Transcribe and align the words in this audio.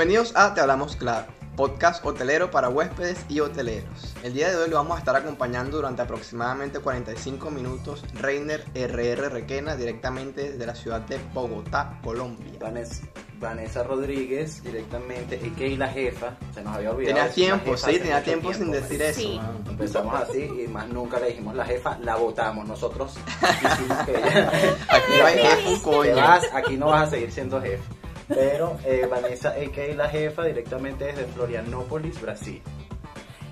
Bienvenidos 0.00 0.34
a 0.34 0.54
Te 0.54 0.62
Hablamos 0.62 0.96
Claro, 0.96 1.26
podcast 1.56 2.02
hotelero 2.06 2.50
para 2.50 2.70
huéspedes 2.70 3.22
y 3.28 3.40
hoteleros. 3.40 4.16
El 4.22 4.32
día 4.32 4.48
de 4.48 4.56
hoy 4.56 4.70
lo 4.70 4.76
vamos 4.76 4.96
a 4.96 5.00
estar 5.00 5.14
acompañando 5.14 5.76
durante 5.76 6.00
aproximadamente 6.00 6.78
45 6.78 7.50
minutos 7.50 8.02
Reiner 8.14 8.64
RR 8.74 9.28
Requena 9.28 9.76
directamente 9.76 10.52
desde 10.52 10.64
la 10.64 10.74
ciudad 10.74 11.02
de 11.02 11.20
Bogotá, 11.34 12.00
Colombia. 12.02 12.50
Vanessa, 12.58 13.02
Vanessa 13.38 13.82
Rodríguez, 13.82 14.62
directamente, 14.62 15.38
y 15.44 15.50
que 15.50 15.76
la 15.76 15.88
jefa, 15.88 16.38
se 16.54 16.62
nos 16.62 16.76
había 16.76 16.92
olvidado. 16.92 17.16
Tenía 17.16 17.34
tiempo, 17.34 17.72
jefa 17.72 17.90
sí, 17.90 17.98
tenía 17.98 18.22
tiempo 18.22 18.54
sin 18.54 18.70
decir 18.70 19.02
eso. 19.02 19.20
Sí. 19.20 19.40
Empezamos 19.68 20.14
así 20.14 20.48
y 20.64 20.66
más 20.66 20.88
nunca 20.88 21.20
le 21.20 21.26
dijimos 21.26 21.54
la 21.54 21.66
jefa, 21.66 21.98
la 21.98 22.16
votamos. 22.16 22.66
Nosotros 22.66 23.18
quisimos 23.60 23.98
que 24.06 24.12
ella, 24.12 24.50
Aquí 24.88 25.12
no 25.18 25.26
hay 25.26 25.36
Te 25.36 25.82
coño. 25.82 26.16
vas, 26.16 26.44
aquí 26.54 26.78
no 26.78 26.86
vas 26.86 27.08
a 27.08 27.10
seguir 27.10 27.30
siendo 27.30 27.60
jefe. 27.60 27.99
Pero 28.34 28.78
eh, 28.84 29.06
Vanessa, 29.10 29.50
a.k.a. 29.50 29.94
la 29.94 30.08
jefa, 30.08 30.44
directamente 30.44 31.04
desde 31.06 31.24
Florianópolis, 31.26 32.20
Brasil. 32.20 32.62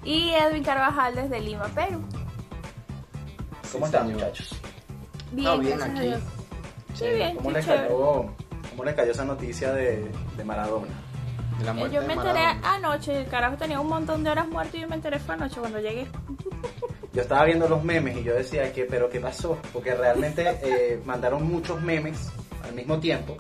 Y 0.05 0.31
Edwin 0.31 0.63
Carvajal 0.63 1.15
desde 1.15 1.41
Lima, 1.41 1.65
Perú. 1.75 2.01
¿Cómo 3.73 3.87
Sí, 3.87 3.93
están, 3.93 4.07
señor. 4.07 4.13
muchachos? 4.21 4.61
Bien, 5.33 5.45
No, 5.49 5.59
bien 5.59 5.83
aquí. 5.83 6.15
Sí, 6.95 7.05
bien, 7.11 7.37
¿Cómo 7.37 7.51
les, 7.51 7.67
cayó, 7.67 8.27
¿Cómo 8.71 8.85
les 8.85 8.95
cayó 8.95 9.11
esa 9.13 9.25
noticia 9.25 9.73
de, 9.73 10.11
de 10.37 10.45
Maradona? 10.45 10.87
La 11.65 11.73
muerte 11.73 11.97
Yo 11.97 12.01
de 12.03 12.07
me 12.07 12.13
enteré 12.15 12.41
anoche, 12.63 13.21
el 13.21 13.27
carajo 13.29 13.57
tenía 13.57 13.81
un 13.81 13.89
montón 13.89 14.23
de 14.25 14.31
horas 14.31 14.47
muerto 14.49 14.77
y 14.77 14.81
yo 14.81 14.89
me 14.89 14.95
enteré 14.95 15.19
fue 15.19 15.35
anoche 15.35 15.59
cuando 15.61 15.81
llegué. 15.81 16.07
Yo 17.13 17.23
estaba 17.23 17.45
viendo 17.47 17.69
los 17.69 17.83
memes 17.83 18.19
y 18.19 18.23
yo 18.23 18.35
decía 18.35 18.71
que, 18.73 18.85
pero 18.85 19.09
¿qué 19.09 19.19
pasó? 19.19 19.59
Porque 19.73 19.95
realmente 19.95 20.45
eh, 20.63 21.01
mandaron 21.05 21.43
muchos 21.51 21.81
memes 21.83 22.31
al 22.63 22.75
mismo 22.75 23.01
tiempo. 23.01 23.37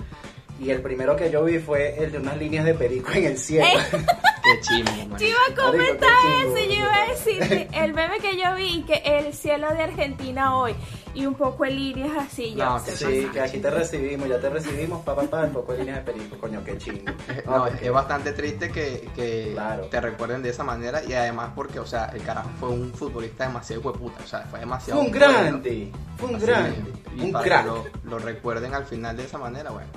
Y 0.61 0.70
el 0.70 0.81
primero 0.83 1.14
que 1.17 1.31
yo 1.31 1.45
vi 1.45 1.59
fue 1.59 2.03
el 2.03 2.11
de 2.11 2.19
unas 2.19 2.37
líneas 2.37 2.64
de 2.64 2.75
perico 2.75 3.12
en 3.12 3.25
el 3.27 3.39
cielo. 3.39 3.67
Qué 3.92 4.61
chimo, 4.62 4.91
man. 5.09 5.19
Yo 5.20 5.27
iba 5.27 5.39
a 5.50 5.55
comentar 5.70 6.09
qué 6.23 6.42
eso, 6.42 6.56
yo 6.69 6.73
iba 6.75 6.95
a 6.95 7.06
decir 7.09 7.69
el 7.75 7.92
meme 7.95 8.19
que 8.19 8.37
yo 8.37 8.55
vi, 8.56 8.83
que 8.83 8.95
el 9.05 9.34
cielo 9.34 9.73
de 9.75 9.83
Argentina 9.83 10.56
hoy 10.59 10.75
y 11.15 11.27
un 11.27 11.34
poco 11.34 11.65
de 11.65 11.70
líneas 11.73 12.12
así. 12.19 12.55
No, 12.55 12.78
sé 12.81 12.97
Sí, 12.97 13.28
que 13.33 13.41
aquí 13.41 13.59
te 13.59 13.69
recibimos, 13.70 14.27
ya 14.28 14.41
te 14.41 14.48
recibimos, 14.48 15.05
papá, 15.05 15.23
papá, 15.23 15.42
un 15.45 15.53
poco 15.53 15.73
de 15.73 15.78
líneas 15.81 15.98
de 16.05 16.12
perico, 16.12 16.39
coño, 16.39 16.62
qué 16.65 16.78
chingo. 16.78 17.11
Eh, 17.28 17.43
No, 17.47 17.59
No, 17.59 17.67
es, 17.67 17.91
bastante 17.93 18.33
triste 18.33 18.70
que, 18.70 19.09
que 19.15 19.50
Claro. 19.53 19.84
te 19.87 20.00
recuerden 20.00 20.43
de 20.43 20.48
esa 20.50 20.65
manera 20.65 21.03
y 21.05 21.12
además 21.12 21.50
porque, 21.55 21.78
o 21.81 21.87
sea, 21.87 22.06
el 22.15 22.22
carajo 22.22 22.48
fue 22.59 22.70
un 22.70 22.93
futbolista 22.95 23.47
demasiado 23.47 23.83
hueputa, 23.83 24.20
o 24.25 24.27
sea, 24.27 24.41
fue 24.50 24.61
demasiado 24.61 24.98
Fue 25.00 25.06
un 25.09 25.12
grande, 25.15 25.93
fue 26.17 26.28
un 26.31 26.39
grande, 26.39 26.83
un 27.20 27.33
para 27.33 27.45
crack. 27.45 27.62
que 27.65 27.69
lo, 27.69 27.84
lo 28.05 28.19
recuerden 28.19 28.72
al 28.75 28.87
final 28.87 29.17
de 29.17 29.25
esa 29.25 29.37
manera, 29.39 29.70
bueno. 29.70 29.89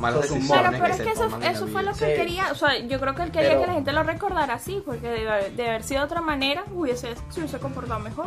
Malas 0.00 0.22
decisiones 0.22 0.48
Claro, 0.50 0.76
pero 0.80 0.86
es 0.86 0.96
se 0.96 1.02
que 1.04 1.10
eso, 1.10 1.22
toman 1.24 1.42
en 1.42 1.44
la 1.46 1.50
eso 1.52 1.66
fue 1.68 1.82
lo 1.82 1.92
que 1.92 1.98
Sí. 1.98 2.04
quería, 2.16 2.52
o 2.52 2.54
sea, 2.54 2.78
yo 2.78 2.98
creo 3.00 3.14
que 3.14 3.22
él 3.22 3.30
quería 3.30 3.48
Pero- 3.50 3.60
que 3.60 3.66
la 3.68 3.72
gente 3.74 3.92
lo 3.92 4.02
recordara 4.02 4.54
así, 4.54 4.82
porque 4.84 5.08
de, 5.08 5.50
de 5.54 5.68
haber 5.68 5.82
sido 5.84 6.00
de 6.00 6.06
otra 6.06 6.20
manera, 6.20 6.64
hubiese, 6.74 7.14
se 7.30 7.40
hubiese 7.40 7.58
comportado 7.58 8.00
mejor. 8.00 8.26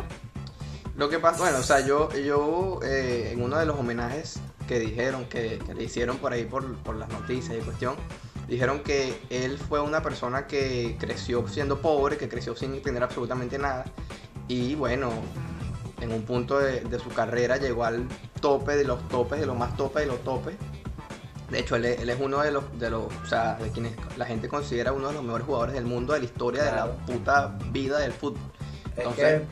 Lo 0.96 1.08
que 1.08 1.18
pasa, 1.18 1.40
bueno, 1.40 1.58
o 1.58 1.62
sea, 1.62 1.80
yo, 1.84 2.08
yo 2.14 2.78
eh, 2.84 3.30
en 3.32 3.42
uno 3.42 3.58
de 3.58 3.66
los 3.66 3.76
homenajes 3.78 4.38
que 4.68 4.78
dijeron, 4.78 5.24
que, 5.26 5.58
que 5.66 5.74
le 5.74 5.84
hicieron 5.84 6.18
por 6.18 6.32
ahí 6.32 6.44
por, 6.44 6.76
por 6.78 6.94
las 6.94 7.08
noticias 7.08 7.58
y 7.58 7.60
cuestión, 7.62 7.96
dijeron 8.46 8.80
que 8.80 9.20
él 9.30 9.58
fue 9.58 9.80
una 9.80 10.02
persona 10.02 10.46
que 10.46 10.96
creció 11.00 11.46
siendo 11.48 11.80
pobre, 11.80 12.16
que 12.16 12.28
creció 12.28 12.54
sin 12.54 12.80
tener 12.82 13.02
absolutamente 13.02 13.58
nada, 13.58 13.84
y 14.46 14.74
bueno, 14.76 15.10
en 16.00 16.12
un 16.12 16.22
punto 16.22 16.58
de, 16.60 16.80
de 16.82 16.98
su 17.00 17.08
carrera 17.08 17.56
llegó 17.56 17.84
al 17.84 18.06
tope 18.40 18.76
de 18.76 18.84
los 18.84 19.08
topes, 19.08 19.40
de 19.40 19.46
los 19.46 19.56
más 19.56 19.76
topes 19.76 20.02
de 20.02 20.06
los 20.06 20.22
topes. 20.22 20.54
De 21.50 21.58
hecho, 21.60 21.76
él 21.76 21.84
es, 21.84 22.00
él 22.00 22.08
es 22.10 22.18
uno 22.20 22.40
de 22.40 22.50
los, 22.50 22.78
de 22.78 22.90
los, 22.90 23.04
o 23.04 23.26
sea, 23.26 23.54
de 23.56 23.70
quienes 23.70 23.92
la 24.16 24.24
gente 24.24 24.48
considera 24.48 24.92
uno 24.92 25.08
de 25.08 25.14
los 25.14 25.22
mejores 25.22 25.46
jugadores 25.46 25.74
del 25.74 25.84
mundo, 25.84 26.12
de 26.14 26.20
la 26.20 26.24
historia 26.24 26.62
Claro. 26.62 26.92
de 26.92 26.98
la 26.98 27.06
puta 27.06 27.58
vida 27.70 27.98
del 27.98 28.12
fútbol. 28.12 28.40
Es 28.92 28.98
Entonces, 28.98 29.42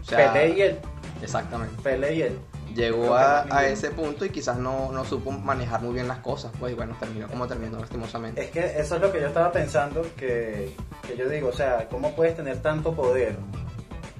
o 0.00 0.04
sea, 0.04 0.32
Pelé 0.32 0.56
y 0.56 0.62
él, 0.62 0.78
Exactamente 1.22 1.82
Pelé 1.82 2.14
y 2.14 2.22
él. 2.22 2.38
llegó 2.74 3.14
a, 3.14 3.44
a 3.54 3.66
ese 3.66 3.90
punto 3.90 4.24
y 4.24 4.30
quizás 4.30 4.56
no, 4.56 4.90
no 4.92 5.04
supo 5.04 5.30
manejar 5.32 5.82
muy 5.82 5.94
bien 5.94 6.08
las 6.08 6.18
cosas, 6.18 6.52
pues 6.58 6.72
y 6.72 6.76
bueno, 6.76 6.96
terminó 7.00 7.26
como 7.28 7.46
terminó 7.48 7.78
lastimosamente. 7.78 8.42
Es 8.44 8.50
que 8.50 8.64
eso 8.80 8.96
es 8.96 9.00
lo 9.02 9.12
que 9.12 9.20
yo 9.20 9.26
estaba 9.28 9.50
pensando, 9.52 10.02
que, 10.16 10.74
que 11.06 11.16
yo 11.16 11.28
digo, 11.28 11.48
o 11.48 11.52
sea, 11.52 11.88
¿cómo 11.88 12.14
puedes 12.14 12.36
tener 12.36 12.60
tanto 12.62 12.92
poder? 12.94 13.36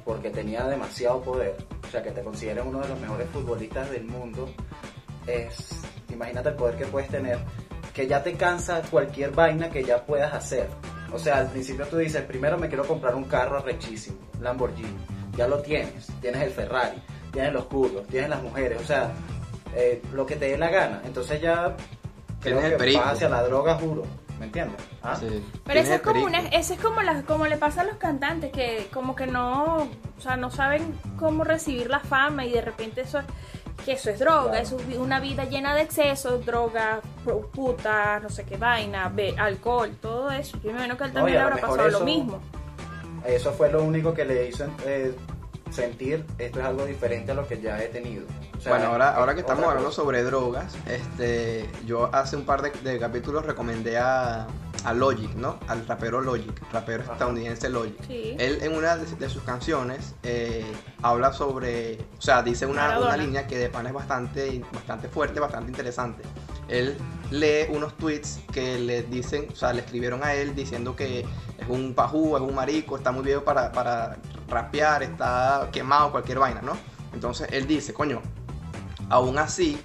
Porque 0.04 0.30
tenía 0.30 0.64
demasiado 0.66 1.20
poder. 1.22 1.56
O 1.86 1.90
sea, 1.92 2.02
que 2.02 2.10
te 2.10 2.22
consideren 2.22 2.66
uno 2.66 2.80
de 2.80 2.88
los 2.88 2.98
mejores 3.00 3.28
futbolistas 3.30 3.90
del 3.90 4.04
mundo. 4.04 4.48
Es, 5.26 5.80
imagínate 6.12 6.50
el 6.50 6.54
poder 6.54 6.76
que 6.76 6.86
puedes 6.86 7.08
tener, 7.08 7.38
que 7.92 8.06
ya 8.06 8.22
te 8.22 8.34
cansa 8.34 8.82
cualquier 8.90 9.32
vaina 9.32 9.70
que 9.70 9.84
ya 9.84 10.04
puedas 10.04 10.32
hacer. 10.32 10.68
O 11.12 11.18
sea, 11.18 11.38
al 11.38 11.48
principio 11.48 11.86
tú 11.86 11.98
dices, 11.98 12.22
primero 12.22 12.58
me 12.58 12.68
quiero 12.68 12.86
comprar 12.86 13.14
un 13.14 13.24
carro 13.24 13.60
rechísimo, 13.60 14.18
Lamborghini. 14.40 14.96
Ya 15.36 15.46
lo 15.46 15.60
tienes, 15.60 16.08
tienes 16.20 16.42
el 16.42 16.50
Ferrari, 16.50 17.02
tienes 17.32 17.52
los 17.52 17.64
curvos, 17.66 18.06
tienes 18.06 18.30
las 18.30 18.42
mujeres, 18.42 18.80
o 18.80 18.84
sea, 18.84 19.12
eh, 19.74 20.02
lo 20.12 20.26
que 20.26 20.36
te 20.36 20.50
dé 20.50 20.58
la 20.58 20.70
gana. 20.70 21.02
Entonces 21.04 21.40
ya 21.40 21.76
creo 22.40 22.60
que 22.60 22.70
perico. 22.70 23.00
vas 23.00 23.12
hacia 23.14 23.28
la 23.28 23.42
droga, 23.42 23.74
juro. 23.74 24.04
¿Me 24.38 24.46
entiendes? 24.46 24.80
¿Ah? 25.02 25.14
Sí. 25.14 25.44
Pero 25.64 25.80
eso 25.80 25.94
es 25.94 26.00
como 26.00 26.24
una, 26.24 26.40
eso 26.48 26.74
es 26.74 26.80
como 26.80 27.00
las, 27.02 27.22
como 27.24 27.46
le 27.46 27.56
pasa 27.58 27.82
a 27.82 27.84
los 27.84 27.96
cantantes 27.96 28.50
que 28.50 28.88
como 28.92 29.14
que 29.14 29.26
no, 29.26 29.88
o 30.18 30.20
sea, 30.20 30.36
no 30.36 30.50
saben 30.50 30.98
cómo 31.16 31.44
recibir 31.44 31.88
la 31.88 32.00
fama 32.00 32.44
y 32.44 32.50
de 32.50 32.60
repente 32.60 33.02
eso 33.02 33.20
que 33.84 33.92
eso 33.92 34.10
es 34.10 34.18
droga, 34.18 34.50
Claro. 34.50 34.62
eso 34.62 34.76
es 34.90 34.96
una 34.98 35.20
vida 35.20 35.44
llena 35.44 35.74
de 35.74 35.82
excesos, 35.82 36.44
droga, 36.46 37.00
pu- 37.24 37.48
puta, 37.50 38.20
no 38.20 38.28
sé 38.30 38.44
qué 38.44 38.56
vaina, 38.56 39.08
be- 39.08 39.34
alcohol, 39.38 39.90
todo 40.00 40.30
eso. 40.30 40.56
Yo 40.58 40.66
me 40.70 40.72
imagino 40.72 40.96
que 40.96 41.04
él 41.04 41.12
también 41.12 41.38
lo 41.38 41.44
habrá 41.44 41.56
pasado 41.56 41.76
lo 41.88 41.88
eso- 41.88 42.04
mismo. 42.04 42.40
Eso 43.26 43.52
fue 43.52 43.70
lo 43.70 43.82
único 43.82 44.12
que 44.14 44.24
le 44.24 44.48
hizo 44.48 44.64
eh, 44.84 45.14
sentir 45.70 46.24
esto 46.38 46.58
es 46.60 46.66
algo 46.66 46.84
diferente 46.84 47.32
a 47.32 47.34
lo 47.34 47.46
que 47.46 47.60
ya 47.60 47.82
he 47.82 47.86
tenido. 47.88 48.24
O 48.58 48.60
sea, 48.60 48.72
bueno, 48.72 48.88
ahora, 48.92 49.14
ahora 49.16 49.34
que 49.34 49.40
estamos 49.40 49.64
hablando 49.64 49.90
sobre 49.90 50.22
drogas, 50.22 50.74
este, 50.86 51.68
yo 51.86 52.10
hace 52.14 52.36
un 52.36 52.44
par 52.44 52.62
de, 52.62 52.70
de 52.70 52.98
capítulos 52.98 53.44
recomendé 53.46 53.96
a, 53.98 54.46
a 54.84 54.92
Logic, 54.92 55.34
¿no? 55.34 55.58
Al 55.68 55.86
rapero 55.86 56.20
Logic, 56.20 56.52
rapero 56.72 57.02
Ajá. 57.02 57.12
estadounidense 57.12 57.68
Logic. 57.68 57.96
Sí. 58.06 58.36
Él 58.38 58.58
en 58.62 58.74
una 58.74 58.96
de, 58.96 59.06
de 59.16 59.28
sus 59.28 59.42
canciones 59.42 60.14
eh, 60.22 60.64
habla 61.02 61.32
sobre, 61.32 61.98
o 62.18 62.22
sea, 62.22 62.42
dice 62.42 62.66
una, 62.66 62.98
una 62.98 63.16
línea 63.16 63.46
que 63.46 63.58
de 63.58 63.68
pan 63.68 63.86
es 63.86 63.92
bastante, 63.92 64.64
bastante 64.72 65.08
fuerte, 65.08 65.40
bastante 65.40 65.70
interesante. 65.70 66.22
Él 66.68 66.96
lee 67.30 67.66
unos 67.70 67.96
tweets 67.96 68.40
que 68.52 68.78
le 68.78 69.02
dicen, 69.02 69.48
o 69.52 69.56
sea, 69.56 69.72
le 69.72 69.80
escribieron 69.80 70.22
a 70.24 70.34
él 70.34 70.54
diciendo 70.54 70.96
que 70.96 71.20
es 71.20 71.68
un 71.68 71.94
pajú, 71.94 72.36
es 72.36 72.42
un 72.42 72.54
marico, 72.54 72.96
está 72.96 73.12
muy 73.12 73.24
viejo 73.24 73.44
para, 73.44 73.72
para 73.72 74.18
rapear, 74.48 75.02
está 75.02 75.68
quemado, 75.72 76.10
cualquier 76.10 76.38
vaina, 76.38 76.62
¿no? 76.62 76.76
Entonces 77.12 77.48
él 77.50 77.66
dice, 77.66 77.92
coño, 77.92 78.22
aún 79.10 79.38
así, 79.38 79.80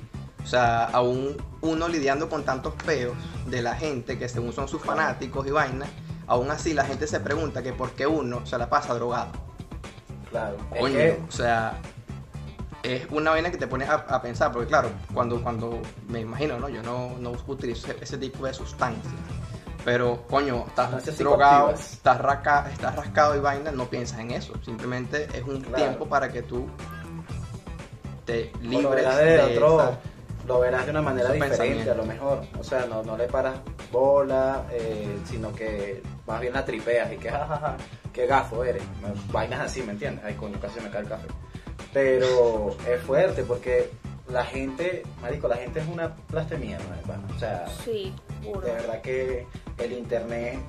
o 0.47 0.49
sea, 0.49 0.85
aún 0.85 1.35
uno 1.59 1.89
lidiando 1.89 2.29
con 2.29 2.45
tantos 2.45 2.73
peos 2.85 3.17
de 3.47 3.61
la 3.61 3.75
gente 3.75 4.17
que 4.17 4.29
según 4.29 4.53
son 4.53 4.69
sus 4.69 4.81
fanáticos 4.81 5.45
y 5.45 5.51
vainas, 5.51 5.89
aún 6.25 6.49
así 6.51 6.73
la 6.73 6.85
gente 6.85 7.05
se 7.05 7.19
pregunta 7.19 7.61
que 7.61 7.73
por 7.73 7.91
qué 7.91 8.07
uno 8.07 8.45
se 8.45 8.57
la 8.57 8.69
pasa 8.69 8.93
drogado. 8.93 9.33
Claro. 10.31 10.55
Es 10.73 10.79
Coño, 10.79 10.93
que- 10.93 11.19
o 11.27 11.31
sea, 11.33 11.73
es 12.81 13.07
una 13.11 13.31
vaina 13.31 13.51
que 13.51 13.57
te 13.57 13.67
pones 13.67 13.89
a, 13.89 13.95
a 13.95 14.21
pensar, 14.21 14.53
porque 14.53 14.69
claro, 14.69 14.89
cuando, 15.13 15.43
cuando 15.43 15.81
me 16.07 16.21
imagino, 16.21 16.57
¿no? 16.57 16.69
Yo 16.69 16.81
no, 16.81 17.11
no 17.19 17.31
utilizo 17.47 17.91
ese, 17.99 18.17
tipo 18.17 18.45
de 18.45 18.53
sustancias. 18.53 19.13
Pero, 19.83 20.23
coño, 20.29 20.63
estás 20.67 21.17
drogado, 21.17 21.71
estás, 21.71 22.21
raca- 22.21 22.69
estás 22.71 22.95
rascado 22.95 23.35
y 23.35 23.39
vaina, 23.41 23.71
no 23.71 23.89
piensas 23.89 24.19
en 24.19 24.31
eso. 24.31 24.53
Simplemente 24.63 25.27
es 25.37 25.43
un 25.43 25.59
Claro. 25.59 25.75
tiempo 25.83 26.05
para 26.07 26.31
que 26.31 26.41
tú 26.41 26.67
te 28.25 28.51
libres 28.61 29.15
de, 29.17 29.25
de 29.25 29.41
otro, 29.63 29.97
lo 30.47 30.59
verás 30.59 30.85
de 30.85 30.91
una 30.91 31.01
manera 31.01 31.31
diferente 31.31 31.89
a 31.91 31.95
lo 31.95 32.05
mejor. 32.05 32.41
O 32.59 32.63
sea, 32.63 32.85
no, 32.85 33.03
no 33.03 33.17
le 33.17 33.27
paras 33.27 33.55
bola, 33.91 34.65
eh, 34.71 35.17
sino 35.25 35.53
que 35.53 36.01
más 36.25 36.39
bien 36.41 36.53
la 36.53 36.63
tripeas 36.65 37.11
y 37.11 37.17
que 37.17 37.29
jajaja, 37.31 37.75
qué 38.13 38.25
gafo 38.27 38.63
eres. 38.63 38.83
Vainas 39.31 39.59
así, 39.61 39.81
¿me 39.83 39.91
entiendes? 39.91 40.23
Ay, 40.25 40.35
coño, 40.35 40.59
casi 40.59 40.79
me 40.79 40.89
cae 40.89 41.01
el 41.01 41.07
café. 41.09 41.27
Pero 41.93 42.75
es 42.87 43.01
fuerte 43.01 43.43
porque 43.43 43.89
la 44.29 44.43
gente, 44.45 45.03
marico, 45.21 45.47
la 45.47 45.55
gente 45.57 45.79
es 45.79 45.87
una 45.87 46.13
plaste 46.15 46.57
mierda, 46.57 46.97
hermano. 46.99 47.23
O 47.35 47.39
sea, 47.39 47.65
Sí, 47.83 48.13
puro. 48.43 48.61
de 48.61 48.73
verdad 48.73 49.01
que 49.01 49.45
el 49.77 49.91
internet 49.93 50.59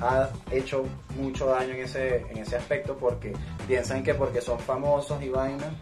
ha 0.00 0.28
hecho 0.50 0.84
mucho 1.16 1.46
daño 1.46 1.74
en 1.74 1.80
ese, 1.82 2.16
en 2.30 2.38
ese 2.38 2.56
aspecto 2.56 2.96
porque 2.96 3.32
piensan 3.68 4.02
que 4.02 4.14
porque 4.14 4.40
son 4.40 4.58
famosos 4.58 5.22
y 5.22 5.28
vainas, 5.28 5.72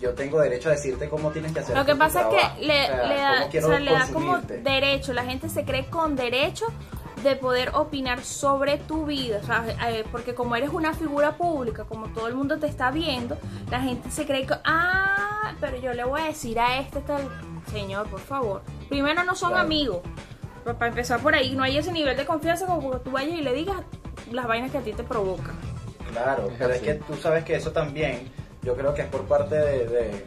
yo 0.00 0.14
tengo 0.14 0.40
derecho 0.40 0.68
a 0.70 0.72
decirte 0.72 1.08
cómo 1.08 1.30
tienes 1.30 1.52
que 1.52 1.60
hacer 1.60 1.76
Lo 1.76 1.84
que 1.84 1.94
pasa 1.94 2.22
es 2.22 2.26
que 2.28 2.66
le, 2.66 2.84
O 2.84 2.86
sea, 2.86 3.06
le 3.06 3.16
da, 3.16 3.46
o 3.46 3.68
sea, 3.68 3.80
le 3.80 3.92
da 3.92 4.06
como 4.12 4.38
derecho, 4.38 5.12
la 5.12 5.24
gente 5.24 5.48
se 5.48 5.64
cree 5.64 5.86
con 5.86 6.16
derecho 6.16 6.66
de 7.22 7.36
poder 7.36 7.70
opinar 7.74 8.22
sobre 8.24 8.78
tu 8.78 9.04
vida, 9.04 9.40
o 9.42 9.46
sea, 9.46 9.62
eh, 9.90 10.04
porque 10.10 10.34
como 10.34 10.56
eres 10.56 10.70
una 10.70 10.94
figura 10.94 11.36
pública, 11.36 11.84
como 11.84 12.08
todo 12.08 12.28
el 12.28 12.34
mundo 12.34 12.58
te 12.58 12.66
está 12.66 12.90
viendo, 12.90 13.36
la 13.70 13.80
gente 13.82 14.10
se 14.10 14.24
cree 14.24 14.46
que, 14.46 14.54
ah, 14.64 15.52
pero 15.60 15.76
yo 15.76 15.92
le 15.92 16.02
voy 16.04 16.22
a 16.22 16.24
decir 16.24 16.58
a 16.58 16.78
este 16.78 17.00
tal 17.02 17.28
señor, 17.70 18.06
por 18.08 18.20
favor. 18.20 18.62
Primero 18.88 19.22
no 19.24 19.34
son 19.34 19.50
Claro. 19.50 19.64
amigos. 19.66 19.98
Pero 20.64 20.76
para 20.78 20.88
empezar 20.88 21.20
por 21.20 21.34
ahí, 21.34 21.54
no 21.54 21.62
hay 21.62 21.76
ese 21.76 21.92
nivel 21.92 22.16
de 22.16 22.24
confianza 22.24 22.64
como 22.66 22.90
que 22.90 22.98
tú 23.00 23.10
vayas 23.10 23.34
y 23.38 23.42
le 23.42 23.52
digas 23.52 23.76
las 24.32 24.46
vainas 24.46 24.70
que 24.70 24.78
a 24.78 24.80
ti 24.82 24.92
te 24.92 25.02
provocan. 25.02 25.58
Claro, 26.12 26.50
pero 26.58 26.72
es 26.72 26.80
que 26.80 26.94
tú 26.94 27.14
sabes 27.16 27.44
que 27.44 27.54
eso 27.56 27.70
también, 27.70 28.30
yo 28.62 28.74
creo 28.76 28.92
que 28.94 29.02
es 29.02 29.08
por 29.08 29.22
parte 29.24 29.54
de, 29.56 29.86
de- 29.86 30.24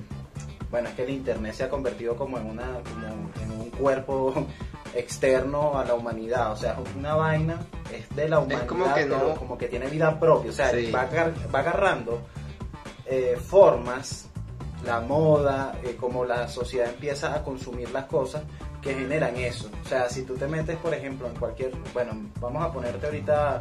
bueno, 0.71 0.89
es 0.89 0.95
que 0.95 1.03
el 1.03 1.11
internet 1.11 1.53
se 1.53 1.63
ha 1.65 1.69
convertido 1.69 2.15
como 2.15 2.37
en 2.39 2.47
una, 2.49 2.65
como 2.83 3.07
en 3.43 3.51
un 3.61 3.69
cuerpo 3.69 4.33
externo 4.95 5.77
a 5.77 5.85
la 5.85 5.93
humanidad, 5.93 6.51
o 6.51 6.55
sea, 6.55 6.77
una 6.97 7.15
vaina 7.15 7.59
es 7.93 8.09
de 8.15 8.27
la 8.29 8.39
humanidad, 8.39 8.65
como 8.67 8.93
que 8.93 9.05
no- 9.05 9.17
pero 9.19 9.35
como 9.35 9.57
que 9.57 9.67
tiene 9.67 9.87
vida 9.87 10.19
propia, 10.19 10.49
o 10.51 10.53
sea, 10.53 10.69
Sí. 10.71 10.91
va, 10.91 11.01
agar- 11.01 11.33
va 11.53 11.59
agarrando 11.59 12.21
eh, 13.05 13.37
formas, 13.39 14.27
la 14.85 14.99
moda, 15.01 15.77
eh, 15.83 15.95
como 15.99 16.25
la 16.25 16.47
sociedad 16.47 16.87
empieza 16.89 17.35
a 17.35 17.43
consumir 17.43 17.89
las 17.91 18.05
cosas 18.05 18.43
que 18.81 18.93
generan 18.95 19.35
eso. 19.37 19.69
O 19.85 19.87
sea, 19.87 20.09
si 20.09 20.23
tú 20.23 20.35
te 20.35 20.47
metes, 20.47 20.77
por 20.77 20.93
ejemplo, 20.93 21.27
en 21.27 21.35
cualquier, 21.35 21.71
bueno, 21.93 22.13
vamos 22.39 22.63
a 22.63 22.71
ponerte 22.71 23.05
ahorita 23.05 23.59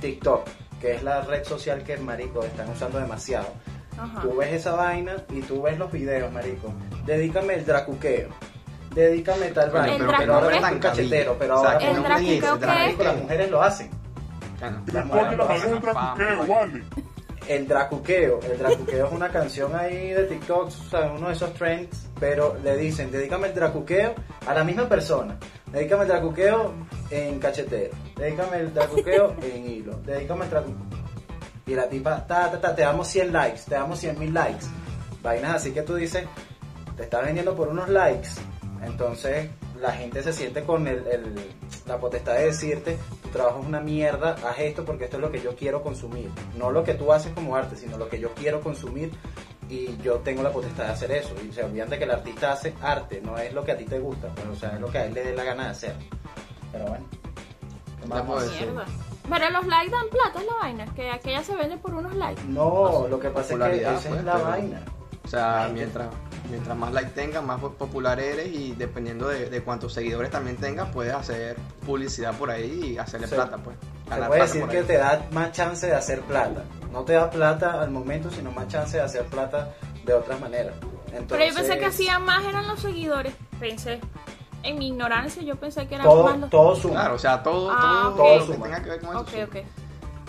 TikTok, 0.00 0.46
que 0.80 0.94
es 0.96 1.02
la 1.02 1.20
red 1.22 1.44
social 1.44 1.82
que, 1.82 1.96
marico, 1.98 2.42
están 2.42 2.68
usando 2.70 2.98
demasiado. 2.98 3.46
Ajá. 3.98 4.20
Tú 4.22 4.36
ves 4.36 4.52
esa 4.52 4.74
vaina 4.74 5.16
y 5.30 5.40
tú 5.42 5.62
ves 5.62 5.78
los 5.78 5.90
videos, 5.92 6.32
marico. 6.32 6.72
Dedícame 7.06 7.54
el 7.54 7.64
dracuqueo. 7.66 8.28
Dedícame 8.94 9.48
tal 9.48 9.70
vaina. 9.70 9.94
El 9.96 9.98
pero 10.18 10.34
ahora 10.34 10.46
dracuqueo- 10.48 10.66
es 10.68 10.72
un 10.72 10.78
cachetero, 10.78 11.36
pero 11.38 11.54
O 11.56 11.60
sea, 11.60 11.72
ahora 11.72 11.78
que 11.78 11.90
El 11.90 11.96
no 11.96 12.02
¿qué? 12.02 12.08
marico, 12.08 13.02
las 13.04 13.16
mujeres 13.22 13.50
lo 13.50 13.62
hacen. 13.62 13.90
Claro. 14.58 14.76
Las 14.92 15.06
mujeres 15.06 15.36
lo 15.36 15.50
hacen. 15.50 15.80
vale. 16.48 16.82
El 17.46 17.68
dracuqueo, 17.68 18.40
el 18.50 18.58
dracuqueo 18.58 19.06
es 19.06 19.12
una 19.12 19.28
canción 19.28 19.76
ahí 19.76 20.10
de 20.10 20.24
TikTok, 20.24 20.66
o 20.68 20.70
sea, 20.70 21.12
uno 21.14 21.26
de 21.28 21.34
esos 21.34 21.52
trends, 21.52 22.08
pero 22.18 22.56
le 22.64 22.74
dicen, 22.78 23.10
dedícame 23.10 23.48
el 23.48 23.54
dracuqueo 23.54 24.14
a 24.46 24.54
la 24.54 24.64
misma 24.64 24.88
persona. 24.88 25.36
Dedícame 25.70 26.02
el 26.04 26.08
dracuqueo 26.08 26.72
en 27.10 27.38
cachetero, 27.40 27.92
dedícame 28.16 28.60
el 28.60 28.72
dracuqueo 28.72 29.34
en 29.42 29.70
hilo, 29.70 29.92
dedícame 30.06 30.44
el 30.44 30.50
dracuqueo. 30.50 30.93
Y 31.66 31.74
la 31.74 31.88
tipa, 31.88 32.26
ta, 32.26 32.50
ta, 32.50 32.60
ta, 32.60 32.74
te 32.74 32.82
damos 32.82 33.08
100 33.08 33.32
likes, 33.32 33.60
te 33.68 33.74
damos 33.74 33.98
100 33.98 34.18
mil 34.18 34.34
likes. 34.34 34.66
Vainas 35.22 35.56
así 35.56 35.72
que 35.72 35.82
tú 35.82 35.94
dices, 35.94 36.24
te 36.96 37.04
estás 37.04 37.24
vendiendo 37.24 37.54
por 37.54 37.68
unos 37.68 37.88
likes. 37.88 38.28
Entonces 38.82 39.48
la 39.80 39.92
gente 39.92 40.22
se 40.22 40.32
siente 40.32 40.62
con 40.62 40.86
el, 40.86 41.06
el- 41.06 41.34
la 41.86 41.98
potestad 41.98 42.34
de 42.34 42.46
decirte, 42.46 42.96
tu 43.22 43.28
trabajo 43.30 43.60
es 43.60 43.66
una 43.66 43.80
mierda, 43.80 44.36
haz 44.46 44.58
esto 44.58 44.84
porque 44.84 45.04
esto 45.04 45.16
es 45.16 45.22
lo 45.22 45.30
que 45.30 45.40
yo 45.40 45.54
quiero 45.56 45.82
consumir. 45.82 46.30
No 46.56 46.70
lo 46.70 46.84
que 46.84 46.94
tú 46.94 47.12
haces 47.12 47.32
como 47.32 47.56
arte, 47.56 47.76
sino 47.76 47.96
lo 47.98 48.08
que 48.08 48.18
yo 48.20 48.32
quiero 48.34 48.60
consumir 48.60 49.10
y 49.68 49.96
yo 49.98 50.16
tengo 50.16 50.42
la 50.42 50.50
potestad 50.52 50.84
de 50.84 50.90
hacer 50.92 51.12
eso. 51.12 51.34
Y 51.46 51.52
se 51.52 51.62
olvidan 51.64 51.88
de 51.90 51.98
que 51.98 52.04
el 52.04 52.10
artista 52.10 52.52
hace 52.52 52.74
arte, 52.82 53.20
no 53.22 53.36
es 53.38 53.52
lo 53.54 53.64
que 53.64 53.72
a 53.72 53.76
ti 53.76 53.84
te 53.84 53.98
gusta, 53.98 54.28
pero 54.34 54.52
o 54.52 54.56
sea, 54.56 54.70
es 54.74 54.80
lo 54.80 54.90
que 54.90 54.98
a 54.98 55.04
él 55.06 55.14
le 55.14 55.24
dé 55.24 55.34
la 55.34 55.44
gana 55.44 55.64
de 55.64 55.70
hacer. 55.70 55.94
Pero 56.72 56.84
bueno. 56.86 57.04
¿qué 58.00 58.06
más 58.72 58.88
Pero 59.28 59.50
los 59.50 59.66
likes 59.66 59.90
dan 59.90 60.08
plata 60.10 60.40
es 60.40 60.46
la 60.46 60.54
vaina, 60.60 60.86
que 60.94 61.10
aquella 61.10 61.42
se 61.42 61.56
vende 61.56 61.76
por 61.78 61.94
unos 61.94 62.14
likes. 62.14 62.42
No, 62.44 63.06
lo 63.08 63.18
que 63.18 63.30
pasa 63.30 63.54
es 63.54 63.60
que 63.60 63.82
esa 63.82 63.92
pues, 63.92 64.06
es 64.06 64.24
la 64.24 64.32
pero- 64.34 64.44
vaina. 64.44 64.80
O 65.24 65.26
sea, 65.28 65.70
mientras, 65.72 66.08
mientras 66.50 66.76
más 66.76 66.92
like 66.92 67.10
tengas, 67.12 67.42
más 67.42 67.58
popular 67.58 68.20
eres 68.20 68.48
y 68.48 68.72
dependiendo 68.72 69.26
de, 69.28 69.48
de 69.48 69.62
cuántos 69.62 69.94
seguidores 69.94 70.30
también 70.30 70.58
tengas, 70.58 70.90
puedes 70.90 71.14
hacer 71.14 71.56
publicidad 71.86 72.34
por 72.36 72.50
ahí 72.50 72.92
y 72.92 72.98
hacerle 72.98 73.28
plata, 73.28 73.56
pues. 73.56 73.74
Ganar 74.10 74.28
puede 74.28 74.42
decir 74.42 74.66
que 74.66 74.78
ahí. 74.80 74.84
te 74.84 74.98
da 74.98 75.26
más 75.32 75.52
chance 75.52 75.86
de 75.86 75.94
hacer 75.94 76.20
plata. 76.20 76.64
No 76.92 77.04
te 77.04 77.14
da 77.14 77.30
plata 77.30 77.80
al 77.80 77.90
momento, 77.90 78.30
sino 78.30 78.52
más 78.52 78.68
chance 78.68 78.98
de 78.98 79.02
hacer 79.02 79.24
plata 79.24 79.74
de 80.04 80.12
otras 80.12 80.38
maneras. 80.40 80.74
Entonces, 81.06 81.26
Pero 81.28 81.44
yo 81.46 81.54
pensé 81.54 81.78
que 81.78 81.86
hacían 81.86 82.22
más 82.22 82.44
eran 82.44 82.66
los 82.68 82.80
seguidores. 82.80 83.32
Pensé. 83.58 84.00
En 84.64 84.78
mi 84.78 84.88
ignorancia 84.88 85.42
yo 85.42 85.56
pensé 85.56 85.86
que 85.86 85.94
eran 85.96 86.06
todo, 86.06 86.48
todo 86.48 86.74
suma. 86.76 86.94
Claro, 86.94 87.14
o 87.14 87.18
sea, 87.18 87.42
todo, 87.42 87.70
Ah, 87.70 88.12
todo, 88.16 88.24
ok. 88.24 88.40
lo 88.40 88.46
que 88.46 88.52
suma. 88.54 88.64
tenga 88.66 88.82
que 88.82 88.90
ver 88.90 89.00
con 89.00 89.10
eso. 89.10 89.20
Ok, 89.20 89.28
suma. 89.30 89.44
ok. 89.44 89.56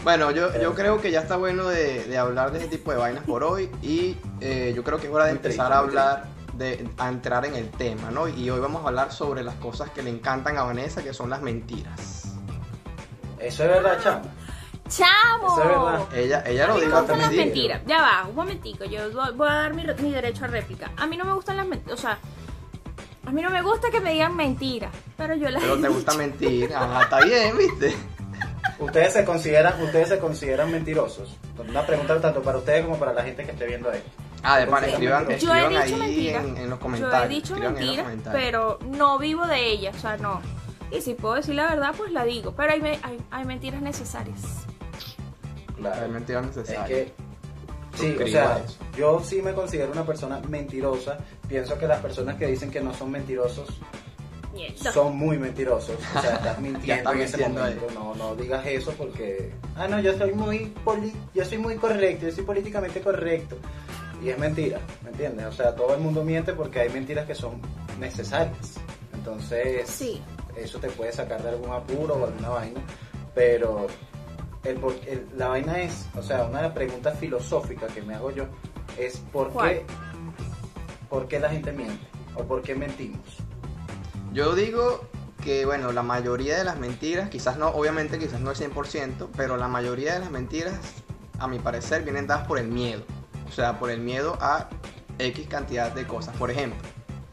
Bueno, 0.03 0.29
yo, 0.31 0.61
yo 0.61 0.75
creo 0.75 1.01
que 1.01 1.09
ya 1.09 1.21
está 1.21 1.35
bueno 1.35 1.67
de, 1.67 2.03
de 2.03 2.17
hablar 2.17 2.51
de 2.51 2.59
ese 2.59 2.67
tipo 2.67 2.91
de 2.91 2.97
vainas 2.97 3.23
por 3.23 3.43
hoy 3.43 3.71
y 3.81 4.15
eh, 4.39 4.71
yo 4.75 4.83
creo 4.83 4.99
que 4.99 5.07
es 5.07 5.13
hora 5.13 5.25
de 5.25 5.31
Muy 5.33 5.39
triste, 5.41 5.59
empezar 5.61 5.73
a 5.73 5.79
hablar, 5.79 6.25
de, 6.53 6.87
a 6.99 7.09
entrar 7.09 7.43
en 7.45 7.55
el 7.55 7.71
tema, 7.71 8.11
¿no? 8.11 8.27
Y 8.27 8.47
hoy 8.51 8.59
vamos 8.59 8.83
a 8.85 8.89
hablar 8.89 9.11
sobre 9.11 9.41
las 9.41 9.55
cosas 9.55 9.89
que 9.89 10.03
le 10.03 10.11
encantan 10.11 10.57
a 10.57 10.63
Vanessa, 10.63 11.01
que 11.01 11.11
son 11.13 11.31
las 11.31 11.41
mentiras. 11.41 12.25
Eso 13.39 13.63
es 13.63 13.69
verdad, 13.69 13.99
chama. 14.03 14.21
¡Chamo! 14.87 15.47
Eso 15.47 15.61
es 15.63 15.67
verdad. 15.69 15.99
Ella, 16.13 16.43
ella 16.45 16.67
lo 16.67 16.79
dijo 16.79 16.97
gustan 16.99 17.17
las 17.19 17.31
mentiras. 17.31 17.81
Ya 17.87 18.01
va, 18.01 18.27
un 18.29 18.35
momentico. 18.35 18.85
Yo 18.85 19.11
voy 19.11 19.33
voy 19.33 19.49
a 19.49 19.53
dar 19.53 19.73
mi, 19.73 19.83
mi 20.03 20.11
derecho 20.11 20.45
a 20.45 20.47
réplica. 20.47 20.91
A 20.97 21.07
mí 21.07 21.17
no 21.17 21.25
me 21.25 21.33
gustan 21.33 21.57
las 21.57 21.65
mentiras. 21.67 21.97
O 21.97 22.01
sea, 22.01 22.19
a 23.25 23.31
mí 23.31 23.41
no 23.41 23.49
me 23.49 23.61
gusta 23.61 23.89
que 23.91 23.99
me 24.01 24.13
digan 24.13 24.35
mentiras. 24.35 24.91
Pero 25.17 25.35
yo 25.35 25.49
las 25.49 25.61
Pero 25.61 25.73
he 25.75 25.77
te 25.77 25.81
dicho. 25.87 25.93
gusta 25.93 26.13
mentir. 26.15 26.73
Ajá, 26.73 27.03
está 27.03 27.19
bien, 27.25 27.57
¿viste? 27.57 27.95
Ustedes 28.79 29.13
se 29.13 29.23
consideran, 29.25 29.81
ustedes 29.81 30.09
se 30.09 30.19
consideran 30.19 30.71
mentirosos. 30.71 31.37
Una 31.57 31.85
pregunta 31.85 32.19
tanto 32.19 32.41
para 32.41 32.57
ustedes 32.57 32.83
como 32.83 32.97
para 32.99 33.13
la 33.13 33.23
gente 33.23 33.45
que 33.45 33.51
esté 33.51 33.65
viendo 33.67 33.91
esto. 33.91 34.09
Ah, 34.43 34.59
de 34.59 34.67
pan, 34.67 34.83
Yo 34.83 34.89
escriban, 34.91 35.23
Yo 35.25 35.31
he 35.31 35.35
dicho 35.35 35.51
ahí 35.53 35.95
mentiras. 35.99 36.43
en, 36.43 36.57
en 36.57 36.69
los 36.69 36.77
Yo 36.77 36.83
comentarios. 36.83 37.25
he 37.25 37.27
dicho 37.33 37.55
mentiras, 37.55 38.03
comentarios. 38.03 38.43
pero 38.43 38.79
no 38.91 39.17
vivo 39.17 39.47
de 39.47 39.65
ellas. 39.65 39.95
O 39.95 39.99
sea, 39.99 40.17
no. 40.17 40.41
Y 40.91 41.01
si 41.01 41.13
puedo 41.15 41.35
decir 41.35 41.55
la 41.55 41.67
verdad, 41.67 41.93
pues 41.97 42.11
la 42.11 42.25
digo. 42.25 42.53
Pero 42.55 42.73
hay, 42.73 42.81
me- 42.81 42.99
hay, 43.01 43.17
hay 43.31 43.45
mentiras 43.45 43.81
necesarias. 43.81 44.37
Claro. 45.77 46.01
Hay 46.03 46.09
mentiras 46.11 46.45
Es 46.45 46.57
necesarias. 46.57 46.87
que, 46.87 47.13
sí, 47.95 48.15
o 48.23 48.27
sea, 48.27 48.61
yo 48.97 49.21
sí 49.23 49.41
me 49.41 49.53
considero 49.53 49.91
una 49.91 50.05
persona 50.05 50.39
mentirosa. 50.47 51.17
Pienso 51.47 51.77
que 51.77 51.87
las 51.87 51.99
personas 52.01 52.35
que 52.37 52.47
dicen 52.47 52.69
que 52.71 52.81
no 52.81 52.93
son 52.93 53.11
mentirosos 53.11 53.67
Mierda. 54.53 54.91
son 54.91 55.17
muy 55.17 55.37
mentirosos. 55.37 55.95
O 56.15 56.21
sea, 56.21 56.35
estás 56.35 56.59
mintiendo 56.61 57.11
en 57.11 57.21
ese 57.21 57.47
momento. 57.47 57.87
No, 57.93 58.15
no 58.15 58.35
digas 58.35 58.65
eso 58.65 58.91
porque, 58.97 59.51
ah, 59.75 59.87
no, 59.87 59.99
yo 59.99 60.17
soy 60.17 60.31
muy 60.33 60.73
poli- 60.83 61.13
yo 61.33 61.43
soy 61.45 61.57
muy 61.57 61.75
correcto, 61.75 62.25
yo 62.27 62.31
soy 62.31 62.43
políticamente 62.43 63.01
correcto. 63.01 63.57
Y 64.23 64.29
es 64.29 64.37
mentira, 64.39 64.79
¿me 65.03 65.09
entiendes? 65.09 65.45
O 65.45 65.51
sea, 65.51 65.75
todo 65.75 65.93
el 65.93 66.01
mundo 66.01 66.23
miente 66.23 66.53
porque 66.53 66.79
hay 66.79 66.89
mentiras 66.89 67.25
que 67.27 67.35
son 67.35 67.61
necesarias. 67.99 68.75
Entonces, 69.13 69.89
Sí. 69.89 70.21
eso 70.55 70.79
te 70.79 70.89
puede 70.89 71.11
sacar 71.11 71.43
de 71.43 71.49
algún 71.49 71.71
apuro 71.71 72.15
o 72.15 72.25
alguna 72.25 72.49
vaina, 72.49 72.79
pero 73.35 73.87
el 74.65 74.75
por- 74.77 74.95
el- 75.07 75.27
la 75.37 75.47
vaina 75.49 75.79
es, 75.81 76.07
o 76.17 76.21
sea, 76.21 76.43
una 76.45 76.73
pregunta 76.73 77.11
filosófica 77.11 77.87
que 77.87 78.01
me 78.01 78.15
hago 78.15 78.31
yo 78.31 78.45
es 78.97 79.17
¿por 79.31 79.49
¿Cuál? 79.49 79.69
qué, 79.69 79.85
por 81.09 81.27
qué 81.27 81.39
la 81.39 81.49
gente 81.49 81.71
miente? 81.71 82.05
¿O 82.35 82.43
por 82.43 82.61
qué 82.61 82.75
mentimos? 82.75 83.19
Yo 84.33 84.55
digo 84.55 85.05
que, 85.43 85.65
bueno, 85.65 85.91
la 85.91 86.03
mayoría 86.03 86.57
de 86.57 86.63
las 86.65 86.77
mentiras, 86.79 87.29
quizás 87.29 87.57
no, 87.57 87.69
obviamente 87.69 88.17
quizás 88.19 88.41
no 88.41 88.51
el 88.51 88.57
100%, 88.57 89.29
pero 89.37 89.55
la 89.57 89.67
mayoría 89.67 90.13
de 90.15 90.19
las 90.19 90.31
mentiras, 90.31 90.73
a 91.39 91.47
mi 91.47 91.59
parecer, 91.59 92.03
vienen 92.03 92.27
dadas 92.27 92.47
por 92.47 92.57
el 92.59 92.67
miedo. 92.67 93.03
O 93.47 93.51
sea, 93.51 93.79
por 93.79 93.91
el 93.91 93.99
miedo 94.01 94.37
a 94.41 94.67
X 95.19 95.47
cantidad 95.47 95.91
de 95.93 96.05
cosas. 96.07 96.35
Por 96.35 96.49
ejemplo, 96.51 96.79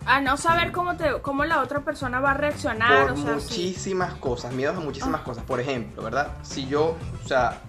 A 0.06 0.20
no 0.20 0.36
saber 0.36 0.72
cómo, 0.72 0.96
te, 0.96 1.20
cómo 1.22 1.44
la 1.44 1.60
otra 1.60 1.80
persona 1.80 2.20
va 2.20 2.32
a 2.32 2.34
reaccionar. 2.34 3.02
por 3.08 3.12
o 3.12 3.16
sea, 3.16 3.40
sí. 3.40 3.44
muchísimas 3.62 4.14
cosas, 4.14 4.52
miedos 4.52 4.76
a 4.76 4.80
muchísimas 4.80 5.20
Ah. 5.20 5.24
cosas. 5.24 5.44
Por 5.44 5.60
ejemplo, 5.60 6.02
¿verdad? 6.02 6.28
Si 6.42 6.66
yo, 6.66 6.96
o 7.24 7.28
sea, 7.28 7.60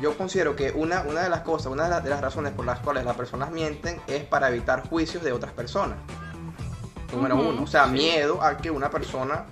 yo 0.00 0.16
considero 0.16 0.56
que 0.56 0.72
una, 0.72 1.02
una 1.02 1.20
de 1.22 1.28
las 1.28 1.40
cosas, 1.40 1.70
una 1.70 1.84
de 1.84 1.90
las, 1.90 2.04
de 2.04 2.10
las 2.10 2.20
razones 2.22 2.52
por 2.54 2.64
las 2.64 2.78
cuales 2.80 3.04
las 3.04 3.14
personas 3.16 3.50
mienten 3.50 4.00
es 4.06 4.24
para 4.24 4.48
evitar 4.48 4.88
juicios 4.88 5.22
de 5.22 5.32
otras 5.32 5.52
personas. 5.52 5.98
Número 7.12 7.36
Ujú, 7.36 7.48
uno, 7.48 7.62
o 7.64 7.66
sea, 7.66 7.86
sí. 7.86 7.92
miedo 7.92 8.42
a 8.42 8.56
que 8.56 8.70
una 8.70 8.88
persona 8.88 9.44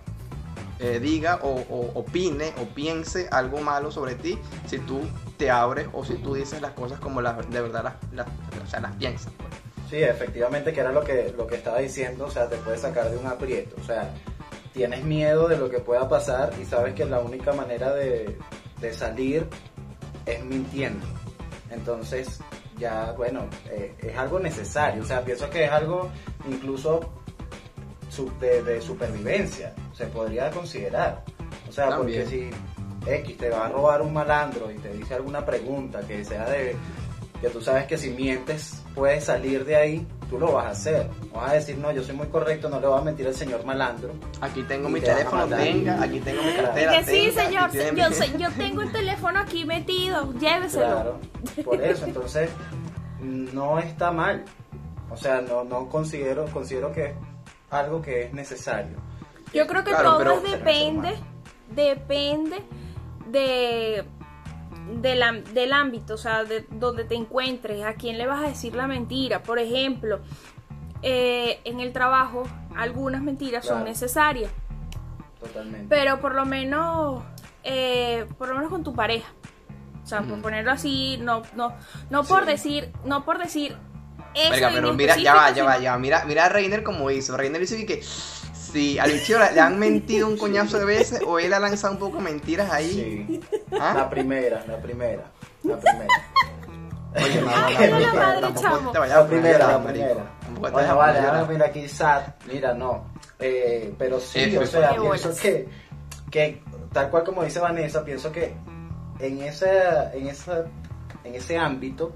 eh, 0.79 1.01
diga 1.01 1.41
o, 1.43 1.49
o 1.69 1.99
opine 1.99 2.55
o 2.63 2.67
piense 2.67 3.29
algo 3.33 3.61
malo 3.61 3.91
sobre 3.91 4.15
ti 4.15 4.39
si 4.67 4.79
tú 4.79 5.01
te 5.37 5.51
abres 5.51 5.89
o 5.93 6.05
si 6.05 6.15
tú 6.15 6.35
dices 6.35 6.63
las 6.63 6.71
cosas 6.73 7.01
como 7.01 7.21
las, 7.21 7.37
de 7.51 7.61
verdad 7.61 7.83
las, 7.85 7.95
las- 8.13 8.63
o 8.65 8.67
sea, 8.71 8.81
las 8.81 8.93
piensas. 8.93 9.33
pues. 9.37 9.51
Sí, 9.89 10.03
efectivamente, 10.03 10.73
que 10.73 10.81
era 10.81 10.93
lo 10.93 11.03
que, 11.03 11.33
lo 11.37 11.47
que 11.47 11.57
estaba 11.57 11.79
diciendo, 11.79 12.27
o 12.27 12.31
sea, 12.31 12.49
te 12.49 12.57
puede 12.57 12.77
sacar 12.77 13.11
de 13.11 13.17
un 13.17 13.27
aprieto, 13.27 13.77
o 13.81 13.85
sea, 13.85 14.13
tienes 14.73 15.03
miedo 15.03 15.49
de 15.49 15.57
lo 15.57 15.71
que 15.71 15.79
pueda 15.79 16.09
pasar 16.09 16.53
y 16.61 16.65
sabes 16.67 16.95
que 16.95 17.07
la 17.07 17.21
única 17.21 17.53
manera 17.53 17.95
de, 17.95 18.37
de 18.81 18.93
salir 18.93 19.47
es 20.27 20.45
mintiendo. 20.45 21.07
Entonces, 21.71 22.41
ya, 22.79 23.13
bueno, 23.13 23.47
eh, 23.71 23.95
es 23.99 24.17
algo 24.17 24.39
necesario, 24.39 25.03
o 25.03 25.07
sea, 25.07 25.25
pienso 25.25 25.49
que 25.49 25.65
es 25.65 25.71
algo 25.71 26.11
incluso 26.49 27.01
de, 28.41 28.63
de 28.63 28.81
supervivencia, 28.81 29.75
se 29.95 30.07
podría 30.07 30.51
considerar. 30.51 31.25
O 31.69 31.73
sea, 31.73 31.89
También. 31.89 32.25
porque 32.25 32.51
si 33.07 33.11
X 33.11 33.39
te 33.39 33.51
va 33.51 33.67
a 33.67 33.69
robar 33.69 34.03
un 34.03 34.13
malandro 34.13 34.71
y 34.71 34.77
te 34.77 34.93
dice 34.93 35.15
alguna 35.15 35.45
pregunta 35.45 36.01
que 36.01 36.25
sea 36.25 36.49
de 36.49 36.75
que 37.41 37.49
tú 37.51 37.61
sabes 37.61 37.87
que 37.87 37.97
si 37.97 38.11
mientes 38.11 38.83
puedes 38.99 39.25
salir 39.25 39.65
de 39.65 39.77
ahí, 39.77 40.07
tú 40.29 40.39
lo 40.39 40.53
vas 40.53 40.67
a 40.67 40.71
hacer. 40.71 41.09
No 41.33 41.41
vas 41.41 41.51
a 41.51 41.55
decir, 41.55 41.79
no, 41.79 41.93
yo 41.93 42.03
soy 42.03 42.15
muy 42.17 42.27
correcto, 42.27 42.69
no 42.69 42.81
le 42.81 42.87
voy 42.89 42.99
a 42.99 43.03
mentir 43.03 43.27
al 43.29 43.35
señor 43.35 43.65
malandro. 43.65 44.11
Aquí 44.41 44.63
tengo 44.65 44.89
Y 44.89 44.93
mi 44.93 45.01
te 45.01 45.07
teléfono, 45.07 45.47
tenga, 45.47 46.03
aquí 46.03 46.21
tengo 46.21 46.43
mi 46.43 46.49
Y 46.51 46.55
cartera. 46.57 46.93
que 46.99 47.05
sí, 47.05 47.33
tenga, 47.35 47.71
señor, 47.71 47.73
yo, 47.97 48.09
mi- 48.11 48.15
sé- 48.15 48.39
yo 48.39 48.49
tengo 48.59 48.83
el 48.83 48.93
teléfono 48.93 49.39
aquí 49.39 49.65
metido, 49.65 50.33
lléveselo. 50.35 50.85
Claro, 50.87 51.19
por 51.65 51.81
eso, 51.83 52.05
entonces 52.07 52.51
no 53.21 53.79
está 53.79 54.11
mal. 54.11 54.45
O 55.11 55.17
sea, 55.17 55.41
no, 55.41 55.65
no 55.65 55.89
considero, 55.89 56.45
considero 56.47 56.93
que 56.93 57.07
es 57.07 57.13
algo 57.71 58.03
que 58.03 58.25
es 58.25 58.33
necesario. 58.33 58.97
Yo 59.55 59.67
creo 59.67 59.83
que 59.85 59.91
Claro, 59.91 60.19
todo 60.19 60.41
depende, 60.43 61.15
depende 61.71 62.57
de, 63.31 64.05
de 64.95 65.15
la- 65.15 65.33
del 65.33 65.73
ámbito, 65.73 66.15
o 66.15 66.19
sea, 66.19 66.45
de 66.45 66.67
donde 66.71 67.05
te 67.05 67.15
encuentres, 67.15 67.85
a 67.85 67.95
quién 67.95 68.19
le 68.19 68.27
vas 68.27 68.43
a 68.45 68.49
decir 68.49 68.75
la 68.75 68.87
mentira. 68.87 69.43
Por 69.43 69.59
ejemplo, 69.59 70.21
eh, 71.03 71.61
en 71.65 71.81
el 71.81 71.93
trabajo, 71.93 72.45
algunas 72.77 73.23
mentiras 73.23 73.65
son 73.67 73.85
necesarias, 73.85 74.51
Totalmente. 75.41 75.87
pero 75.89 76.21
por 76.21 76.35
lo 76.35 76.45
menos, 76.45 77.23
eh, 77.65 78.27
por 78.39 78.49
lo 78.49 78.55
menos 78.55 78.71
con 78.71 78.83
tu 78.83 78.95
pareja. 78.95 79.29
O 80.03 80.07
sea, 80.09 80.23
por 80.23 80.41
ponerlo 80.41 80.73
así, 80.73 81.19
no, 81.21 81.43
no, 81.55 81.75
no 82.09 82.25
por 82.25 82.45
Sí. 82.45 82.51
decir, 82.53 82.93
no 83.05 83.25
por 83.27 83.37
decir 83.39 83.77
eso 84.35 84.51
Verga, 84.53 84.71
pero 84.73 84.95
mira, 84.95 85.17
ya 85.19 85.35
va, 85.35 85.51
ya 85.51 85.65
va, 85.65 85.79
ya 85.79 85.93
va. 85.93 85.99
Mira, 85.99 86.25
mira 86.25 86.47
a 86.47 86.49
Reiner 86.49 86.83
como 86.83 87.11
hizo. 87.11 87.37
Reiner 87.37 87.61
dice 87.61 87.85
que 87.85 88.03
si 88.73 88.99
al 88.99 89.13
bicho 89.13 89.39
le 89.39 89.61
han 89.61 89.79
mentido 89.79 90.29
un 90.29 90.37
coñazo 90.37 90.79
de 90.79 90.85
veces 90.85 91.21
o 91.27 91.39
él 91.39 91.53
ha 91.53 91.59
lanzado 91.59 91.95
un 91.95 91.99
poco 91.99 92.21
mentiras 92.21 92.71
ahí. 92.71 93.27
Sí. 93.29 93.41
¿Ah? 93.81 93.95
La 93.97 94.11
primera, 94.11 94.65
la 94.67 94.77
primera. 94.79 95.25
La 95.63 95.79
primera. 95.79 96.09
Oye, 97.17 97.41
no, 97.41 97.47
no, 97.47 97.91
no, 97.91 97.99
la 97.99 98.13
madre, 98.13 98.41
tampoco 98.41 98.61
chamo. 98.61 98.93
te 98.93 98.99
vayas 98.99 99.17
La 99.17 99.25
a 99.25 99.29
primera, 99.29 99.59
la 99.69 99.83
primera. 99.83 100.37
A 100.57 100.95
vale, 100.95 101.19
a 101.19 101.29
ahora 101.29 101.47
mira 101.51 101.67
aquí 101.67 101.89
sad. 101.89 102.23
Mira, 102.47 102.75
no. 102.75 103.13
Eh, 103.39 103.95
pero 103.99 104.21
sí, 104.21 104.41
F, 104.41 104.59
o 104.59 104.67
sea, 104.67 104.95
pienso 104.97 105.35
que, 105.37 105.69
que 106.31 106.63
tal 106.93 107.11
cual 107.11 107.25
como 107.25 107.45
dice 107.45 107.61
Vanessa, 107.61 108.05
pienso 108.05 108.31
que 108.31 108.55
en 109.21 109.43
esa, 109.43 110.13
en 110.13 110.29
esa, 110.29 110.67
en 111.25 111.35
ese 111.35 111.57
ámbito, 111.57 112.13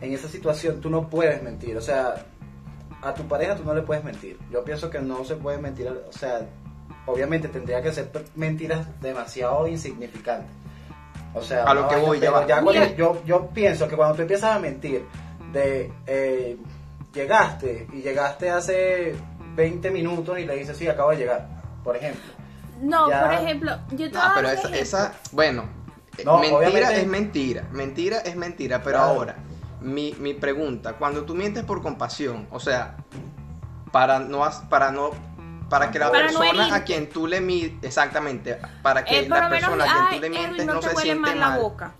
en 0.00 0.12
esa 0.12 0.28
situación, 0.28 0.80
tú 0.80 0.88
no 0.90 1.08
puedes 1.08 1.42
mentir. 1.42 1.76
O 1.76 1.80
sea, 1.80 2.26
a 3.04 3.14
tu 3.14 3.24
pareja 3.28 3.56
tú 3.56 3.64
no 3.64 3.74
le 3.74 3.82
puedes 3.82 4.02
mentir. 4.04 4.38
Yo 4.50 4.64
pienso 4.64 4.90
que 4.90 4.98
no 5.00 5.24
se 5.24 5.36
puede 5.36 5.58
mentir. 5.58 5.88
O 5.88 6.12
sea, 6.12 6.40
obviamente 7.06 7.48
tendría 7.48 7.82
que 7.82 7.92
ser 7.92 8.10
mentiras 8.34 8.86
demasiado 9.00 9.66
insignificantes. 9.68 10.50
O 11.34 11.42
sea, 11.42 11.64
A 11.64 11.74
lo 11.74 11.88
que 11.88 11.96
voy, 11.96 12.20
ya 12.20 12.30
cuando- 12.30 12.70
Mira. 12.72 12.94
yo, 12.96 13.20
yo 13.26 13.48
pienso 13.48 13.88
que 13.88 13.96
cuando 13.96 14.14
tú 14.16 14.22
empiezas 14.22 14.54
a 14.56 14.58
mentir 14.58 15.04
de 15.52 15.92
eh, 16.06 16.56
llegaste 17.12 17.86
y 17.92 18.02
llegaste 18.02 18.50
hace 18.50 19.14
20 19.54 19.90
minutos 19.90 20.38
y 20.38 20.44
le 20.46 20.56
dices 20.56 20.76
sí 20.76 20.88
acabo 20.88 21.10
de 21.10 21.16
llegar 21.18 21.46
por 21.84 21.96
ejemplo 21.96 22.32
No, 22.82 23.08
Ya. 23.08 23.24
por 23.24 23.34
ejemplo, 23.34 23.78
yo 23.92 24.10
te 24.10 24.14
No, 24.14 24.20
voy 24.20 24.28
a 24.30 24.34
pero 24.34 24.48
esa, 24.48 24.58
ejemplo. 24.58 24.80
esa, 24.80 25.12
bueno, 25.32 25.64
No, 26.24 26.38
mentira 26.38 26.58
obviamente- 26.58 27.00
es 27.00 27.06
mentira, 27.06 27.68
mentira 27.72 28.18
es 28.18 28.34
mentira, 28.36 28.78
pero 28.82 28.98
Claro. 28.98 29.12
ahora, 29.12 29.36
mi, 29.84 30.12
mi 30.18 30.34
pregunta, 30.34 30.94
cuando 30.94 31.24
tú 31.24 31.34
mientes 31.34 31.62
por 31.64 31.82
compasión, 31.82 32.46
o 32.50 32.58
sea, 32.58 32.96
para 33.92 34.18
no, 34.18 34.44
has- 34.44 34.62
para 34.68 34.90
no, 34.90 35.10
para 35.68 35.90
que 35.90 35.98
la 35.98 36.10
Para 36.10 36.26
persona 36.26 36.74
a 36.74 36.84
quien 36.84 37.08
tú 37.08 37.26
le 37.26 37.40
mientes, 37.40 37.84
exactamente, 37.88 38.58
para 38.82 39.04
que 39.04 39.20
Eh, 39.20 39.28
la 39.28 39.48
menos, 39.48 39.50
persona 39.50 39.84
a 39.84 40.08
quien 40.08 40.20
tú 40.20 40.20
le 40.22 40.30
mientes 40.30 40.66
no, 40.66 40.82
se 40.82 40.96
siente 40.96 41.20
mal 41.34 41.38
mal. 41.38 41.50
la 41.50 41.58
boca. 41.58 41.92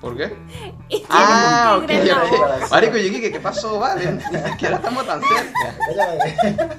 ¿Por 0.00 0.16
qué? 0.16 0.36
Y 0.88 1.04
Ah, 1.10 1.78
ok, 1.78 1.90
boca. 2.30 2.58
Marico, 2.70 2.96
yo 2.96 3.02
dije, 3.02 3.32
¿qué 3.32 3.40
pasó? 3.40 3.78
Vale, 3.80 4.12
ni 4.12 4.20
siquiera 4.50 4.76
estamos 4.76 5.06
tan 5.06 5.20
cerca. 5.20 6.68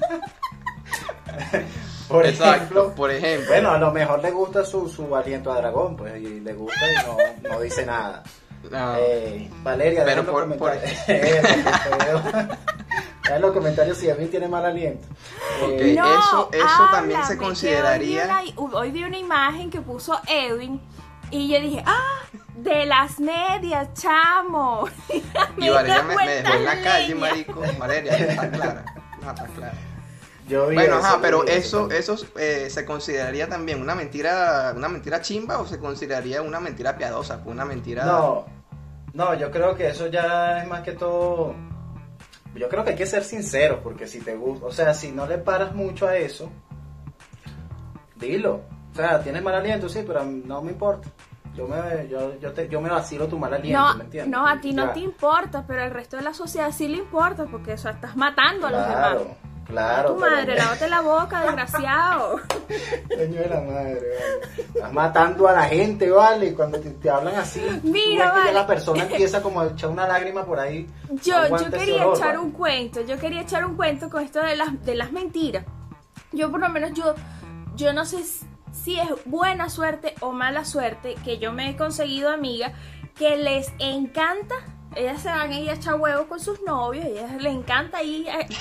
por 2.08 2.26
Exacto, 2.26 2.54
ejemplo 2.56 2.94
por 2.94 3.10
ejemplo. 3.10 3.48
bueno 3.48 3.70
a 3.70 3.78
lo 3.78 3.92
mejor 3.92 4.20
le 4.20 4.30
gusta 4.32 4.64
su, 4.64 4.88
su 4.88 5.14
aliento 5.14 5.52
a 5.52 5.58
dragón 5.58 5.96
pues 5.96 6.20
y 6.20 6.40
le 6.40 6.52
gusta 6.54 6.80
y 6.90 7.06
no, 7.06 7.50
no 7.50 7.60
dice 7.60 7.86
nada 7.86 8.22
No. 8.70 8.96
Eh, 8.98 9.48
Valeria 9.62 10.04
Pero 10.04 10.22
los 10.22 10.30
por- 10.30 10.42
comentarios 10.42 10.84
Eh. 11.08 11.42
Deja 13.22 13.36
en 13.36 13.42
los 13.42 13.52
comentarios 13.52 13.96
si 13.96 14.10
a 14.10 14.14
mí 14.16 14.26
tiene 14.26 14.48
mal 14.48 14.64
aliento 14.66 15.06
Eh, 15.62 15.96
Ok. 16.00 16.08
eso- 16.18 16.48
eso 16.52 16.88
también 16.90 17.24
se 17.24 17.36
consideraría- 17.38 18.24
Hoy 18.24 18.44
vi, 18.46 18.54
una, 18.58 18.76
hoy 18.78 18.90
vi 18.90 19.04
una 19.04 19.18
imagen 19.18 19.70
que 19.70 19.80
puso 19.80 20.20
Edwin 20.26 20.80
y 21.30 21.48
yo 21.48 21.60
dije, 21.60 21.82
¡ah! 21.86 22.20
De 22.56 22.84
las 22.86 23.20
medias, 23.20 23.94
chamo. 23.94 24.86
Y 25.56 25.68
Valeria 25.70 26.02
me, 26.02 26.16
me 26.16 26.26
dejó 26.42 26.54
en 26.54 26.64
la 26.64 26.82
calle, 26.82 27.14
marico. 27.14 27.62
Valeria, 27.78 28.12
está 28.16 28.50
clara. 28.50 28.84
No, 29.22 29.30
está 29.30 29.46
clara. 29.46 29.74
Yo 30.50 30.66
vi 30.66 30.74
Bueno, 30.74 30.98
eso, 30.98 31.06
ajá, 31.06 31.18
pero 31.22 31.42
vi 31.44 31.52
eso, 31.52 31.90
eso 31.90 32.16
eh, 32.36 32.68
se 32.68 32.84
consideraría 32.84 33.48
también 33.48 33.80
una 33.80 33.94
mentira, 33.94 34.74
una 34.76 34.88
mentira 34.88 35.22
chimba 35.22 35.58
o 35.58 35.66
se 35.66 35.78
consideraría 35.78 36.42
una 36.42 36.60
mentira 36.60 36.96
piadosa, 36.96 37.40
una 37.46 37.64
mentira. 37.64 38.04
No, 38.04 38.44
no, 39.14 39.34
yo 39.34 39.50
creo 39.50 39.74
que 39.74 39.88
eso 39.88 40.08
ya 40.08 40.62
es 40.62 40.68
más 40.68 40.82
que 40.82 40.92
todo. 40.92 41.54
Yo 42.54 42.68
creo 42.68 42.84
que 42.84 42.90
hay 42.90 42.96
que 42.96 43.06
ser 43.06 43.22
sinceros, 43.22 43.78
porque 43.82 44.08
si 44.08 44.20
te 44.20 44.34
gusta, 44.34 44.66
o 44.66 44.72
sea, 44.72 44.92
si 44.92 45.12
no 45.12 45.26
le 45.26 45.38
paras 45.38 45.72
mucho 45.72 46.06
a 46.08 46.16
eso, 46.16 46.50
dilo. 48.16 48.62
O 48.92 48.96
sea, 48.96 49.22
tienes 49.22 49.42
mal 49.42 49.54
aliento, 49.54 49.88
sí, 49.88 50.02
pero 50.04 50.24
no 50.24 50.60
me 50.60 50.72
importa. 50.72 51.08
Yo 51.54 51.66
me, 51.66 52.08
yo, 52.08 52.38
yo, 52.38 52.52
te, 52.52 52.68
yo 52.68 52.80
me 52.80 52.88
vacilo 52.88 53.26
tu 53.26 53.38
mal 53.38 53.52
aliento, 53.54 53.80
No, 53.80 53.96
¿me 53.96 54.04
entiendes? 54.04 54.30
no, 54.30 54.46
a 54.46 54.60
ti 54.60 54.72
no 54.72 54.90
te 54.90 55.00
importa, 55.00 55.64
pero 55.66 55.82
al 55.82 55.90
resto 55.90 56.16
de 56.16 56.22
la 56.22 56.34
sociedad 56.34 56.70
sí 56.72 56.88
le 56.88 56.98
importa, 56.98 57.46
porque 57.46 57.72
eso 57.72 57.88
estás 57.88 58.16
matando 58.16 58.66
a 58.66 58.70
los 58.70 58.88
demás. 58.88 59.16
Claro, 59.70 60.14
tu 60.14 60.20
madre, 60.20 60.56
lávate 60.56 60.88
la 60.88 61.00
boca, 61.00 61.40
desgraciado. 61.44 62.40
Coño 63.08 63.40
de 63.40 63.48
la 63.48 63.60
madre, 63.60 64.00
vale. 64.00 64.62
Estás 64.74 64.92
matando 64.92 65.48
a 65.48 65.52
la 65.52 65.62
gente, 65.64 66.10
vale. 66.10 66.54
Cuando 66.54 66.78
te, 66.80 66.90
te 66.90 67.10
hablan 67.10 67.34
así, 67.36 67.60
Mira, 67.82 68.24
ves 68.26 68.32
que 68.32 68.38
vale. 68.40 68.52
la 68.52 68.66
persona 68.66 69.02
empieza 69.10 69.42
como 69.42 69.60
a 69.60 69.66
echar 69.68 69.90
una 69.90 70.06
lágrima 70.06 70.44
por 70.44 70.58
ahí. 70.60 70.86
Yo, 71.22 71.34
yo 71.56 71.70
quería 71.70 72.04
olor, 72.06 72.16
echar 72.16 72.28
vale. 72.28 72.38
un 72.40 72.50
cuento, 72.52 73.00
yo 73.02 73.18
quería 73.18 73.42
echar 73.42 73.64
un 73.64 73.76
cuento 73.76 74.08
con 74.10 74.22
esto 74.22 74.40
de 74.40 74.56
las, 74.56 74.84
de 74.84 74.94
las 74.94 75.12
mentiras. 75.12 75.64
Yo 76.32 76.50
por 76.50 76.60
lo 76.60 76.68
menos, 76.68 76.92
yo, 76.92 77.14
yo 77.76 77.92
no 77.92 78.04
sé 78.04 78.24
si 78.72 78.98
es 78.98 79.08
buena 79.24 79.68
suerte 79.68 80.14
o 80.20 80.32
mala 80.32 80.64
suerte 80.64 81.16
que 81.24 81.38
yo 81.38 81.52
me 81.52 81.70
he 81.70 81.76
conseguido 81.76 82.30
amigas 82.30 82.72
que 83.16 83.36
les 83.36 83.72
encanta, 83.78 84.54
ellas 84.96 85.22
se 85.22 85.28
van 85.28 85.50
a 85.50 85.58
ir 85.58 85.70
a 85.70 85.74
echar 85.74 85.94
huevos 85.94 86.26
con 86.26 86.40
sus 86.40 86.60
novios, 86.62 87.04
ellas 87.04 87.30
les 87.40 87.54
encanta 87.54 88.02
ir 88.02 88.28
a- 88.30 88.40
y, 88.42 88.46
que- 88.48 88.56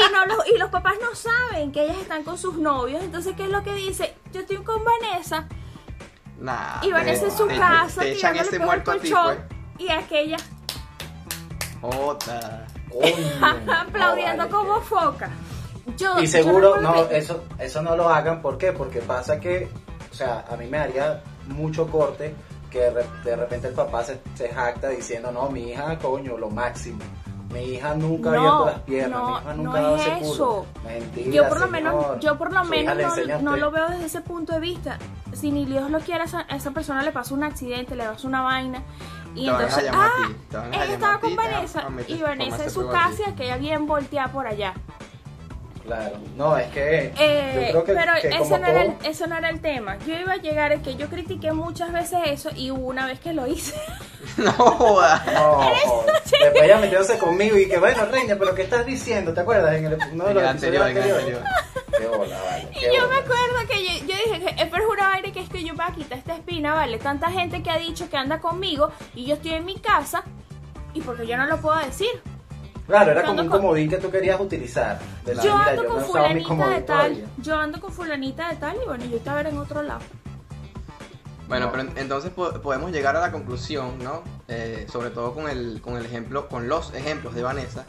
y 0.00 0.12
no 0.12 0.26
los, 0.26 0.46
y 0.48 0.58
los 0.58 0.70
papás 0.70 0.94
no 1.00 1.14
saben 1.14 1.70
que 1.72 1.84
ellas 1.84 1.98
están 1.98 2.24
con 2.24 2.36
sus 2.38 2.56
novios, 2.56 3.02
entonces 3.02 3.34
¿qué 3.36 3.44
es 3.44 3.50
lo 3.50 3.62
que 3.62 3.74
dice? 3.74 4.14
Yo 4.32 4.40
estoy 4.40 4.56
con 4.58 4.82
Vanessa 4.84 5.46
Nah, 6.38 6.82
y 6.82 6.90
Vanessa 6.90 7.22
te- 7.22 7.30
en 7.30 7.36
su 7.36 7.46
te- 7.46 7.56
casa 7.56 8.00
te 8.00 8.12
echan 8.12 8.32
tirándole 8.32 8.56
ese 8.56 8.64
muerto 8.64 8.90
a 8.90 8.94
ti, 8.94 9.10
colchón 9.10 9.36
pues. 9.76 9.88
y 9.88 9.90
aquella 9.92 10.36
Jota. 11.80 12.66
Aplaudiendo 13.80 14.44
no, 14.44 14.48
vale, 14.48 14.50
como 14.50 14.80
foca. 14.80 15.30
Yo, 15.96 16.18
Y 16.20 16.26
seguro, 16.26 16.80
no, 16.80 17.08
que- 17.08 17.18
eso, 17.18 17.44
eso 17.58 17.82
no 17.82 17.96
lo 17.96 18.08
hagan, 18.08 18.40
¿por 18.40 18.56
qué? 18.58 18.72
Porque 18.72 19.00
pasa 19.00 19.38
que, 19.38 19.68
o 20.10 20.14
sea, 20.14 20.44
a 20.50 20.56
mí 20.56 20.66
me 20.66 20.78
haría 20.78 21.22
mucho 21.46 21.86
corte 21.88 22.34
que 22.74 22.80
de, 22.80 22.90
re- 22.90 23.06
de 23.24 23.36
repente 23.36 23.68
el 23.68 23.74
papá 23.74 24.02
se, 24.04 24.20
se 24.34 24.48
jacta 24.48 24.88
diciendo, 24.88 25.30
no, 25.32 25.48
mi 25.48 25.70
hija, 25.70 25.96
coño, 25.98 26.36
lo 26.36 26.50
máximo. 26.50 26.98
Mi 27.52 27.60
hija 27.60 27.94
nunca 27.94 28.30
ha 28.30 28.32
No, 28.34 28.40
abierto 28.40 28.66
las 28.66 28.80
piernas, 28.80 29.20
no, 29.20 29.26
mi 29.28 29.32
hija 29.36 29.54
nunca 29.54 29.70
no 29.70 29.76
ha 29.76 29.80
dado 29.82 29.96
es 29.96 30.22
eso. 30.22 30.66
Mentira, 30.82 31.30
yo 31.30 31.48
por 31.48 31.60
lo 31.60 31.68
menos, 31.68 32.20
yo 32.20 32.36
por 32.36 32.52
lo 32.52 32.64
menos 32.64 33.42
no, 33.42 33.56
lo 33.56 33.70
veo 33.70 33.88
desde 33.90 34.06
ese 34.06 34.20
punto 34.22 34.52
de 34.54 34.58
vista. 34.60 34.98
Si 35.32 35.52
ni 35.52 35.64
Dios 35.64 35.88
lo 35.88 36.00
quiere, 36.00 36.24
a 36.24 36.56
esa, 36.56 36.70
persona 36.72 37.02
le 37.04 37.12
pasa 37.12 37.32
un 37.32 37.44
accidente, 37.44 37.94
le 37.94 38.04
pasa 38.04 38.26
una 38.26 38.42
vaina. 38.42 38.82
Y 39.36 39.48
entonces, 39.48 39.88
ah, 39.92 40.10
llamar 40.50 40.90
estaba 40.90 41.20
con 41.20 41.36
Vanessa 41.36 41.84
y 42.08 42.22
Vanessa 42.22 42.64
en 42.64 42.70
su 42.70 42.88
casa 42.88 43.22
y 43.26 43.30
aquella 43.30 43.56
bien 43.56 43.86
volteada 43.86 44.32
por 44.32 44.46
allá. 44.48 44.74
Claro, 45.84 46.16
no, 46.36 46.56
es 46.56 46.68
que 46.68 47.12
Eh, 47.18 47.70
yo 47.72 47.82
creo 47.82 47.84
que, 47.84 47.92
pero 47.92 48.12
que 48.20 48.28
ese, 48.28 48.38
como 48.38 48.58
no 48.58 48.66
era 48.66 48.82
el, 48.82 48.94
ese 49.04 49.26
no 49.26 49.36
era 49.36 49.50
el 49.50 49.60
tema. 49.60 49.98
Yo 50.06 50.14
iba 50.14 50.32
a 50.32 50.36
llegar 50.36 50.72
a 50.72 50.80
que 50.80 50.96
yo 50.96 51.08
critiqué 51.08 51.52
muchas 51.52 51.92
veces 51.92 52.20
eso 52.24 52.50
y 52.56 52.70
hubo 52.70 52.86
una 52.86 53.06
vez 53.06 53.20
que 53.20 53.32
lo 53.32 53.46
hice. 53.46 53.74
No. 54.38 54.52
No, 54.56 54.96
después 56.24 56.62
ella 56.64 56.78
metiéndose 56.78 57.18
conmigo 57.18 57.58
y 57.58 57.68
que 57.68 57.78
bueno, 57.78 58.06
Reina, 58.06 58.36
pero 58.38 58.54
¿qué 58.54 58.62
estás 58.62 58.86
diciendo? 58.86 59.34
¿Te 59.34 59.40
acuerdas? 59.40 59.74
En 59.76 59.84
el, 59.84 59.98
uno 60.12 60.24
de 60.24 60.30
En 60.30 60.36
los 60.36 60.44
el 60.44 60.50
episodios 60.50 60.82
anterior, 60.82 60.88
en 60.88 60.96
el 60.96 61.12
anteriores. 61.12 61.44
Qué 61.98 62.06
bola, 62.06 62.42
vale. 62.42 62.68
Y 62.72 62.80
qué 62.80 62.96
yo 62.96 63.08
me 63.08 63.16
acuerdo 63.16 63.68
que 63.68 63.84
yo, 63.84 64.06
yo 64.06 64.16
dije 64.16 64.40
que 64.40 64.62
es 64.62 64.70
pero 64.70 64.82
es 64.82 64.90
una 64.90 65.08
vaina 65.10 65.30
que 65.30 65.40
es 65.40 65.48
que 65.50 65.62
yo 65.62 65.74
para 65.76 65.94
quitar 65.94 66.18
esta 66.18 66.34
espina, 66.36 66.72
¿vale? 66.72 66.98
Tanta 66.98 67.30
gente 67.30 67.62
que 67.62 67.70
ha 67.70 67.76
dicho 67.76 68.08
que 68.08 68.16
anda 68.16 68.40
conmigo 68.40 68.90
y 69.14 69.26
yo 69.26 69.34
estoy 69.34 69.52
en 69.52 69.66
mi 69.66 69.78
casa 69.78 70.24
y 70.94 71.02
porque 71.02 71.26
yo 71.26 71.36
no 71.36 71.46
lo 71.46 71.60
puedo 71.60 71.76
decir. 71.78 72.08
Claro, 72.86 73.12
era 73.12 73.22
Yo 73.22 73.28
como 73.28 73.40
un 73.42 73.48
con- 73.48 73.60
comodín 73.60 73.88
que 73.88 73.96
tú 73.96 74.10
querías 74.10 74.38
utilizar. 74.40 74.98
De 75.24 75.34
yo 75.36 75.42
mira, 75.42 75.70
ando 75.70 75.82
no 75.84 75.88
con 75.94 76.04
fulanita 76.04 76.48
comodín 76.48 76.72
de 76.74 76.82
tal, 76.82 76.96
todavía. 77.12 77.24
yo 77.38 77.56
ando 77.58 77.80
con 77.80 77.92
fulanita 77.92 78.48
de 78.50 78.56
tal 78.56 78.76
y 78.82 78.86
bueno, 78.86 79.04
yo 79.06 79.16
estaba 79.16 79.40
en 79.40 79.56
otro 79.56 79.82
lado. 79.82 80.00
Bueno, 81.48 81.66
No. 81.66 81.72
pero 81.72 81.82
en- 81.84 81.98
entonces 81.98 82.30
po- 82.30 82.52
podemos 82.60 82.90
llegar 82.90 83.16
a 83.16 83.20
la 83.20 83.30
conclusión, 83.32 83.98
¿no? 84.02 84.22
Eh, 84.48 84.86
sobre 84.90 85.10
todo 85.10 85.34
con 85.34 85.48
el, 85.48 85.80
con 85.82 85.96
el 85.96 86.04
ejemplo, 86.06 86.48
con 86.48 86.68
los 86.68 86.92
ejemplos 86.94 87.34
de 87.34 87.42
Vanessa, 87.42 87.84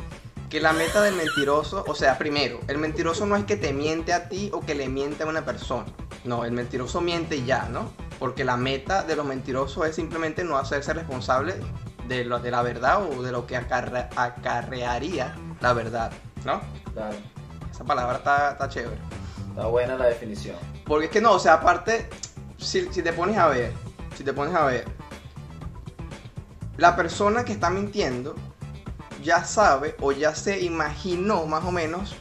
que 0.50 0.60
la 0.62 0.74
meta 0.74 1.02
del 1.02 1.16
mentiroso, 1.16 1.84
o 1.88 1.96
sea, 1.96 2.18
primero, 2.18 2.60
el 2.68 2.78
mentiroso 2.78 3.26
no 3.26 3.36
es 3.36 3.46
que 3.46 3.56
te 3.58 3.74
miente 3.74 4.14
a 4.14 4.30
ti 4.30 4.50
o 4.54 4.60
que 4.62 4.76
le 4.76 4.88
miente 4.90 5.24
a 5.24 5.28
una 5.28 5.44
persona. 5.44 5.86
No, 6.24 6.44
el 6.46 6.52
mentiroso 6.52 7.02
miente 7.02 7.44
ya, 7.44 7.68
¿no? 7.70 7.92
Porque 8.20 8.44
la 8.46 8.58
meta 8.58 9.04
de 9.04 9.16
los 9.16 9.26
mentirosos 9.26 9.86
es 9.88 9.96
simplemente 9.96 10.44
no 10.44 10.58
hacerse 10.58 10.94
responsable 10.94 11.56
de, 12.08 12.26
lo, 12.26 12.40
de 12.40 12.52
la 12.52 12.62
verdad 12.62 13.04
o 13.04 13.22
de 13.22 13.32
lo 13.32 13.46
que 13.48 13.58
acarre- 13.58 14.08
acarrearía 14.16 15.36
la 15.62 15.74
verdad, 15.74 16.12
¿no? 16.46 16.62
Claro. 16.94 17.16
Esa 17.72 17.84
palabra 17.84 18.18
está, 18.18 18.52
está 18.52 18.70
chévere. 18.70 18.98
Está 19.50 19.68
buena 19.68 19.96
la 19.96 20.06
definición. 20.06 20.56
Porque 20.86 21.06
es 21.06 21.12
que 21.12 21.22
no, 21.22 21.32
o 21.34 21.40
sea, 21.40 21.54
aparte, 21.56 22.10
si, 22.58 22.92
si 22.94 23.02
te 23.02 23.12
pones 23.14 23.38
a 23.38 23.48
ver, 23.48 23.74
si 24.16 24.24
te 24.24 24.34
pones 24.34 24.54
a 24.56 24.66
ver, 24.66 24.86
la 26.78 26.96
persona 26.96 27.44
que 27.46 27.54
está 27.54 27.70
mintiendo 27.70 28.36
ya 29.24 29.44
sabe 29.46 29.96
o 30.02 30.12
ya 30.12 30.36
se 30.36 30.60
imaginó 30.62 31.46
más 31.46 31.64
o 31.64 31.72
menos 31.72 32.16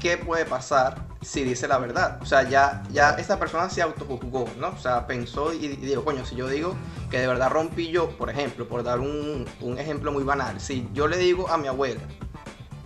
qué 0.00 0.16
puede 0.18 0.44
pasar 0.44 1.09
si 1.20 1.44
dice 1.44 1.68
la 1.68 1.78
verdad. 1.78 2.18
O 2.22 2.26
sea, 2.26 2.42
ya, 2.48 2.82
ya 2.90 3.10
esa 3.10 3.38
persona 3.38 3.68
se 3.70 3.82
autojuzgó, 3.82 4.48
¿no? 4.58 4.68
O 4.68 4.78
sea, 4.78 5.06
pensó 5.06 5.52
y, 5.52 5.64
y 5.66 5.68
dijo, 5.76 6.04
coño, 6.04 6.24
si 6.24 6.34
yo 6.36 6.48
digo 6.48 6.74
que 7.10 7.18
de 7.20 7.26
verdad 7.26 7.50
rompí 7.50 7.90
yo, 7.90 8.10
por 8.16 8.30
ejemplo, 8.30 8.66
por 8.68 8.82
dar 8.82 9.00
un, 9.00 9.46
un 9.60 9.78
ejemplo 9.78 10.12
muy 10.12 10.24
banal, 10.24 10.60
si 10.60 10.88
yo 10.94 11.08
le 11.08 11.16
digo 11.18 11.48
a 11.50 11.56
mi 11.58 11.68
abuela 11.68 12.00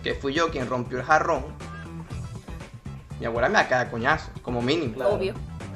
que 0.02 0.14
fui 0.14 0.32
yo 0.34 0.50
quien 0.50 0.68
rompió 0.68 0.98
el 0.98 1.04
jarrón, 1.04 1.44
mi 3.20 3.26
abuela 3.26 3.48
me 3.48 3.54
va 3.54 3.60
a 3.60 3.68
caer 3.68 3.86
a 3.86 3.90
coñazo, 3.90 4.30
como 4.42 4.60
mínimo. 4.60 4.94
Claro. 4.94 5.14
Obvio. 5.14 5.34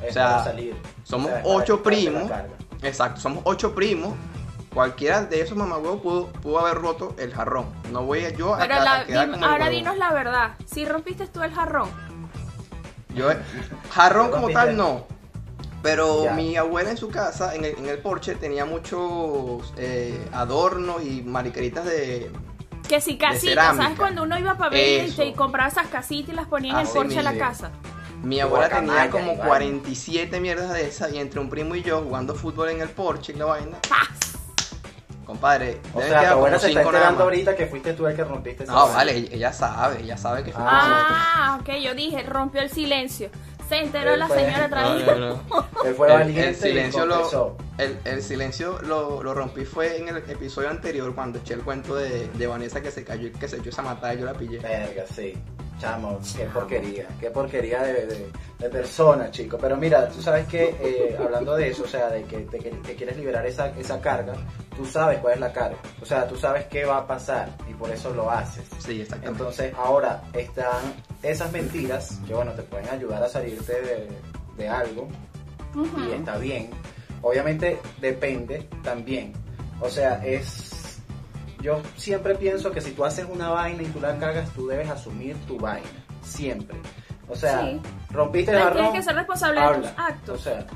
O 0.08 0.12
sea, 0.12 0.44
salir. 0.44 0.76
somos 1.04 1.30
O 1.30 1.34
sea, 1.34 1.42
ocho 1.44 1.82
primos. 1.82 2.30
Exacto, 2.82 3.20
somos 3.20 3.42
ocho 3.44 3.74
primos. 3.74 4.14
Cualquiera 4.74 5.22
de 5.24 5.40
esos 5.40 5.56
mamagüevos 5.56 6.00
pudo, 6.02 6.26
pudo 6.26 6.58
haber 6.60 6.74
roto 6.76 7.14
el 7.18 7.32
jarrón. 7.32 7.66
No 7.90 8.02
voy 8.02 8.24
a 8.24 8.30
yo 8.30 8.54
a, 8.54 8.58
Pero 8.58 8.74
la- 8.76 9.00
a 9.00 9.06
quedar 9.06 9.26
dim- 9.26 9.32
como 9.32 9.46
el 9.46 9.50
ahora 9.52 9.68
dinos 9.70 9.96
la 9.96 10.12
verdad. 10.12 10.50
Si 10.66 10.84
rompiste 10.84 11.26
tú 11.26 11.42
el 11.42 11.52
jarrón. 11.52 11.88
Yo, 13.18 13.28
jarrón 13.90 14.26
Yo 14.26 14.32
como 14.32 14.50
tal 14.50 14.70
el- 14.70 14.76
no. 14.76 15.06
Pero 15.82 16.24
Ya. 16.24 16.32
mi 16.32 16.56
abuela 16.56 16.90
en 16.90 16.96
su 16.96 17.08
casa, 17.08 17.54
en 17.54 17.64
el, 17.64 17.76
en 17.78 17.86
el 17.86 17.98
porche, 17.98 18.34
tenía 18.34 18.64
muchos 18.64 19.72
eh, 19.76 20.18
adornos 20.32 21.02
y 21.04 21.22
mariqueritas 21.22 21.84
de... 21.84 22.30
Que 22.88 23.00
si 23.00 23.16
casitas. 23.16 23.76
¿sabes? 23.76 23.96
Cuando 23.98 24.22
uno 24.24 24.36
iba 24.38 24.56
para 24.58 24.70
ver 24.70 25.04
y 25.04 25.10
Eso. 25.10 25.22
te 25.22 25.32
compraba 25.34 25.68
esas 25.68 25.86
casitas 25.88 26.32
y 26.32 26.36
las 26.36 26.46
ponía 26.48 26.72
en 26.72 26.78
el 26.78 26.84
Así 26.86 26.94
porche 26.94 27.16
de 27.16 27.22
la 27.22 27.38
casa. 27.38 27.70
Mi 28.24 28.40
abuela 28.40 28.66
Guacamaya 28.66 29.02
tenía 29.02 29.10
como 29.10 29.24
y 29.34 29.36
vaina. 29.36 29.44
47 29.46 30.40
mierdas 30.40 30.72
de 30.72 30.88
esas 30.88 31.12
y 31.12 31.18
entre 31.18 31.38
un 31.38 31.48
primo 31.48 31.76
y 31.76 31.82
yo 31.82 32.02
jugando 32.02 32.34
fútbol 32.34 32.70
en 32.70 32.80
el 32.80 32.88
porche 32.88 33.32
y 33.32 33.36
la 33.36 33.44
vaina. 33.44 33.78
¡Paz! 33.88 34.27
Compadre, 35.28 35.78
O 35.92 35.98
debe 35.98 36.08
sea, 36.10 36.20
quedar 36.20 36.32
tu 36.32 36.38
abuela 36.38 36.56
como 36.56 36.60
se 36.62 36.68
está 36.68 36.80
cinco 36.80 36.92
nada 36.92 37.04
enterando 37.04 37.18
más. 37.18 37.24
ahorita 37.24 37.54
que 37.56 37.66
fuiste 37.66 37.92
tú 37.92 38.06
el 38.06 38.16
que 38.16 38.24
rompiste 38.24 38.64
esa 38.64 38.72
No, 38.72 38.78
vaina. 38.80 38.94
vale, 38.96 39.12
ella- 39.18 39.28
ella 39.34 39.52
sabe, 39.52 40.00
ella 40.00 40.16
sabe 40.16 40.42
que 40.42 40.52
fue 40.52 40.62
nosotros. 40.64 40.86
Ah, 40.90 41.58
ok, 41.60 41.68
yo 41.84 41.94
dije, 41.94 42.22
rompió 42.22 42.62
el 42.62 42.70
silencio. 42.70 43.28
Se 43.68 43.76
enteró 43.82 44.14
Él 44.14 44.20
la 44.20 44.26
fue- 44.28 44.38
señora 44.38 44.64
otra 44.66 44.94
vez. 44.94 45.06
No, 45.06 45.14
no, 45.16 45.28
no. 45.50 45.66
Él 45.84 45.94
fue 45.94 46.06
El- 46.08 46.12
valiente 46.14 46.48
el 46.48 46.56
silencio 46.56 47.04
y 47.04 47.08
lo, 47.08 47.14
confesó. 47.16 47.56
el, 47.76 47.98
el 48.06 48.22
silencio 48.22 48.78
lo, 48.80 49.22
lo 49.22 49.34
rompí 49.34 49.66
fue 49.66 49.98
en 49.98 50.08
el 50.08 50.16
episodio 50.16 50.70
anterior 50.70 51.14
cuando 51.14 51.38
eché 51.40 51.52
el 51.52 51.60
cuento 51.60 51.94
de, 51.94 52.28
de 52.28 52.46
Vanessa 52.46 52.80
que 52.80 52.90
se 52.90 53.04
cayó 53.04 53.26
y 53.28 53.32
que 53.32 53.46
se 53.48 53.58
echó 53.58 53.68
esa 53.68 53.82
matada 53.82 54.14
y 54.14 54.20
yo 54.20 54.24
la 54.24 54.32
pillé. 54.32 54.60
Verga, 54.60 55.04
sí. 55.14 55.34
Chamo, 55.78 56.18
qué 56.36 56.44
porquería, 56.46 57.06
qué 57.20 57.30
porquería 57.30 57.82
de, 57.82 58.06
de, 58.06 58.32
de 58.58 58.68
persona, 58.68 59.30
chico. 59.30 59.56
Pero 59.60 59.76
mira, 59.76 60.08
tú 60.08 60.20
sabes 60.20 60.46
que, 60.46 60.74
eh, 60.80 61.16
hablando 61.18 61.54
de 61.54 61.68
eso, 61.68 61.84
o 61.84 61.86
sea, 61.86 62.08
de 62.10 62.24
que 62.24 62.38
te, 62.38 62.58
quieres 62.58 63.16
liberar 63.16 63.46
esa, 63.46 63.68
esa 63.78 64.00
carga, 64.00 64.34
tú 64.76 64.84
sabes 64.84 65.18
cuál 65.20 65.34
es 65.34 65.40
la 65.40 65.52
carga. 65.52 65.78
O 66.02 66.04
sea, 66.04 66.26
tú 66.26 66.36
sabes 66.36 66.66
qué 66.66 66.84
va 66.84 66.98
a 66.98 67.06
pasar 67.06 67.50
y 67.70 67.74
por 67.74 67.90
eso 67.90 68.12
lo 68.12 68.30
haces. 68.30 68.64
Sí, 68.78 69.02
exactamente. 69.02 69.40
Entonces, 69.40 69.74
ahora 69.76 70.22
están 70.32 70.94
esas 71.22 71.52
mentiras 71.52 72.18
que, 72.26 72.34
bueno, 72.34 72.52
te 72.52 72.62
pueden 72.62 72.88
ayudar 72.88 73.22
a 73.22 73.28
salirte 73.28 73.80
de, 73.80 74.08
de 74.56 74.68
algo 74.68 75.08
y 75.74 76.12
está 76.12 76.38
bien. 76.38 76.70
Obviamente 77.22 77.78
depende 78.00 78.68
también. 78.82 79.32
O 79.80 79.88
sea, 79.88 80.24
es... 80.24 80.67
Yo 81.60 81.82
siempre 81.96 82.34
pienso 82.36 82.70
que 82.70 82.80
si 82.80 82.92
tú 82.92 83.04
haces 83.04 83.26
una 83.28 83.48
vaina 83.50 83.82
y 83.82 83.86
tú 83.86 84.00
la 84.00 84.16
cagas, 84.18 84.50
tú 84.50 84.68
debes 84.68 84.88
asumir 84.88 85.36
tu 85.46 85.58
vaina. 85.58 85.88
Siempre. 86.22 86.78
O 87.28 87.34
sea, 87.36 87.62
Sí. 87.62 87.80
rompiste 88.10 88.50
el 88.52 88.56
Pero 88.58 88.68
jarrón. 88.68 88.82
tienes 88.84 89.00
que 89.00 89.04
ser 89.04 89.14
responsable 89.16 89.60
de 89.60 89.66
habla. 89.66 89.90
tus 89.90 89.98
actos. 89.98 90.40
O 90.40 90.42
sea, 90.42 90.66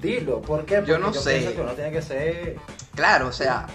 dilo. 0.00 0.40
¿Por 0.40 0.64
qué? 0.64 0.76
Porque 0.76 0.90
Yo 0.90 0.98
no 0.98 1.12
sé. 1.14 1.38
pienso 1.38 1.54
que 1.54 1.60
uno 1.62 1.72
tiene 1.72 1.92
que 1.92 2.02
ser... 2.02 2.56
Claro, 2.94 3.28
o 3.28 3.32
sea, 3.32 3.66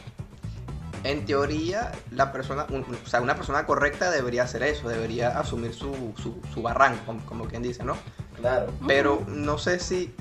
en 1.03 1.25
teoría, 1.25 1.91
la 2.12 2.32
persona, 2.32 2.65
un- 2.69 2.86
o 3.03 3.08
sea, 3.08 3.21
una 3.21 3.36
persona 3.36 3.65
correcta 3.65 4.12
debería 4.12 4.43
hacer 4.43 4.62
eso, 4.63 4.89
debería 4.89 5.39
asumir 5.39 5.73
su, 5.73 6.13
su, 6.21 6.39
su 6.53 6.62
barranco, 6.62 6.99
como, 7.06 7.25
como 7.25 7.45
quien 7.45 7.63
dice, 7.63 7.84
¿no? 7.84 7.95
Claro. 8.36 8.71
Pero 8.86 9.23
no 9.27 9.58
sé 9.58 9.80
si 9.80 10.13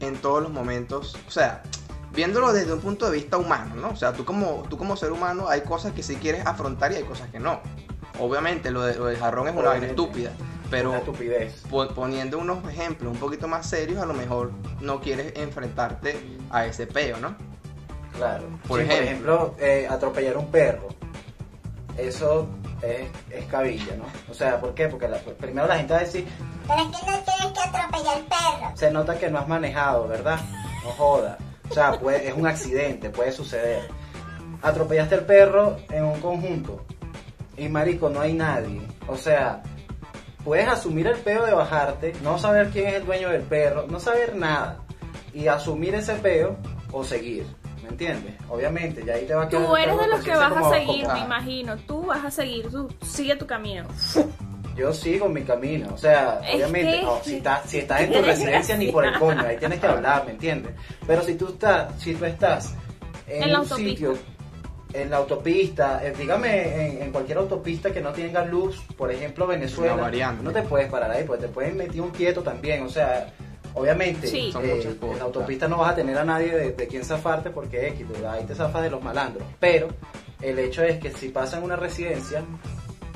en 0.00 0.16
todos 0.16 0.42
los 0.42 0.52
momentos, 0.52 1.16
o 1.26 1.30
sea, 1.30 1.62
viéndolo 2.12 2.52
desde 2.52 2.72
un 2.72 2.80
punto 2.80 3.06
de 3.06 3.12
vista 3.12 3.36
humano, 3.36 3.74
¿no? 3.76 3.90
O 3.90 3.96
sea, 3.96 4.12
tú 4.12 4.24
como, 4.24 4.64
tú 4.68 4.76
como 4.78 4.96
ser 4.96 5.12
humano 5.12 5.48
hay 5.48 5.60
cosas 5.62 5.92
que 5.92 6.02
sí 6.02 6.16
quieres 6.16 6.46
afrontar 6.46 6.92
y 6.92 6.96
hay 6.96 7.04
cosas 7.04 7.28
que 7.30 7.38
no. 7.38 7.60
Obviamente 8.20 8.70
lo, 8.70 8.82
de- 8.82 8.96
lo 8.96 9.06
del 9.06 9.18
jarrón 9.18 9.48
es 9.48 9.54
una 9.54 9.68
vaina 9.68 9.86
estúpida, 9.86 10.30
pero 10.70 10.90
Una 10.90 10.98
estupidez. 10.98 11.62
po- 11.70 11.88
poniendo 11.88 12.38
unos 12.38 12.66
ejemplos 12.68 13.12
un 13.12 13.18
poquito 13.18 13.46
más 13.48 13.66
serios, 13.66 14.02
a 14.02 14.06
lo 14.06 14.14
mejor 14.14 14.50
no 14.80 15.00
quieres 15.00 15.32
enfrentarte 15.36 16.18
a 16.50 16.66
ese 16.66 16.86
peo, 16.86 17.18
¿no? 17.18 17.36
Claro. 18.16 18.44
Por 18.66 18.80
Sí, 18.82 18.86
ejemplo. 18.90 19.54
eh, 19.60 19.86
atropellar 19.88 20.36
un 20.36 20.50
perro. 20.50 20.88
Eso 21.96 22.48
es, 22.82 23.08
es 23.30 23.44
cabilla, 23.46 23.96
¿no? 23.96 24.04
O 24.30 24.34
sea, 24.34 24.60
¿por 24.60 24.74
qué? 24.74 24.88
Porque 24.88 25.08
la- 25.08 25.18
primero 25.18 25.66
la 25.66 25.76
gente 25.76 25.92
va 25.92 26.00
a 26.00 26.02
decir, 26.02 26.26
Pero 26.66 26.80
es 26.80 26.86
que 26.96 27.06
no 27.10 27.18
tienes 27.18 27.52
que 27.52 27.60
atropellar 27.68 28.18
perro. 28.24 28.76
se 28.76 28.90
nota 28.90 29.18
que 29.18 29.30
no 29.30 29.38
has 29.38 29.48
manejado, 29.48 30.06
¿verdad? 30.08 30.38
No 30.84 30.90
joda. 30.90 31.38
O 31.70 31.74
sea, 31.74 31.92
puede- 31.98 32.28
es 32.28 32.34
un 32.34 32.46
accidente, 32.46 33.10
puede 33.10 33.32
suceder. 33.32 33.82
Atropellaste 34.62 35.14
al 35.16 35.24
perro 35.26 35.76
en 35.90 36.04
un 36.04 36.20
conjunto 36.20 36.84
y 37.56 37.68
marico, 37.68 38.08
no 38.08 38.20
hay 38.20 38.32
nadie. 38.32 38.80
O 39.06 39.16
sea, 39.16 39.62
puedes 40.44 40.66
asumir 40.68 41.06
el 41.06 41.16
peo 41.18 41.44
de 41.44 41.52
bajarte, 41.52 42.14
no 42.22 42.38
saber 42.38 42.70
quién 42.70 42.88
es 42.88 42.94
el 42.94 43.06
dueño 43.06 43.28
del 43.30 43.42
perro, 43.42 43.86
no 43.88 44.00
saber 44.00 44.34
nada 44.34 44.78
y 45.34 45.46
asumir 45.48 45.94
ese 45.94 46.14
peo 46.14 46.56
o 46.92 47.04
seguir. 47.04 47.46
¿Me 47.82 47.90
entiendes? 47.90 48.34
Obviamente, 48.50 49.02
ya 49.04 49.14
ahí 49.14 49.24
te 49.24 49.34
va 49.34 49.44
a 49.44 49.48
quedar 49.48 49.66
Tú 49.66 49.76
eres 49.76 49.98
de 49.98 50.08
los 50.08 50.20
que 50.20 50.34
vas 50.36 50.52
a 50.52 50.70
seguir, 50.70 51.06
me 51.08 51.20
imagino. 51.20 51.76
Tú 51.78 52.02
vas 52.04 52.24
a 52.24 52.30
seguir, 52.30 52.68
tú 52.70 52.88
sigue 53.02 53.34
tu 53.36 53.46
camino. 53.46 53.86
Yo 54.78 54.94
sigo 54.94 55.28
mi 55.28 55.42
camino, 55.42 55.88
o 55.92 55.98
sea, 55.98 56.40
Es 56.46 56.54
obviamente, 56.54 56.98
que- 56.98 57.02
no, 57.02 57.18
si, 57.24 57.36
estás, 57.38 57.68
si 57.68 57.78
estás 57.78 58.00
en 58.02 58.12
tu 58.12 58.22
residencia 58.22 58.76
ni 58.76 58.92
por 58.92 59.04
el 59.04 59.18
coño, 59.18 59.42
ahí 59.44 59.56
tienes 59.56 59.80
que 59.80 59.86
hablar, 59.88 60.24
¿me 60.24 60.30
entiendes? 60.30 60.72
Pero 61.04 61.22
si 61.22 61.34
tú 61.34 61.48
estás, 61.48 62.00
si 62.00 62.14
tú 62.14 62.24
estás 62.24 62.74
en, 63.26 63.50
un 63.50 63.56
autopista. 63.56 63.76
sitio, 63.90 64.18
en 64.92 65.10
la 65.10 65.16
autopista, 65.16 66.00
eh, 66.06 66.14
dígame 66.16 66.86
en, 66.96 67.02
en 67.02 67.10
cualquier 67.12 67.38
autopista 67.38 67.90
que 67.90 68.00
no 68.00 68.12
tenga 68.12 68.44
luz, 68.44 68.80
por 68.96 69.10
ejemplo 69.10 69.48
Venezuela, 69.48 70.10
no 70.42 70.52
te 70.52 70.62
puedes 70.62 70.88
parar 70.88 71.10
ahí, 71.10 71.24
porque 71.24 71.42
te 71.46 71.48
pueden 71.52 71.76
meter 71.76 72.00
un 72.00 72.10
quieto 72.10 72.42
también, 72.42 72.84
o 72.84 72.88
sea, 72.88 73.32
obviamente, 73.74 74.28
Sí. 74.28 74.50
Son 74.52 74.64
eh, 74.64 74.74
muchas 74.76 74.94
cosas, 74.94 75.12
en 75.14 75.18
la 75.18 75.24
autopista 75.24 75.66
no 75.66 75.78
vas 75.78 75.92
a 75.92 75.94
tener 75.96 76.16
a 76.16 76.24
nadie 76.24 76.56
de, 76.56 76.72
de 76.72 76.86
quien 76.86 77.04
zafarte 77.04 77.50
porque 77.50 77.88
X, 77.88 78.06
ahí 78.30 78.44
te 78.44 78.54
zafas 78.54 78.82
de 78.82 78.90
los 78.90 79.02
malandros, 79.02 79.42
pero 79.58 79.88
el 80.40 80.56
hecho 80.60 80.84
es 80.84 80.98
que 81.00 81.10
si 81.10 81.30
pasa 81.30 81.58
en 81.58 81.64
una 81.64 81.74
residencia, 81.76 82.44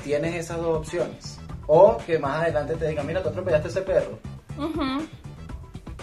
tienes 0.03 0.35
esas 0.35 0.57
dos 0.57 0.79
opciones. 0.79 1.39
O 1.67 1.97
que 2.05 2.19
más 2.19 2.43
adelante 2.43 2.75
te 2.75 2.87
digan, 2.89 3.05
mira, 3.07 3.21
tú 3.23 3.29
atropellaste 3.29 3.67
a 3.67 3.71
ese 3.71 3.81
perro. 3.81 4.19
Ujú. 4.57 5.05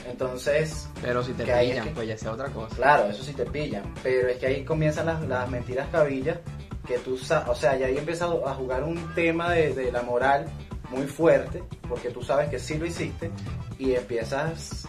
Entonces, 0.09 0.89
Pero 1.03 1.23
si 1.23 1.33
te 1.33 1.45
Que 1.45 1.53
ahí 1.53 1.67
es 1.69 1.73
pillan, 1.75 1.89
que- 1.89 1.95
pues 1.95 2.09
ya 2.09 2.17
sea 2.19 2.33
otra 2.33 2.49
cosa. 2.49 2.75
claro, 2.77 3.11
eso 3.11 3.23
sí 3.23 3.33
te 3.33 3.45
pillan. 3.45 3.83
Pero 4.03 4.29
es 4.29 4.39
que 4.39 4.47
ahí 4.47 4.65
comienzan 4.65 5.07
las, 5.07 5.21
las 5.23 5.49
mentiras 5.51 5.87
cabillas 5.93 6.39
que 6.87 6.99
tú 6.99 7.15
o 7.15 7.55
sea, 7.55 7.77
ya 7.77 7.87
ahí 7.87 7.99
empieza 7.99 8.25
a 8.25 8.55
jugar 8.55 8.83
un 8.83 9.15
tema 9.15 9.53
de, 9.53 9.75
de 9.75 9.93
la 9.93 10.03
moral 10.03 10.47
muy 10.91 11.07
fuerte, 11.07 11.63
porque 11.89 12.11
tú 12.11 12.23
sabes 12.23 12.49
que 12.49 12.59
sí 12.59 12.79
lo 12.79 12.87
hiciste 12.87 13.31
y 13.79 13.95
empiezas... 13.95 14.87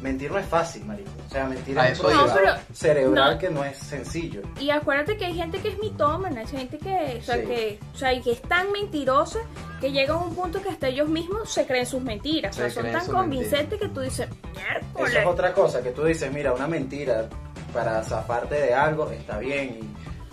Mentir 0.00 0.30
no 0.30 0.38
es 0.38 0.46
fácil, 0.46 0.82
marico. 0.86 1.10
O 1.26 1.30
sea, 1.30 1.44
mentir 1.46 1.78
A 1.78 1.88
es 1.90 2.00
un 2.00 2.10
No, 2.10 2.26
cerebral 2.72 3.34
no. 3.34 3.38
que 3.38 3.50
no 3.50 3.62
es 3.64 3.76
sencillo. 3.76 4.40
Y 4.58 4.70
acuérdate 4.70 5.18
que 5.18 5.26
hay 5.26 5.34
gente 5.34 5.58
que 5.58 5.68
es 5.68 5.78
mitómana, 5.78 6.40
hay 6.40 6.46
gente 6.46 6.78
que, 6.78 7.18
o 7.20 7.22
sea, 7.22 7.34
Sí. 7.36 7.42
que, 7.42 7.78
o 7.92 7.98
sea, 7.98 8.14
y 8.14 8.22
que 8.22 8.32
es 8.32 8.40
tan 8.40 8.72
mentirosa 8.72 9.40
que 9.80 9.92
llega 9.92 10.14
a 10.14 10.18
un 10.18 10.34
punto 10.34 10.60
que 10.62 10.68
hasta 10.68 10.88
ellos 10.88 11.08
mismos 11.08 11.50
se 11.50 11.66
creen 11.66 11.86
sus 11.86 12.02
mentiras. 12.02 12.54
O 12.56 12.60
sea, 12.60 12.68
Se 12.70 12.80
son 12.82 12.92
tan 12.92 13.06
convincentes 13.06 13.80
que 13.80 13.88
tú 13.88 14.00
dices, 14.00 14.28
Eso 14.28 14.52
miércoles. 14.54 15.16
es 15.16 15.26
otra 15.26 15.52
cosa, 15.54 15.82
que 15.82 15.90
tú 15.90 16.04
dices, 16.04 16.32
mira, 16.32 16.52
una 16.52 16.66
mentira 16.66 17.28
para 17.72 18.02
zafarte 18.02 18.54
de 18.56 18.74
algo 18.74 19.10
está 19.10 19.38
bien 19.38 19.80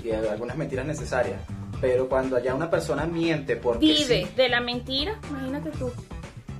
y, 0.03 0.07
y 0.07 0.11
algunas 0.11 0.57
mentiras 0.57 0.85
necesarias. 0.85 1.39
Pero 1.79 2.09
cuando 2.09 2.39
ya 2.39 2.55
una 2.55 2.69
persona 2.69 3.05
miente 3.05 3.55
porque 3.55 3.85
Vive 3.85 4.25
sí, 4.25 4.27
de 4.35 4.49
la 4.49 4.59
mentira, 4.61 5.17
imagínate 5.29 5.69
tú. 5.71 5.91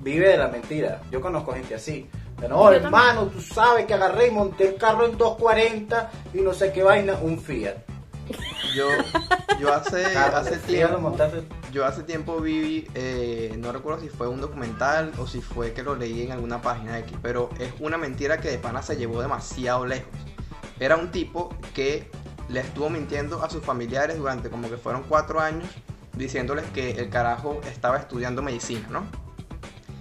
vive 0.02 0.30
de 0.30 0.38
la 0.38 0.48
mentira. 0.48 1.02
Yo 1.12 1.20
conozco 1.22 1.54
gente 1.54 1.74
así. 1.76 2.08
De, 2.40 2.48
no, 2.48 2.72
Yo 2.72 2.78
hermano, 2.78 3.26
tú 3.28 3.42
sabes 3.42 3.86
que 3.88 3.96
agarré 3.96 4.28
y 4.28 4.32
monté 4.32 4.68
el 4.70 4.76
carro 4.76 5.06
en 5.08 5.18
240 5.18 6.12
y 6.36 6.42
no 6.42 6.54
sé 6.54 6.72
qué 6.72 6.84
vaina, 6.84 7.18
un 7.20 7.40
Fiat. 7.40 7.76
Yo, 8.76 8.90
yo 9.60 9.74
hace, 9.74 10.04
Claro, 10.12 10.44
lo 10.44 10.58
tiempo, 10.60 11.16
yo 11.72 11.86
hace 11.86 12.04
tiempo 12.04 12.40
vi, 12.40 12.88
eh, 12.94 13.56
no 13.58 13.72
recuerdo 13.72 14.02
si 14.02 14.10
fue 14.10 14.28
un 14.28 14.42
documental 14.42 15.12
o 15.18 15.28
si 15.28 15.42
fue 15.42 15.74
que 15.74 15.84
lo 15.84 15.96
leí 15.96 16.22
en 16.22 16.32
alguna 16.32 16.62
página 16.62 17.00
X, 17.00 17.18
pero 17.22 17.50
es 17.60 17.74
una 17.80 17.98
mentira 17.98 18.40
que 18.40 18.50
de 18.50 18.58
pana 18.58 18.82
se 18.82 18.98
llevó 18.98 19.22
demasiado 19.22 19.86
lejos. 19.86 20.12
Era 20.80 20.96
un 20.96 21.12
tipo 21.12 21.56
que 21.74 22.10
le 22.50 22.60
estuvo 22.60 22.90
mintiendo 22.90 23.44
a 23.44 23.50
sus 23.50 23.64
familiares 23.64 24.18
durante 24.18 24.50
como 24.50 24.70
que 24.70 24.78
fueron 24.78 25.04
cuatro 25.04 25.40
años 25.40 25.70
diciéndoles 26.14 26.66
que 26.72 26.92
el 26.92 27.10
carajo 27.10 27.62
estaba 27.70 27.98
estudiando 27.98 28.42
medicina, 28.42 28.88
¿no? 28.90 29.27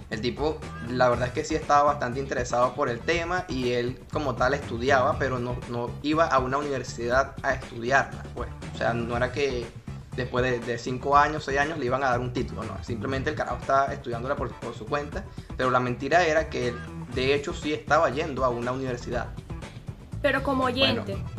El 0.09 0.21
tipo, 0.21 0.59
la 0.89 1.09
verdad 1.09 1.29
es 1.29 1.35
que 1.35 1.45
sí 1.45 1.57
estaba 1.57 1.83
bastante 1.83 2.21
interesado 2.21 2.75
por 2.75 2.89
el 2.89 3.01
tema 3.01 3.45
y 3.49 3.73
él 3.73 3.99
como 4.13 4.37
tal 4.37 4.55
estudiaba, 4.55 5.19
pero 5.19 5.41
no, 5.41 5.57
no 5.69 5.91
iba 6.03 6.27
a 6.27 6.39
una 6.39 6.59
universidad 6.59 7.35
a 7.43 7.55
estudiarla, 7.55 8.23
pues. 8.35 8.49
O 8.73 8.79
sea, 8.79 8.95
no 8.95 9.17
era 9.17 9.33
que 9.33 9.67
después 10.15 10.65
de, 10.65 10.79
cinco 10.79 11.17
años, 11.17 11.45
seis 11.45 11.59
años 11.59 11.79
le 11.79 11.87
iban 11.87 12.05
a 12.05 12.11
dar 12.11 12.21
un 12.21 12.33
título, 12.33 12.63
no. 12.63 12.83
Simplemente 12.85 13.31
el 13.31 13.37
carajo 13.37 13.59
estaba 13.61 13.93
estudiándola 13.93 14.37
por, 14.37 14.53
por 14.53 14.75
su 14.75 14.87
cuenta, 14.87 15.25
pero 15.57 15.71
la 15.71 15.81
mentira 15.81 16.25
era 16.25 16.49
que 16.49 16.69
él, 16.69 16.77
de 17.15 17.35
hecho, 17.35 17.53
sí 17.53 17.73
estaba 17.73 18.09
yendo 18.11 18.45
a 18.45 18.49
una 18.49 18.71
universidad. 18.71 19.27
Pero 20.23 20.43
como 20.45 20.65
oyente. 20.65 21.15
Bueno. 21.15 21.37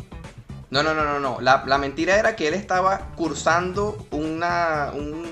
No, 0.70 0.82
no, 0.82 0.92
no, 0.92 1.04
no, 1.04 1.18
no. 1.18 1.40
La, 1.40 1.64
la 1.66 1.78
mentira 1.78 2.18
era 2.18 2.36
que 2.36 2.48
él 2.48 2.54
estaba 2.54 3.08
cursando 3.16 4.06
una, 4.10 4.92
un, 4.94 5.24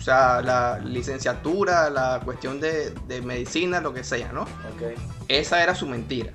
o 0.00 0.02
sea, 0.02 0.40
la 0.40 0.78
licenciatura, 0.78 1.90
la 1.90 2.22
cuestión 2.24 2.58
de, 2.58 2.90
de 3.06 3.20
medicina, 3.20 3.82
lo 3.82 3.92
que 3.92 4.02
sea, 4.02 4.32
¿no? 4.32 4.44
Ok. 4.44 4.98
Esa 5.28 5.62
era 5.62 5.74
su 5.74 5.86
mentira. 5.86 6.32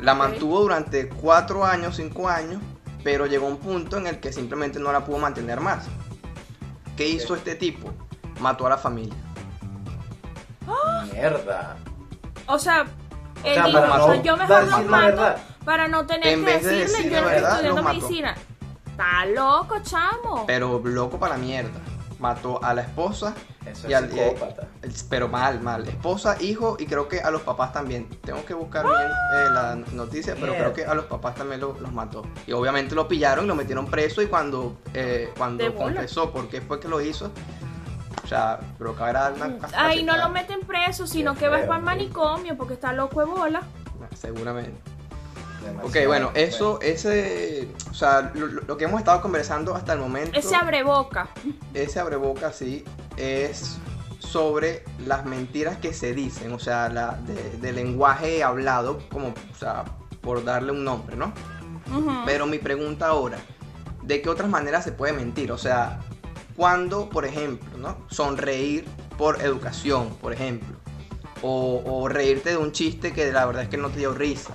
La 0.00 0.12
mantuvo 0.16 0.60
durante 0.60 1.08
cuatro 1.08 1.64
años, 1.64 1.94
cinco 1.94 2.28
años, 2.28 2.60
pero 3.04 3.26
llegó 3.26 3.46
un 3.46 3.58
punto 3.58 3.96
en 3.98 4.08
el 4.08 4.18
que 4.18 4.32
simplemente 4.32 4.80
no 4.80 4.90
la 4.90 5.04
pudo 5.04 5.18
mantener 5.18 5.60
más. 5.60 5.84
¿Qué 6.96 7.08
hizo 7.08 7.36
este 7.36 7.54
tipo? 7.54 7.92
Mató 8.40 8.66
a 8.66 8.70
la 8.70 8.76
familia. 8.76 9.14
Mierda. 11.12 11.76
O 12.46 12.58
sea, 12.58 12.86
él 13.44 13.54
sea, 13.54 13.66
dijo, 13.66 13.80
para 13.80 14.04
o 14.04 14.06
sea, 14.08 14.16
no 14.16 14.22
yo 14.24 14.36
mejor 14.36 14.64
los 14.64 14.84
mato 14.86 15.06
verdad. 15.06 15.36
para 15.64 15.86
no 15.86 16.06
tener 16.06 16.26
En 16.26 16.44
que 16.44 16.46
vez 16.46 16.64
de 16.64 16.70
decirle 16.72 16.96
decir 16.96 17.12
yo 17.12 17.16
la 17.16 17.20
no 17.20 17.28
estoy 17.28 17.40
verdad, 17.42 17.52
estudiando 17.54 17.82
medicina. 17.84 18.34
Está 18.90 19.26
loco, 19.26 19.76
chamo. 19.84 20.44
Pero 20.48 20.80
loco 20.84 21.20
para 21.20 21.36
la 21.36 21.40
mierda. 21.40 21.70
Mató 22.20 22.62
a 22.62 22.74
la 22.74 22.82
esposa. 22.82 23.34
Eso 23.64 23.88
y 23.88 23.92
es 23.92 23.98
al- 23.98 24.06
y- 24.12 24.18
psicópata. 24.18 24.68
Pero 25.08 25.28
mal, 25.28 25.60
mal. 25.60 25.88
Esposa, 25.88 26.36
hijo 26.40 26.76
y 26.78 26.84
creo 26.86 27.08
que 27.08 27.20
a 27.20 27.30
los 27.30 27.40
papás 27.42 27.72
también. 27.72 28.08
Tengo 28.20 28.44
que 28.44 28.52
buscar 28.54 28.84
bien 28.84 28.96
eh, 29.00 29.50
la 29.52 29.76
noticia, 29.92 30.36
pero 30.38 30.52
creo 30.54 30.72
que 30.74 30.84
a 30.84 30.94
los 30.94 31.06
papás 31.06 31.34
también 31.34 31.60
lo- 31.60 31.76
los 31.80 31.92
mató. 31.92 32.22
Y 32.46 32.52
obviamente 32.52 32.94
lo 32.94 33.08
pillaron, 33.08 33.46
lo 33.46 33.54
metieron 33.54 33.86
preso 33.86 34.20
y 34.22 34.26
cuando, 34.26 34.78
eh, 34.94 35.32
cuando 35.36 35.64
confesó 35.74 36.30
por 36.30 36.48
qué 36.48 36.60
fue 36.60 36.78
que 36.78 36.88
lo 36.88 37.00
hizo, 37.00 37.30
o 38.22 38.26
sea, 38.26 38.60
que 38.78 39.02
era 39.08 39.32
una 39.34 39.56
Ahí 39.76 40.02
no 40.02 40.16
lo 40.16 40.28
meten 40.28 40.60
preso, 40.60 41.06
sino 41.06 41.32
Qué 41.34 41.40
que 41.40 41.50
feo, 41.50 41.66
para 41.66 41.78
el 41.78 41.84
manicomio 41.84 42.56
porque 42.56 42.74
está 42.74 42.92
loco 42.92 43.20
de 43.20 43.26
bola. 43.26 43.62
Seguramente. 44.14 44.78
Demasiado. 45.62 45.88
Ok, 45.88 46.06
bueno, 46.06 46.30
eso, 46.34 46.80
ese, 46.80 47.68
o 47.90 47.94
sea, 47.94 48.32
lo, 48.34 48.46
lo 48.46 48.76
que 48.76 48.84
hemos 48.84 49.00
estado 49.00 49.20
conversando 49.20 49.74
hasta 49.74 49.92
el 49.92 50.00
momento. 50.00 50.38
Ese 50.38 50.54
abre 50.54 50.82
boca. 50.82 51.28
ese 51.74 52.00
abreboca 52.00 52.52
sí 52.52 52.84
es 53.16 53.78
sobre 54.18 54.84
las 55.06 55.24
mentiras 55.24 55.78
que 55.78 55.92
se 55.92 56.14
dicen, 56.14 56.52
o 56.52 56.58
sea, 56.58 56.88
la 56.88 57.18
de, 57.26 57.58
de 57.58 57.72
lenguaje 57.72 58.42
hablado, 58.42 59.00
como, 59.10 59.28
o 59.28 59.54
sea, 59.58 59.84
por 60.20 60.44
darle 60.44 60.72
un 60.72 60.84
nombre, 60.84 61.16
¿no? 61.16 61.32
Pero 62.24 62.46
mi 62.46 62.58
pregunta 62.58 63.08
ahora, 63.08 63.38
¿de 64.02 64.22
qué 64.22 64.28
otras 64.28 64.48
maneras 64.48 64.84
se 64.84 64.92
puede 64.92 65.12
mentir? 65.12 65.50
O 65.50 65.58
sea, 65.58 66.00
cuando, 66.56 67.08
por 67.08 67.24
ejemplo, 67.24 67.78
¿no? 67.78 67.96
Sonreír 68.08 68.86
por 69.18 69.42
educación, 69.42 70.10
por 70.20 70.32
ejemplo, 70.32 70.76
o, 71.42 71.82
o 71.84 72.08
reírte 72.08 72.50
de 72.50 72.56
un 72.58 72.70
chiste 72.70 73.12
que 73.12 73.32
la 73.32 73.44
verdad 73.46 73.64
es 73.64 73.68
que 73.68 73.76
no 73.78 73.88
te 73.88 73.98
dio 73.98 74.14
risa. 74.14 74.54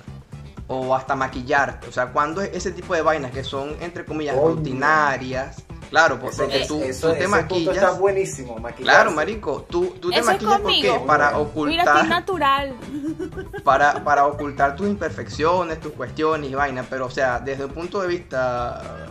O 0.68 0.94
hasta 0.94 1.14
maquillarte. 1.14 1.88
O 1.88 1.92
sea, 1.92 2.08
cuando 2.12 2.40
ese 2.42 2.72
tipo 2.72 2.94
de 2.94 3.02
vainas 3.02 3.30
que 3.30 3.44
son, 3.44 3.76
entre 3.80 4.04
comillas, 4.04 4.36
rutinarias. 4.36 5.62
Claro, 5.90 6.18
porque 6.18 6.36
tú, 6.66 6.82
eso- 6.82 7.06
tú 7.08 7.12
te 7.14 7.20
ese 7.20 7.28
punto 7.28 7.28
maquillas. 7.28 7.76
está 7.76 7.90
buenísimo, 7.92 8.58
maquillarse. 8.58 8.82
Claro, 8.82 9.10
marico, 9.12 9.64
tú, 9.70 9.94
tú 10.00 10.10
te 10.10 10.16
Eso 10.18 10.26
maquillas 10.26 10.58
¿por 10.60 10.72
qué? 10.72 11.00
Para 11.06 11.26
Mira, 11.28 11.38
Mira, 11.38 11.82
ocultar, 11.84 12.08
natural. 12.08 12.74
para, 13.64 14.02
para 14.02 14.26
ocultar 14.26 14.74
tus 14.74 14.88
imperfecciones, 14.88 15.78
tus 15.80 15.92
cuestiones 15.92 16.50
y 16.50 16.54
vainas, 16.56 16.86
pero 16.90 17.06
o 17.06 17.10
sea, 17.10 17.38
desde 17.38 17.66
un 17.66 17.70
punto 17.72 18.02
de 18.02 18.08
vista 18.08 19.05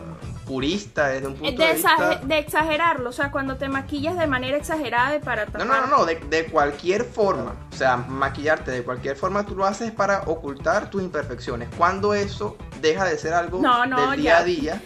purista, 0.46 1.08
desde 1.08 1.26
un 1.26 1.34
punto 1.34 1.62
De, 1.62 1.72
vista... 1.74 2.20
de 2.22 2.38
exagerarlo, 2.38 3.10
o 3.10 3.12
sea, 3.12 3.30
cuando 3.30 3.56
te 3.56 3.68
maquillas 3.68 4.16
de 4.16 4.26
manera 4.26 4.56
exagerada 4.56 5.18
para 5.20 5.44
No, 5.46 5.64
no, 5.64 5.80
no, 5.82 5.86
no, 5.88 6.04
de, 6.06 6.14
de 6.16 6.46
cualquier 6.46 7.04
forma, 7.04 7.54
o 7.70 7.76
sea, 7.76 7.96
maquillarte 7.96 8.70
de 8.70 8.82
cualquier 8.82 9.16
forma 9.16 9.44
tú 9.44 9.54
lo 9.56 9.66
haces 9.66 9.90
para 9.90 10.22
ocultar 10.26 10.88
tus 10.88 11.02
imperfecciones. 11.02 11.68
Cuando 11.76 12.14
eso 12.14 12.56
deja 12.80 13.04
de 13.04 13.18
ser 13.18 13.34
algo 13.34 13.60
No, 13.60 13.84
no, 13.84 14.10
del 14.10 14.22
día 14.22 14.32
ya. 14.32 14.38
a 14.38 14.44
día 14.44 14.82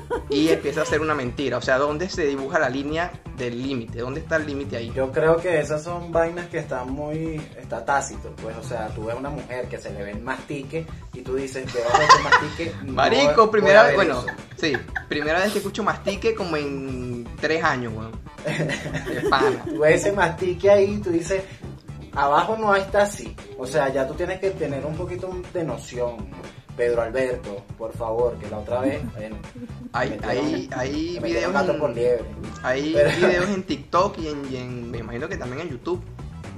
y 0.30 0.48
empieza 0.48 0.82
a 0.82 0.86
ser 0.86 1.00
una 1.00 1.14
mentira, 1.14 1.58
o 1.58 1.62
sea, 1.62 1.78
¿dónde 1.78 2.08
se 2.08 2.26
dibuja 2.26 2.58
la 2.58 2.68
línea 2.68 3.12
del 3.36 3.62
límite? 3.62 4.00
¿Dónde 4.00 4.20
está 4.20 4.36
el 4.36 4.46
límite 4.46 4.76
ahí? 4.76 4.92
Yo 4.94 5.10
creo 5.10 5.36
que 5.36 5.60
esas 5.60 5.82
son 5.82 6.12
vainas 6.12 6.46
que 6.48 6.58
están 6.58 6.90
muy... 6.92 7.40
Está 7.56 7.84
tácito, 7.84 8.34
pues, 8.42 8.56
o 8.56 8.62
sea, 8.62 8.88
tú 8.88 9.06
ves 9.06 9.16
una 9.16 9.30
mujer 9.30 9.68
que 9.68 9.78
se 9.78 9.92
le 9.92 10.02
ve 10.02 10.10
el 10.12 10.20
mastique 10.20 10.86
y 11.14 11.20
tú 11.20 11.34
dices, 11.34 11.72
debajo 11.72 11.98
de 11.98 12.04
ese 12.04 12.22
mastique... 12.22 12.74
no 12.84 12.92
Marico, 12.92 13.50
primera 13.50 13.84
vez, 13.84 13.94
bueno, 13.94 14.20
eso". 14.20 14.26
sí, 14.56 14.76
primera 15.08 15.40
vez 15.40 15.52
que 15.52 15.58
escucho 15.58 15.82
mastique 15.82 16.34
como 16.34 16.56
en 16.56 17.26
tres 17.40 17.62
años, 17.62 17.92
weón. 17.94 18.12
Pana. 19.30 19.64
Tú 19.64 19.78
ves 19.78 20.00
ese 20.00 20.12
mastique 20.12 20.70
ahí 20.70 20.94
y 20.94 20.98
tú 20.98 21.10
dices, 21.10 21.42
abajo 22.14 22.56
no 22.56 22.74
está 22.74 23.02
así. 23.02 23.34
O 23.58 23.66
sea, 23.66 23.88
ya 23.88 24.06
tú 24.06 24.14
tienes 24.14 24.40
que 24.40 24.50
tener 24.50 24.84
un 24.84 24.94
poquito 24.94 25.30
de 25.52 25.64
noción. 25.64 26.16
Pedro 26.82 27.02
Alberto, 27.02 27.64
por 27.78 27.92
favor, 27.96 28.36
que 28.38 28.48
la 28.50 28.58
otra 28.58 28.80
vez... 28.80 29.00
bueno, 29.16 29.36
Hay, 29.92 31.18
videos 31.22 31.52
gato 31.52 31.72
en, 31.72 31.78
por 31.78 31.90
liebre. 31.94 32.24
hay 32.62 32.92
Pero- 32.92 33.10
videos 33.10 33.48
en 33.50 33.62
TikTok 33.66 34.18
y 34.18 34.28
en, 34.28 34.52
y 34.52 34.56
en- 34.56 34.90
me 34.90 34.98
imagino 34.98 35.28
que 35.28 35.36
también 35.36 35.60
en 35.62 35.70
YouTube 35.70 36.02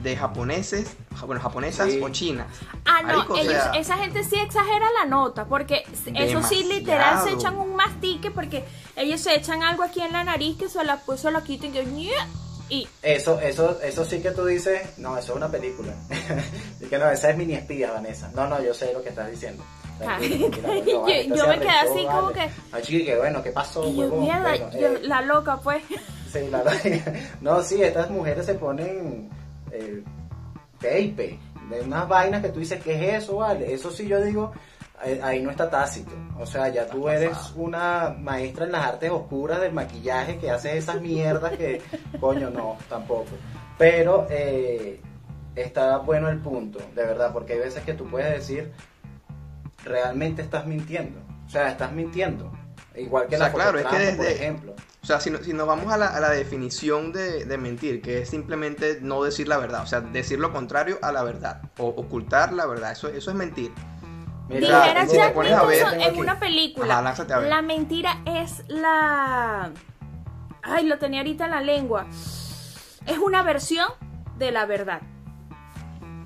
de 0.02 0.16
japoneses, 0.16 0.96
ja- 1.14 1.26
bueno, 1.26 1.40
japonesas 1.42 1.90
Sí. 1.90 2.00
o 2.02 2.08
chinas. 2.08 2.46
Ah, 2.86 3.00
no, 3.02 3.08
Marico, 3.08 3.34
o 3.34 3.36
ellos, 3.36 3.52
sea- 3.52 3.72
esa 3.72 3.96
gente 3.98 4.24
sí 4.24 4.36
exagera 4.38 4.86
la 4.98 5.04
nota, 5.06 5.44
porque 5.46 5.82
eso 6.14 6.42
sí 6.42 6.64
literal 6.64 7.18
se 7.22 7.30
Demasiado. 7.30 7.36
echan 7.38 7.56
un 7.56 7.76
mastique, 7.76 8.30
porque 8.30 8.64
ellos 8.96 9.20
se 9.20 9.34
echan 9.34 9.62
algo 9.62 9.82
aquí 9.82 10.00
en 10.00 10.12
la 10.12 10.24
nariz 10.24 10.56
que 10.58 10.68
se 10.70 10.82
la, 10.84 10.96
pues, 11.00 11.22
quiten 11.46 11.72
que, 11.72 11.84
¡ñe! 11.84 12.10
y 12.70 12.88
Eso, 13.02 13.38
eso, 13.40 13.78
eso 13.82 14.04
sí 14.06 14.20
que 14.22 14.30
tú 14.30 14.46
dices, 14.46 14.98
no, 14.98 15.18
eso 15.18 15.32
es 15.32 15.36
una 15.36 15.48
película. 15.48 15.94
y 16.80 16.86
que 16.86 16.96
no, 16.98 17.10
esa 17.10 17.28
es 17.30 17.36
mini 17.36 17.54
espía, 17.54 17.92
Vanessa. 17.92 18.30
No, 18.34 18.46
no, 18.48 18.62
yo 18.62 18.72
sé 18.72 18.90
lo 18.94 19.02
que 19.02 19.10
estás 19.10 19.30
diciendo. 19.30 19.62
Ay, 20.06 20.50
yo- 20.86 21.02
vale, 21.02 21.28
me 21.28 21.58
quedé 21.60 21.68
así 21.70 22.06
como 22.06 22.32
que- 22.32 22.50
Ay, 22.72 22.82
chiqui, 22.82 23.04
que 23.04 23.16
bueno, 23.16 23.42
¿qué 23.42 23.50
pasó, 23.50 23.86
y 23.88 23.94
yo, 23.96 24.02
huevón? 24.04 24.20
mierda, 24.22 24.50
Bueno, 24.50 24.70
yo- 24.72 24.88
eh, 24.88 24.98
la 25.02 25.22
loca 25.22 25.58
pues. 25.62 25.82
Sí, 26.32 26.48
la 26.50 26.64
No, 27.40 27.62
sí, 27.62 27.80
estas 27.82 28.10
mujeres 28.10 28.44
se 28.46 28.54
ponen 28.54 29.30
eh, 29.70 30.02
tape, 30.80 31.38
de 31.70 31.80
unas 31.82 32.08
vainas 32.08 32.42
que 32.42 32.48
tú 32.48 32.58
dices, 32.60 32.82
¿qué 32.82 33.08
es 33.16 33.22
eso, 33.24 33.36
vale? 33.36 33.72
Eso 33.72 33.90
sí 33.90 34.06
yo 34.08 34.20
digo, 34.20 34.52
eh, 35.04 35.20
ahí 35.22 35.40
no 35.42 35.50
está 35.50 35.70
tácito. 35.70 36.10
O 36.40 36.44
sea, 36.44 36.68
ya 36.68 36.86
tú 36.88 37.08
eres 37.08 37.36
una 37.54 38.14
maestra 38.18 38.64
en 38.66 38.72
las 38.72 38.84
artes 38.84 39.10
oscuras 39.12 39.60
del 39.60 39.72
maquillaje 39.72 40.38
que 40.38 40.50
haces 40.50 40.74
esas 40.74 41.00
mierdas 41.00 41.52
que, 41.56 41.80
coño, 42.20 42.50
no, 42.50 42.76
tampoco. 42.88 43.26
Pero 43.78 44.26
eh, 44.28 45.00
está 45.54 45.98
bueno 45.98 46.28
el 46.28 46.40
punto, 46.40 46.80
de 46.96 47.04
verdad, 47.04 47.32
porque 47.32 47.52
hay 47.54 47.60
veces 47.60 47.84
que 47.84 47.94
tú 47.94 48.06
puedes 48.06 48.30
decir, 48.34 48.72
realmente 49.84 50.42
estás 50.42 50.66
mintiendo. 50.66 51.20
O 51.46 51.48
sea, 51.48 51.68
estás 51.68 51.92
mintiendo. 51.92 52.50
Igual 52.96 53.26
que 53.26 53.34
O 53.36 53.38
sea, 53.38 53.48
la 53.48 53.54
claro, 53.54 53.78
es 53.78 53.84
que 53.84 53.90
fototrampa, 53.90 54.16
por 54.16 54.24
desde- 54.26 54.34
ejemplo. 54.42 54.74
O 55.02 55.06
sea, 55.06 55.20
si, 55.20 55.30
no- 55.30 55.38
si 55.42 55.52
nos 55.52 55.66
vamos 55.66 55.92
a 55.92 55.98
la, 55.98 56.06
a 56.08 56.20
la 56.20 56.30
definición 56.30 57.12
de, 57.12 57.44
de 57.44 57.58
mentir, 57.58 58.00
que 58.00 58.22
es 58.22 58.30
simplemente 58.30 58.98
no 59.02 59.22
decir 59.22 59.48
la 59.48 59.58
verdad, 59.58 59.82
o 59.82 59.86
sea, 59.86 60.00
decir 60.00 60.38
lo 60.38 60.52
contrario 60.52 60.98
a 61.02 61.12
la 61.12 61.22
verdad, 61.22 61.60
o 61.78 61.88
ocultar 61.88 62.52
la 62.54 62.64
verdad, 62.66 62.92
eso, 62.92 63.08
eso 63.08 63.30
es 63.30 63.36
mentir. 63.36 63.70
Mira, 64.48 64.80
Dijera 64.82 65.02
si 65.06 65.10
te 65.12 65.16
Jack 65.16 65.34
pones 65.34 65.52
a 65.52 65.64
ver- 65.64 65.76
Nicholson 65.78 66.00
en 66.00 66.08
aquí. 66.10 66.20
una 66.20 66.38
película. 66.40 66.92
Ajá, 66.94 67.02
lánzate 67.02 67.32
a 67.34 67.38
ver. 67.38 67.48
La 67.48 67.62
mentira 67.62 68.20
es 68.26 68.62
la. 68.68 69.72
Ay, 70.62 70.86
lo 70.86 70.98
tenía 70.98 71.20
ahorita 71.20 71.44
en 71.46 71.50
la 71.50 71.60
lengua. 71.60 72.06
Es 73.06 73.18
una 73.18 73.42
versión 73.42 73.88
de 74.38 74.50
la 74.52 74.64
verdad. 74.66 75.02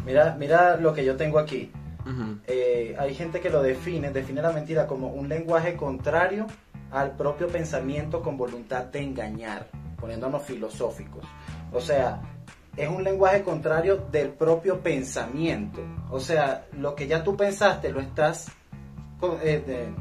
Mira, 0.05 0.37
mira 0.38 0.77
lo 0.77 0.94
que 0.94 1.05
yo 1.05 1.16
tengo 1.16 1.38
aquí. 1.38 1.73
Eh, 2.47 2.97
hay 2.99 3.15
gente 3.15 3.41
que 3.41 3.51
lo 3.51 3.63
define, 3.63 4.11
define 4.11 4.41
la 4.43 4.53
mentira 4.53 4.87
como 4.87 5.09
un 5.09 5.29
lenguaje 5.29 5.77
contrario 5.77 6.47
al 6.91 7.13
propio 7.17 7.49
pensamiento 7.49 8.23
con 8.23 8.37
voluntad 8.39 8.85
de 8.85 9.01
engañar, 9.03 9.67
poniéndonos 10.01 10.43
filosóficos. 10.45 11.25
O 11.73 11.81
sea, 11.81 12.21
es 12.77 12.89
un 12.89 13.05
lenguaje 13.05 13.43
contrario 13.43 14.07
del 14.11 14.31
propio 14.31 14.81
pensamiento. 14.81 15.81
O 16.11 16.19
sea, 16.21 16.67
lo 16.73 16.95
que 16.95 17.07
ya 17.07 17.23
tú 17.23 17.37
pensaste 17.37 17.91
lo 17.91 18.01
estás 18.01 18.47
con- 19.21 19.39
eh, 19.43 19.63
de- 19.67 19.93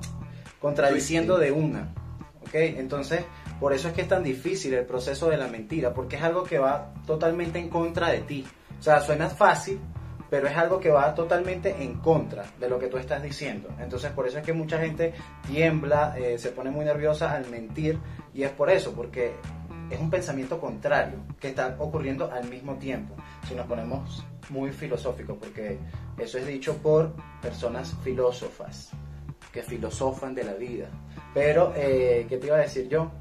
contradiciendo 0.61 1.37
de 1.37 1.51
una. 1.51 1.93
¿Ok? 2.41 2.53
Entonces, 2.53 3.25
por 3.59 3.73
eso 3.73 3.89
es 3.89 3.93
que 3.93 4.01
es 4.03 4.07
tan 4.07 4.23
difícil 4.23 4.73
el 4.73 4.85
proceso 4.85 5.29
de 5.29 5.35
la 5.37 5.47
mentira, 5.47 5.93
porque 5.93 6.15
es 6.15 6.23
algo 6.23 6.43
que 6.43 6.57
va 6.59 6.93
totalmente 7.05 7.59
en 7.59 7.69
contra 7.69 8.09
de 8.09 8.19
ti. 8.19 8.45
O 8.79 8.81
sea, 8.81 9.01
suena 9.01 9.27
fácil, 9.29 9.79
pero 10.29 10.47
es 10.47 10.57
algo 10.57 10.79
que 10.79 10.91
va 10.91 11.13
totalmente 11.15 11.83
en 11.83 11.95
contra 11.95 12.45
de 12.59 12.69
lo 12.69 12.79
que 12.79 12.87
tú 12.87 12.97
estás 12.97 13.23
diciendo. 13.23 13.69
Entonces, 13.79 14.11
por 14.11 14.27
eso 14.27 14.39
es 14.39 14.45
que 14.45 14.53
mucha 14.53 14.79
gente 14.79 15.13
tiembla, 15.47 16.15
eh, 16.17 16.37
se 16.37 16.51
pone 16.51 16.69
muy 16.69 16.85
nerviosa 16.85 17.33
al 17.33 17.49
mentir, 17.49 17.99
Y 18.33 18.43
es 18.43 18.51
por 18.51 18.69
eso, 18.69 18.93
porque 18.93 19.33
es 19.89 19.99
un 19.99 20.11
pensamiento 20.11 20.59
contrario 20.59 21.17
que 21.39 21.47
está 21.49 21.75
ocurriendo 21.79 22.31
al 22.31 22.47
mismo 22.47 22.75
tiempo. 22.75 23.15
Si 23.47 23.55
nos 23.55 23.65
ponemos 23.65 24.23
muy 24.49 24.71
filosóficos, 24.71 25.37
porque 25.39 25.79
eso 26.17 26.37
es 26.37 26.45
dicho 26.45 26.77
por 26.77 27.13
personas 27.41 27.95
filósofas 28.03 28.91
que 29.51 29.63
filosofan 29.63 30.35
de 30.35 30.43
la 30.43 30.53
vida. 30.53 30.89
Pero, 31.33 31.73
eh, 31.75 32.25
¿qué 32.29 32.37
te 32.37 32.47
iba 32.47 32.57
a 32.57 32.61
decir 32.61 32.87
yo? 32.89 33.11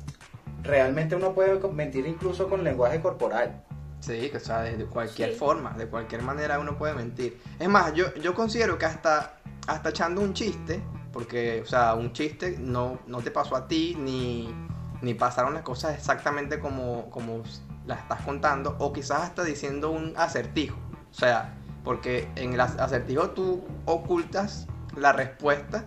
Realmente 0.62 1.14
uno 1.14 1.33
puede 1.33 1.59
mentir 1.69 2.07
incluso 2.07 2.49
con 2.49 2.64
lenguaje 2.64 3.01
corporal. 3.01 3.62
Sí, 4.07 4.31
que, 4.31 4.37
o 4.37 4.40
sea, 4.40 4.61
de 4.61 4.87
cualquier 4.87 5.33
Sí. 5.33 5.37
forma, 5.38 5.71
de 5.73 5.87
cualquier 5.88 6.23
manera 6.23 6.59
uno 6.61 6.79
puede 6.79 6.95
mentir. 6.95 7.40
Es 7.59 7.69
más, 7.69 7.92
yo, 7.95 8.14
yo 8.14 8.35
considero 8.35 8.79
que 8.79 8.87
hasta, 8.87 9.38
hasta 9.66 9.88
echando 9.88 10.21
un 10.21 10.33
chiste, 10.33 10.81
porque, 11.12 11.61
o 11.62 11.66
sea, 11.66 11.95
un 11.95 12.12
chiste 12.12 12.57
no, 12.61 13.01
no 13.07 13.19
te 13.21 13.31
pasó 13.33 13.57
a 13.57 13.66
ti, 13.66 13.97
ni, 13.99 14.55
ni 15.03 15.14
pasaron 15.14 15.55
las 15.55 15.62
cosas 15.64 15.97
exactamente 15.97 16.61
como, 16.61 17.11
como 17.11 17.42
las 17.85 17.99
estás 18.01 18.21
contando, 18.23 18.77
o 18.79 18.92
quizás 18.92 19.23
hasta 19.23 19.42
diciendo 19.42 19.90
un 19.90 20.12
acertijo. 20.16 20.77
O 21.11 21.14
sea, 21.14 21.55
porque 21.83 22.29
en 22.37 22.53
el 22.53 22.61
ac- 22.61 22.79
acertijo 22.79 23.31
tú 23.31 23.64
ocultas 23.87 24.66
la 24.97 25.12
respuesta 25.12 25.85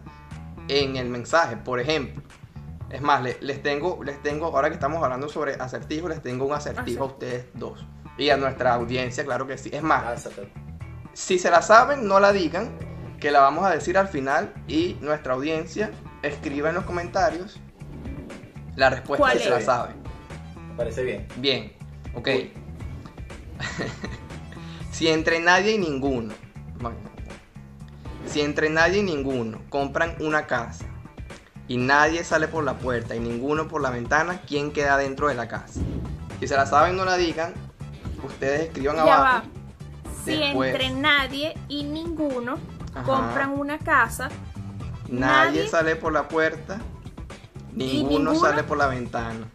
en 0.67 0.95
el 0.97 1.08
mensaje. 1.10 1.55
Por 1.58 1.79
ejemplo, 1.79 2.21
es 2.89 3.01
más, 3.01 3.21
le- 3.21 3.38
les 3.41 3.62
tengo, 3.63 4.03
les 4.03 4.21
tengo, 4.23 4.47
ahora 4.47 4.67
que 4.69 4.73
estamos 4.75 5.01
hablando 5.03 5.29
sobre 5.29 5.53
acertijos, 5.55 6.10
les 6.10 6.21
tengo 6.21 6.45
un 6.45 6.53
acertijo 6.53 7.03
a 7.03 7.08
ustedes 7.08 7.45
dos. 7.53 7.86
Y 8.19 8.29
a 8.29 8.38
nuestra 8.38 8.75
audiencia, 8.75 9.25
claro 9.25 9.47
que 9.47 9.58
sí. 9.58 9.71
Es 9.73 9.82
más, 9.82 10.03
Lánzate. 10.03 10.51
si 11.13 11.39
se 11.39 11.49
la 11.49 11.63
saben, 11.63 12.08
no 12.08 12.19
la 12.19 12.32
digan, 12.32 12.69
que 13.19 13.32
la 13.32 13.39
vamos 13.39 13.65
a 13.65 13.71
decir 13.71 13.97
al 13.97 14.08
final 14.08 14.53
y 14.67 14.97
nuestra 15.01 15.34
audiencia 15.34 15.89
escriba 16.21 16.69
en 16.69 16.75
los 16.75 16.84
comentarios 16.86 17.60
la 18.75 18.89
respuesta 18.89 19.23
¿Cuál 19.25 19.38
si 19.38 19.43
se 19.45 19.49
la 19.49 19.62
sabe. 19.62 19.93
Me 20.69 20.75
parece 20.75 21.03
bien. 21.03 21.27
Bien, 21.38 21.73
ok. 22.13 22.29
Si 24.91 25.08
entre 25.08 25.39
nadie 25.39 25.75
y 25.75 25.77
ninguno, 25.77 26.34
si 28.25 28.41
entre 28.41 28.69
nadie 28.69 28.99
y 28.99 29.03
ninguno 29.03 29.62
compran 29.69 30.17
una 30.19 30.45
casa 30.45 30.84
y 31.69 31.77
nadie 31.77 32.25
sale 32.25 32.49
por 32.49 32.65
la 32.65 32.79
puerta 32.79 33.15
y 33.15 33.19
ninguno 33.21 33.69
por 33.69 33.82
la 33.82 33.91
ventana, 33.91 34.41
¿quién 34.45 34.73
queda 34.73 34.97
dentro 34.97 35.29
de 35.29 35.36
la 35.36 35.47
casa? 35.47 35.79
Si 36.41 36.47
se 36.49 36.55
la 36.58 36.65
saben, 36.65 36.97
no 36.97 37.05
la 37.05 37.15
digan. 37.15 37.53
Ustedes 38.23 38.62
escriban 38.67 38.95
Ya 38.97 39.05
va. 39.05 39.15
abajo. 39.15 39.47
Si 40.25 40.36
Después. 40.36 40.71
entre 40.73 40.89
nadie 40.91 41.55
y 41.67 41.84
ninguno 41.84 42.58
Ajá. 42.93 43.03
compran 43.03 43.51
una 43.51 43.77
casa, 43.79 44.29
Nadie, 45.08 45.62
Nadie. 45.62 45.67
sale 45.67 45.95
por 45.95 46.13
la 46.13 46.27
puerta, 46.27 46.79
ninguno, 47.73 48.10
ninguno? 48.32 48.36
sale 48.39 48.63
por 48.63 48.77
la 48.77 48.88
ventana. 48.88 49.47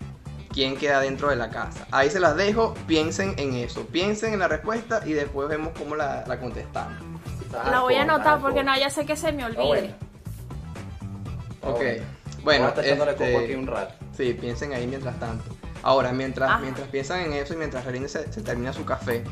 ¿Quién 0.52 0.76
queda 0.76 1.00
dentro 1.00 1.28
de 1.30 1.36
la 1.36 1.50
casa? 1.50 1.86
Ahí 1.90 2.10
se 2.10 2.18
las 2.20 2.36
dejo, 2.36 2.74
piensen 2.86 3.34
en 3.38 3.54
eso, 3.54 3.86
piensen 3.86 4.32
en 4.32 4.38
la 4.40 4.48
respuesta 4.48 5.02
y 5.04 5.12
después 5.12 5.48
vemos 5.48 5.72
cómo 5.76 5.96
la, 5.96 6.24
la 6.26 6.38
contestamos. 6.40 6.96
La 7.70 7.80
voy 7.80 7.94
a 7.94 8.02
anotar 8.02 8.40
porque 8.40 8.62
no 8.64 8.70
hardcore. 8.70 8.80
vaya 8.80 8.86
a 8.86 8.90
ser 8.90 9.06
que 9.06 9.16
se 9.16 9.32
me 9.32 9.42
Está 9.46 9.60
olvide. 9.62 9.94
bueno. 11.62 11.74
Ok, 11.76 11.80
bueno. 12.42 12.64
bueno, 12.68 12.68
echándole 12.82 13.10
este, 13.12 13.36
aquí 13.36 13.54
un 13.54 13.66
rato. 13.66 13.94
sí, 14.16 14.34
piensen 14.34 14.72
ahí 14.74 14.86
mientras 14.86 15.18
tanto. 15.20 15.44
Ahora, 15.84 16.12
mientras, 16.12 16.50
Ajá. 16.50 16.60
mientras 16.60 16.88
piensan 16.88 17.20
en 17.20 17.34
eso 17.34 17.52
y 17.52 17.56
mientras 17.58 17.84
Reline 17.84 18.08
se, 18.08 18.32
se 18.32 18.40
termina 18.40 18.72
su 18.72 18.84
café, 18.86 19.22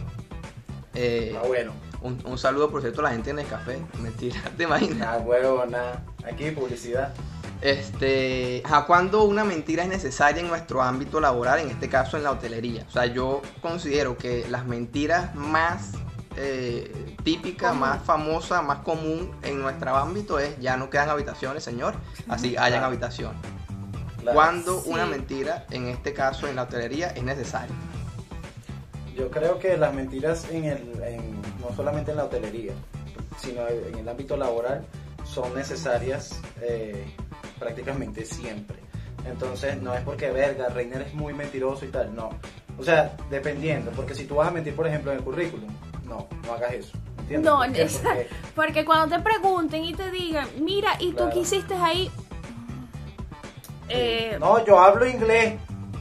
eh, 0.95 1.33
Está 1.35 1.49
bueno. 1.49 1.73
un, 2.03 2.21
un 2.27 2.37
saludo 2.37 2.71
por 2.71 2.83
cierto 2.83 3.01
a 3.01 3.05
la 3.05 3.11
gente 3.11 3.31
en 3.31 3.39
el 3.39 3.47
café, 3.47 3.79
mentira, 4.03 4.37
te 4.57 4.65
imaginas. 4.65 4.99
Nada 4.99 5.19
huevo, 5.19 5.65
nada. 5.67 6.05
Aquí 6.31 6.51
publicidad. 6.51 7.15
Este, 7.63 8.61
ajá, 8.67 8.85
cuando 8.87 9.23
una 9.25 9.45
mentira 9.45 9.85
es 9.85 9.89
necesaria 9.89 10.43
en 10.43 10.49
nuestro 10.49 10.83
ámbito 10.83 11.21
laboral, 11.21 11.61
en 11.61 11.71
este 11.71 11.89
caso 11.89 12.17
en 12.19 12.25
la 12.25 12.33
hotelería. 12.33 12.85
O 12.87 12.91
sea, 12.91 13.07
yo 13.07 13.41
considero 13.63 14.19
que 14.19 14.45
las 14.51 14.67
mentiras 14.67 15.35
más 15.35 15.93
eh, 16.37 17.17
típicas, 17.23 17.71
Común. 17.71 17.89
más 17.89 18.03
famosas, 18.03 18.63
más 18.65 18.81
común 18.81 19.31
en 19.43 19.61
nuestro 19.61 19.97
ámbito 19.97 20.39
es 20.39 20.59
ya 20.61 20.77
no 20.77 20.91
quedan 20.91 21.09
habitaciones, 21.09 21.63
señor, 21.63 21.95
así 22.29 22.57
hayan 22.59 22.83
habitaciones. 22.85 23.41
Claro. 24.23 24.35
Cuando 24.37 24.81
Sí. 24.83 24.89
una 24.91 25.05
mentira, 25.07 25.67
en 25.71 25.89
este 25.89 26.13
caso 26.15 26.47
en 26.49 26.57
la 26.57 26.63
hotelería, 26.63 27.09
es 27.09 27.23
necesaria. 27.23 27.75
Yo 29.17 29.31
creo 29.31 29.59
que 29.59 29.77
las 29.77 29.93
mentiras 29.93 30.47
en 30.51 30.65
el, 30.65 31.03
en- 31.03 31.43
no 31.61 31.75
solamente 31.77 32.13
en 32.13 32.17
la 32.17 32.25
hotelería, 32.25 32.73
sino 33.39 33.67
en 33.69 33.99
el 33.99 34.09
ámbito 34.09 34.37
laboral, 34.37 34.87
son 35.25 35.55
necesarias 35.55 36.41
eh, 36.63 37.05
prácticamente 37.59 38.25
siempre. 38.25 38.79
Entonces, 39.27 39.81
no 39.81 39.95
es 39.95 40.01
porque, 40.03 40.31
verga, 40.31 40.69
Reiner 40.69 41.03
es 41.03 41.15
muy 41.15 41.33
mentiroso 41.35 41.85
y 41.85 41.89
tal, 41.89 42.15
no. 42.15 42.31
O 42.79 42.83
sea, 42.83 43.17
dependiendo, 43.31 43.91
porque 43.93 44.15
si 44.15 44.25
tú 44.25 44.37
vas 44.37 44.49
a 44.49 44.51
mentir, 44.51 44.75
por 44.75 44.87
ejemplo, 44.87 45.13
en 45.13 45.19
el 45.19 45.25
currículum, 45.25 45.71
no, 46.05 46.27
no 46.47 46.53
hagas 46.55 46.73
eso. 46.73 46.93
¿entiendes? 47.19 47.45
No, 47.45 47.59
¿Por 47.59 48.27
Porque- 48.67 48.85
cuando 48.85 49.17
te 49.17 49.23
pregunten 49.23 49.85
y 49.85 49.95
te 49.95 50.11
digan, 50.11 50.49
mira, 50.61 50.95
¿y 50.99 51.13
tú 51.13 51.29
qué 51.33 51.41
hiciste 51.41 51.75
ahí? 51.75 52.11
Eh, 53.93 54.37
No, 54.41 54.65
yo 54.65 54.79
hablo 54.79 55.07
inglés. 55.07 55.55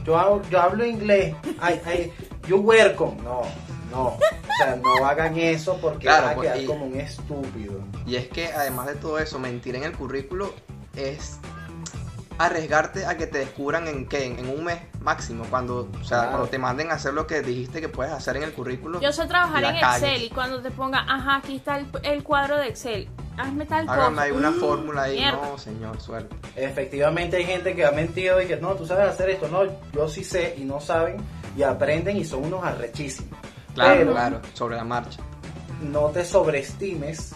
Yo 0.04 0.18
hablo, 0.18 0.42
yo 0.50 0.60
hablo 0.60 0.84
inglés. 0.84 1.34
Ay, 1.60 1.80
ay, 1.86 2.12
you 2.48 2.56
welcome. 2.58 3.16
No, 3.22 3.42
no. 3.90 4.02
O 4.08 4.18
sea, 4.58 4.76
no 4.76 5.06
hagan 5.06 5.36
eso 5.38 5.78
porque 5.80 6.06
Claro, 6.06 6.22
vas 6.24 6.32
a 6.32 6.34
pues, 6.36 6.48
quedar 6.48 6.62
y- 6.62 6.66
como 6.66 6.86
un 6.86 6.98
estúpido. 7.00 7.80
Y 8.06 8.16
es 8.16 8.28
que 8.28 8.46
además 8.52 8.86
de 8.86 8.94
todo 8.96 9.18
eso, 9.18 9.38
mentir 9.38 9.76
en 9.76 9.84
el 9.84 9.92
currículo 9.92 10.52
es 10.96 11.38
arriesgarte 12.38 13.06
a 13.06 13.16
que 13.16 13.26
te 13.26 13.38
descubran 13.38 13.86
en 13.88 14.06
qué, 14.08 14.26
en 14.26 14.48
un 14.48 14.64
mes 14.64 14.78
máximo, 15.00 15.44
cuando, 15.50 15.88
o 16.00 16.04
sea, 16.04 16.18
Claro. 16.18 16.30
cuando 16.30 16.48
te 16.48 16.58
manden 16.58 16.90
a 16.90 16.94
hacer 16.94 17.14
lo 17.14 17.26
que 17.26 17.42
dijiste 17.42 17.80
que 17.80 17.88
puedes 17.88 18.12
hacer 18.12 18.36
en 18.36 18.42
el 18.44 18.52
currículo. 18.52 19.00
yo 19.00 19.12
sé 19.12 19.26
trabajar 19.26 19.64
en 19.64 19.80
cagues. 19.80 20.02
Excel 20.02 20.22
y 20.24 20.30
cuando 20.30 20.60
te 20.62 20.70
ponga, 20.70 21.04
ajá, 21.08 21.36
aquí 21.36 21.56
está 21.56 21.78
el, 21.78 21.86
el 22.02 22.22
cuadro 22.24 22.56
de 22.56 22.68
Excel, 22.68 23.08
hazme 23.36 23.64
tal 23.66 23.88
Hágame 23.88 24.10
cosa. 24.16 24.22
ahí 24.22 24.30
una 24.32 24.50
Mm, 24.50 24.60
fórmula 24.60 25.02
ahí, 25.02 25.18
mierda. 25.18 25.38
no, 25.42 25.58
señor, 25.58 26.00
suerte. 26.00 26.34
Efectivamente 26.56 27.36
hay 27.36 27.44
gente 27.44 27.74
que 27.74 27.84
ha 27.84 27.92
mentido 27.92 28.40
y 28.42 28.46
que 28.46 28.56
no, 28.56 28.74
tú 28.74 28.86
sabes 28.86 29.08
hacer 29.08 29.30
esto. 29.30 29.48
No, 29.48 29.62
yo 29.92 30.08
sí 30.08 30.24
sé 30.24 30.54
y 30.58 30.64
no 30.64 30.80
saben 30.80 31.16
y 31.56 31.62
aprenden 31.62 32.16
y 32.16 32.24
son 32.24 32.44
unos 32.44 32.64
arrechísimos. 32.64 33.38
Claro, 33.74 33.94
Pero 33.98 34.12
claro, 34.12 34.40
sobre 34.52 34.76
la 34.76 34.84
marcha. 34.84 35.20
no 35.80 36.08
te 36.10 36.24
sobreestimes, 36.24 37.34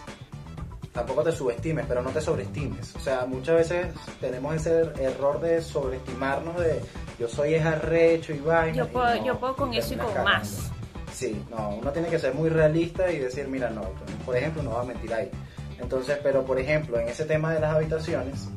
tampoco 0.97 1.23
te 1.23 1.31
subestimes, 1.31 1.85
pero 1.87 2.03
no 2.03 2.11
te 2.11 2.21
sobreestimes. 2.21 2.97
O 2.97 3.01
sea, 3.01 3.25
muchas 3.27 3.55
veces 3.57 3.87
tenemos 4.21 4.57
ese 4.57 4.83
er- 4.83 4.99
error 5.01 5.41
de 5.41 5.63
sobreestimarnos 5.63 6.59
de 6.59 6.81
yo 7.21 7.29
soy 7.29 7.55
es 7.55 7.65
arrecho 7.65 8.33
y 8.35 8.39
vaina. 8.41 8.77
Yo 8.79 8.85
y 8.87 8.89
puedo- 8.89 9.15
no, 9.15 9.25
yo 9.25 9.39
puedo 9.39 9.55
con 9.57 9.73
eso 9.75 9.95
y 9.95 9.97
con 9.99 10.07
cagando. 10.09 10.31
más. 10.33 10.71
Sí, 11.13 11.41
no, 11.51 11.71
uno 11.81 11.93
tiene 11.93 12.09
que 12.09 12.19
ser 12.19 12.35
muy 12.35 12.49
realista 12.51 13.11
y 13.11 13.19
decir, 13.21 13.47
mira, 13.49 13.71
no, 13.71 13.83
por 14.27 14.37
ejemplo, 14.37 14.63
no 14.63 14.71
va 14.73 14.81
a 14.83 14.85
mentir 14.85 15.15
ahí. 15.15 15.31
Entonces, 15.79 16.19
pero 16.23 16.45
por 16.45 16.59
ejemplo, 16.59 16.99
en 16.99 17.09
ese 17.09 17.25
tema 17.25 17.53
de 17.55 17.61
las 17.61 17.75
habitaciones, 17.75 18.49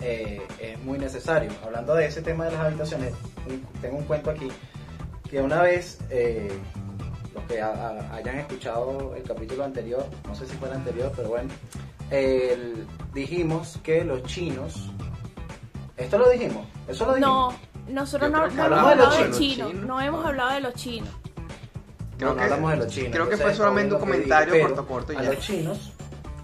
eh, 0.00 0.40
es 0.60 0.78
muy 0.84 0.98
necesario. 0.98 1.50
Hablando 1.64 1.94
de 1.94 2.06
ese 2.06 2.22
tema 2.22 2.44
de 2.46 2.52
las 2.52 2.60
habitaciones, 2.60 3.12
tengo 3.80 3.96
un 3.98 4.04
cuento 4.04 4.30
aquí, 4.30 4.48
que 5.28 5.40
una 5.40 5.62
vez, 5.62 5.98
eh, 6.10 6.48
los 7.38 7.44
que 7.48 7.60
ha- 7.60 7.72
ha- 7.72 8.14
hayan 8.16 8.38
escuchado 8.38 9.14
el 9.16 9.22
capítulo 9.22 9.64
anterior, 9.64 10.04
no 10.26 10.34
sé 10.34 10.46
si 10.46 10.56
fue 10.56 10.68
el 10.68 10.74
anterior, 10.74 11.12
pero 11.14 11.28
bueno, 11.28 11.50
el- 12.10 12.86
dijimos 13.12 13.78
que 13.82 14.04
los 14.04 14.22
chinos, 14.24 14.90
esto 15.96 16.18
lo 16.18 16.28
dijimos, 16.30 16.66
eso 16.88 17.06
lo 17.06 17.14
dijimos. 17.14 17.54
No, 17.86 17.92
nosotros 17.92 18.30
no, 18.30 18.38
no 18.38 18.44
hemos 18.46 18.58
hablamos 18.58 18.86
de 18.86 18.92
hablado 18.92 19.18
los 19.24 19.30
de 19.32 19.38
chinos. 19.38 19.74
no 19.74 20.00
hemos 20.00 20.22
no. 20.22 20.28
hablado 20.28 20.50
de 20.52 20.60
los 20.60 20.74
chinos. 20.74 21.08
Creo 22.18 22.30
no, 22.30 22.34
no 22.34 22.38
que- 22.38 22.44
hablamos 22.44 22.70
de 22.72 22.76
los 22.78 22.86
chinos. 22.88 23.12
creo 23.12 23.28
que 23.28 23.34
entonces, 23.34 23.46
fue 23.46 23.54
solamente 23.54 23.94
un 23.94 24.00
dije, 24.00 24.10
comentario 24.12 24.60
corto, 24.66 24.86
corto 24.86 25.12
y 25.12 25.16
A 25.16 25.22
ya. 25.22 25.32
los 25.32 25.38
chinos 25.38 25.92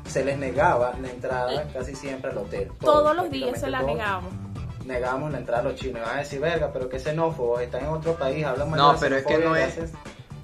se 0.07 0.25
les 0.25 0.39
negaba 0.39 0.95
la 1.01 1.09
entrada 1.11 1.65
casi 1.73 1.95
siempre 1.97 2.31
al 2.31 2.39
hotel. 2.39 2.71
Todos 2.81 3.17
los 3.17 3.31
días 3.31 3.59
se 3.59 3.69
la 3.71 3.83
negábamos. 3.83 4.31
todos 4.33 4.45
Negábamos 4.87 5.33
la 5.33 5.39
entrada 5.39 5.63
a 5.63 5.65
los 5.65 5.75
chinos. 5.77 6.03
Van 6.03 6.17
a 6.17 6.19
decir, 6.21 6.39
verga, 6.41 6.71
pero 6.73 6.89
que 6.91 6.99
xenófobos, 7.01 7.63
están 7.63 7.85
en 7.85 7.89
otro 7.89 8.15
país, 8.17 8.45
hablan 8.45 8.71
No, 8.71 8.95
pero 9.01 9.17
es 9.17 9.25
que 9.25 9.39
no 9.39 9.57
es- 9.57 9.79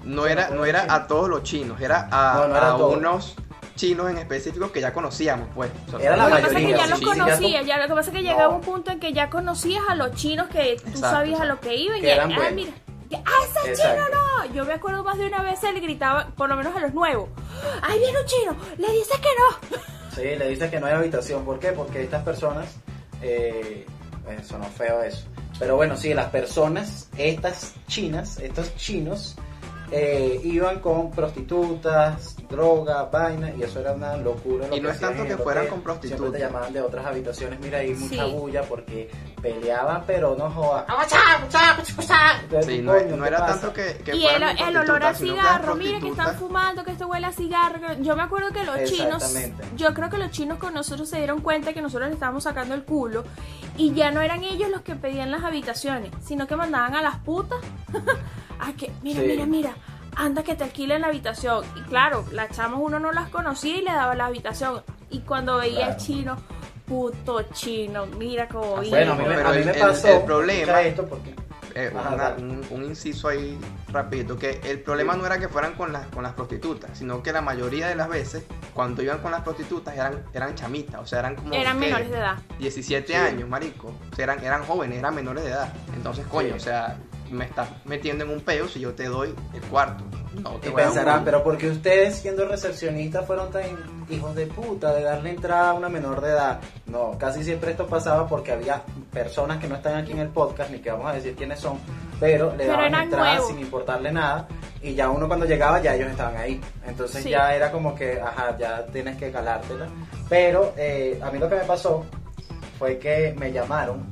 No 0.03 0.25
era, 0.27 0.49
no 0.49 0.65
era 0.65 0.85
a 0.93 1.07
todos 1.07 1.29
los 1.29 1.43
chinos, 1.43 1.79
era 1.81 2.07
a, 2.11 2.35
No, 2.41 2.47
no 2.47 2.55
era 2.57 2.73
a 2.73 2.77
todos. 2.77 2.97
unos 2.97 3.35
chinos 3.75 4.09
en 4.09 4.17
específico 4.17 4.71
que 4.71 4.81
ya 4.81 4.93
conocíamos, 4.93 5.47
pues. 5.55 5.71
O 5.93 5.99
sea, 5.99 6.07
Era 6.13 6.17
la 6.17 6.29
Lo 6.29 6.35
que 6.35 6.41
pasa 6.41 6.47
es 6.47 6.49
que 6.49 6.53
mayoría, 6.63 6.77
ya 6.77 6.87
los 6.89 6.99
sí, 6.99 7.05
conocías, 7.05 7.65
ya 7.65 7.77
lo 7.77 7.87
que 7.87 7.93
pasa 7.93 8.09
es 8.11 8.15
que 8.17 8.23
No. 8.23 8.29
llegaba 8.29 8.55
un 8.55 8.61
punto 8.61 8.91
en 8.91 8.99
que 8.99 9.13
ya 9.13 9.29
conocías 9.29 9.83
a 9.89 9.95
los 9.95 10.11
chinos 10.15 10.47
que 10.49 10.77
tú 10.81 10.89
Exacto, 10.89 10.99
sabías 11.09 11.39
a 11.41 11.45
lo 11.45 11.59
que 11.59 11.75
iban 11.75 11.97
y 12.03 12.05
eran 12.07 12.31
ah, 12.31 12.35
buenos. 12.35 12.53
mira, 12.53 12.71
ah, 13.13 13.31
ese 13.43 13.69
Exacto. 13.71 13.93
chino 13.95 14.09
no. 14.09 14.53
Yo 14.53 14.65
me 14.65 14.73
acuerdo 14.73 15.03
más 15.03 15.17
de 15.17 15.27
una 15.27 15.41
vez 15.43 15.63
él 15.63 15.79
gritaba, 15.81 16.27
por 16.35 16.49
lo 16.49 16.55
menos 16.55 16.75
a 16.75 16.79
los 16.79 16.93
nuevos, 16.93 17.29
ahí 17.83 17.97
viene 17.99 18.19
un 18.19 18.25
chino, 18.25 18.55
le 18.77 18.91
dices 18.91 19.17
que 19.19 19.29
no. 19.37 19.77
Sí, 20.15 20.23
le 20.23 20.49
dices 20.49 20.69
que 20.69 20.79
no 20.81 20.87
hay 20.87 20.93
habitación. 20.93 21.45
¿Por 21.45 21.57
qué? 21.59 21.71
Porque 21.71 22.03
estas 22.03 22.23
personas. 22.23 22.65
Eh, 23.21 23.85
eh, 24.27 24.39
sonó 24.43 24.65
feo 24.65 25.01
eso. 25.03 25.25
Pero 25.57 25.75
bueno, 25.77 25.95
sí, 25.95 26.13
las 26.13 26.27
personas, 26.31 27.07
estas 27.17 27.75
chinas, 27.87 28.37
estos 28.39 28.75
chinos, 28.75 29.35
eh, 29.91 30.39
iban 30.43 30.79
con 30.79 31.11
prostitutas, 31.11 32.35
droga, 32.49 33.03
vaina, 33.05 33.51
y 33.51 33.63
eso 33.63 33.79
era 33.81 33.91
una 33.91 34.15
locura. 34.15 34.67
lo 34.67 34.75
Y 34.75 34.79
no 34.79 34.89
es 34.89 34.99
tanto 34.99 35.25
que 35.25 35.37
fueran 35.37 35.67
con 35.67 35.81
prostitutas. 35.81 36.19
Siempre 36.19 36.39
te 36.39 36.45
llamaban 36.45 36.71
de 36.71 36.81
otras 36.81 37.05
habitaciones, 37.05 37.59
mira, 37.59 37.79
hay 37.79 37.93
mucha 37.93 38.25
Sí. 38.25 38.31
bulla 38.31 38.61
porque 38.63 39.09
peleaban, 39.41 40.03
pero 40.07 40.35
no 40.35 40.49
jodas. 40.49 40.85
Sí, 42.65 42.81
no, 42.81 42.93
no 42.93 43.25
era 43.25 43.45
tanto 43.45 43.73
que, 43.73 43.97
que 44.03 44.15
y 44.15 44.25
el, 44.25 44.77
olor 44.77 45.03
a 45.03 45.13
cigarro, 45.13 45.75
mira 45.75 45.99
que 45.99 46.09
están 46.09 46.35
fumando, 46.35 46.83
que 46.83 46.91
esto 46.91 47.07
huele 47.07 47.27
a 47.27 47.31
cigarro. 47.31 47.79
Yo 48.01 48.15
me 48.15 48.23
acuerdo 48.23 48.51
que 48.51 48.63
los 48.63 48.83
chinos, 48.89 49.35
yo 49.75 49.93
creo 49.93 50.09
que 50.09 50.17
los 50.17 50.31
chinos 50.31 50.57
con 50.57 50.73
nosotros 50.73 51.09
se 51.09 51.17
dieron 51.17 51.41
cuenta 51.41 51.73
que 51.73 51.81
nosotros 51.81 52.07
le 52.09 52.13
estábamos 52.13 52.43
sacando 52.43 52.75
el 52.75 52.83
culo 52.83 53.23
y 53.77 53.93
ya 53.93 54.11
no 54.11 54.21
eran 54.21 54.43
ellos 54.43 54.69
los 54.69 54.81
que 54.81 54.95
pedían 54.95 55.31
las 55.31 55.43
habitaciones, 55.43 56.11
sino 56.23 56.47
que 56.47 56.55
mandaban 56.55 56.95
a 56.95 57.01
las 57.01 57.17
putas 57.17 57.59
a 58.61 58.73
que, 58.73 58.91
mira, 59.01 59.21
Sí. 59.21 59.27
mira, 59.27 59.45
mira, 59.45 59.71
anda 60.15 60.43
que 60.43 60.55
te 60.55 60.63
alquilen 60.63 61.01
la 61.01 61.07
habitación. 61.07 61.65
Y 61.75 61.81
claro, 61.81 62.25
las 62.31 62.49
chamas 62.55 62.79
uno 62.81 62.99
no 62.99 63.11
las 63.11 63.29
conocía 63.29 63.77
y 63.77 63.81
le 63.81 63.91
daba 63.91 64.15
la 64.15 64.25
habitación. 64.27 64.81
Y 65.09 65.19
cuando 65.19 65.57
veía 65.57 65.77
Claro. 65.77 65.91
el 65.93 65.97
chino, 65.97 66.37
puto 66.85 67.41
chino, 67.53 68.05
mira 68.05 68.47
cómo 68.47 68.77
Ah, 68.77 68.81
vive. 68.81 68.97
Bueno, 68.97 69.13
a 69.13 69.15
mí, 69.15 69.23
me- 69.25 69.35
Pero 69.35 69.47
a 69.47 69.51
mí 69.51 69.57
el- 69.59 69.65
me 69.65 69.73
pasó. 69.73 70.07
el 70.07 70.23
problema- 70.23 70.81
esto 70.81 71.05
porque 71.05 71.35
Eh, 71.73 71.89
una- 71.93 72.35
un, 72.37 72.61
un 72.69 72.83
inciso 72.83 73.29
ahí 73.29 73.57
rapidito, 73.87 74.37
que 74.37 74.59
el 74.65 74.81
problema 74.81 75.15
no 75.15 75.25
era 75.25 75.39
que 75.39 75.47
fueran 75.47 75.71
con 75.75 75.93
las, 75.93 76.05
con 76.07 76.21
las 76.21 76.33
prostitutas, 76.33 76.97
sino 76.97 77.23
que 77.23 77.31
la 77.31 77.39
mayoría 77.41 77.87
de 77.87 77.95
las 77.95 78.09
veces, 78.09 78.43
cuando 78.73 79.01
iban 79.01 79.19
con 79.19 79.31
las 79.31 79.39
prostitutas, 79.39 79.95
eran, 79.95 80.21
eran 80.33 80.53
chamitas, 80.55 80.99
o 80.99 81.05
sea, 81.05 81.19
eran 81.19 81.35
como 81.37 81.53
Eran 81.53 81.79
¿qué? 81.79 81.85
menores 81.85 82.11
de 82.11 82.17
edad. 82.17 82.35
17 82.59 83.13
Sí. 83.13 83.13
años, 83.13 83.47
marico. 83.47 83.93
O 84.11 84.15
sea, 84.17 84.23
eran, 84.25 84.43
eran 84.43 84.65
jóvenes, 84.65 84.99
eran 84.99 85.15
menores 85.15 85.45
de 85.45 85.51
edad. 85.51 85.71
Entonces, 85.95 86.25
coño, 86.27 86.49
Sí. 86.49 86.55
o 86.55 86.59
sea, 86.59 86.97
me 87.31 87.45
estás 87.45 87.69
metiendo 87.85 88.23
en 88.25 88.29
un 88.31 88.41
peo 88.41 88.67
si 88.67 88.79
yo 88.79 88.93
te 88.93 89.05
doy 89.05 89.33
el 89.53 89.61
cuarto. 89.63 90.03
No 90.33 90.51
te 90.59 90.69
Y 90.69 90.71
voy 90.71 90.83
pensarán, 90.83 91.23
pero 91.25 91.43
porque 91.43 91.69
ustedes 91.69 92.15
siendo 92.17 92.45
recepcionistas 92.47 93.25
fueron 93.25 93.51
tan 93.51 93.63
hijos 94.09 94.33
de 94.35 94.47
puta 94.47 94.93
de 94.93 95.03
darle 95.03 95.31
entrada 95.31 95.71
a 95.71 95.73
una 95.73 95.89
menor 95.89 96.21
de 96.21 96.29
edad. 96.31 96.59
No, 96.85 97.17
casi 97.17 97.43
siempre 97.43 97.71
esto 97.71 97.87
pasaba 97.87 98.27
porque 98.27 98.51
había 98.51 98.81
personas 99.11 99.57
que 99.59 99.67
no 99.67 99.75
están 99.75 99.95
aquí 99.97 100.11
en 100.13 100.19
el 100.19 100.29
podcast, 100.29 100.71
ni 100.71 100.79
que 100.79 100.91
vamos 100.91 101.07
a 101.11 101.13
decir 101.13 101.35
quiénes 101.35 101.59
son, 101.59 101.77
pero 102.19 102.51
le 102.51 102.57
Pero 102.65 102.71
daban 102.73 102.93
entrada 102.95 103.41
sin 103.41 103.59
importarle 103.59 104.11
nada. 104.11 104.47
Y 104.81 104.95
ya 104.95 105.09
uno 105.09 105.27
cuando 105.27 105.45
llegaba, 105.45 105.81
ya 105.81 105.95
ellos 105.95 106.09
estaban 106.09 106.37
ahí. 106.37 106.59
Entonces 106.87 107.23
Sí. 107.23 107.29
ya 107.29 107.53
era 107.55 107.71
como 107.71 107.93
que, 107.93 108.19
ajá, 108.19 108.57
ya 108.57 108.85
tienes 108.87 109.17
que 109.17 109.31
calártela. 109.31 109.87
Pero 110.29 110.73
eh, 110.77 111.19
a 111.21 111.29
mí 111.29 111.37
lo 111.39 111.47
que 111.49 111.55
me 111.55 111.63
pasó 111.65 112.05
fue 112.79 112.97
que 112.97 113.35
me 113.37 113.51
llamaron 113.51 114.05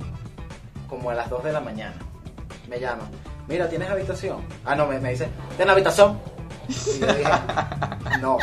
como 0.88 1.10
a 1.10 1.14
las 1.16 1.30
2 1.30 1.44
de 1.46 1.54
la 1.54 1.60
mañana. 1.62 1.96
Me 2.70 2.80
llaman. 2.80 3.08
Mira, 3.48 3.68
¿tienes 3.68 3.90
habitación? 3.90 4.42
Ah, 4.64 4.76
no, 4.76 4.86
me, 4.86 5.00
me 5.00 5.10
dice, 5.10 5.28
¿tienes 5.58 5.74
habitación? 5.74 6.20
Y 6.68 7.00
yo 7.00 7.08
dije, 7.08 7.32
no. 8.22 8.38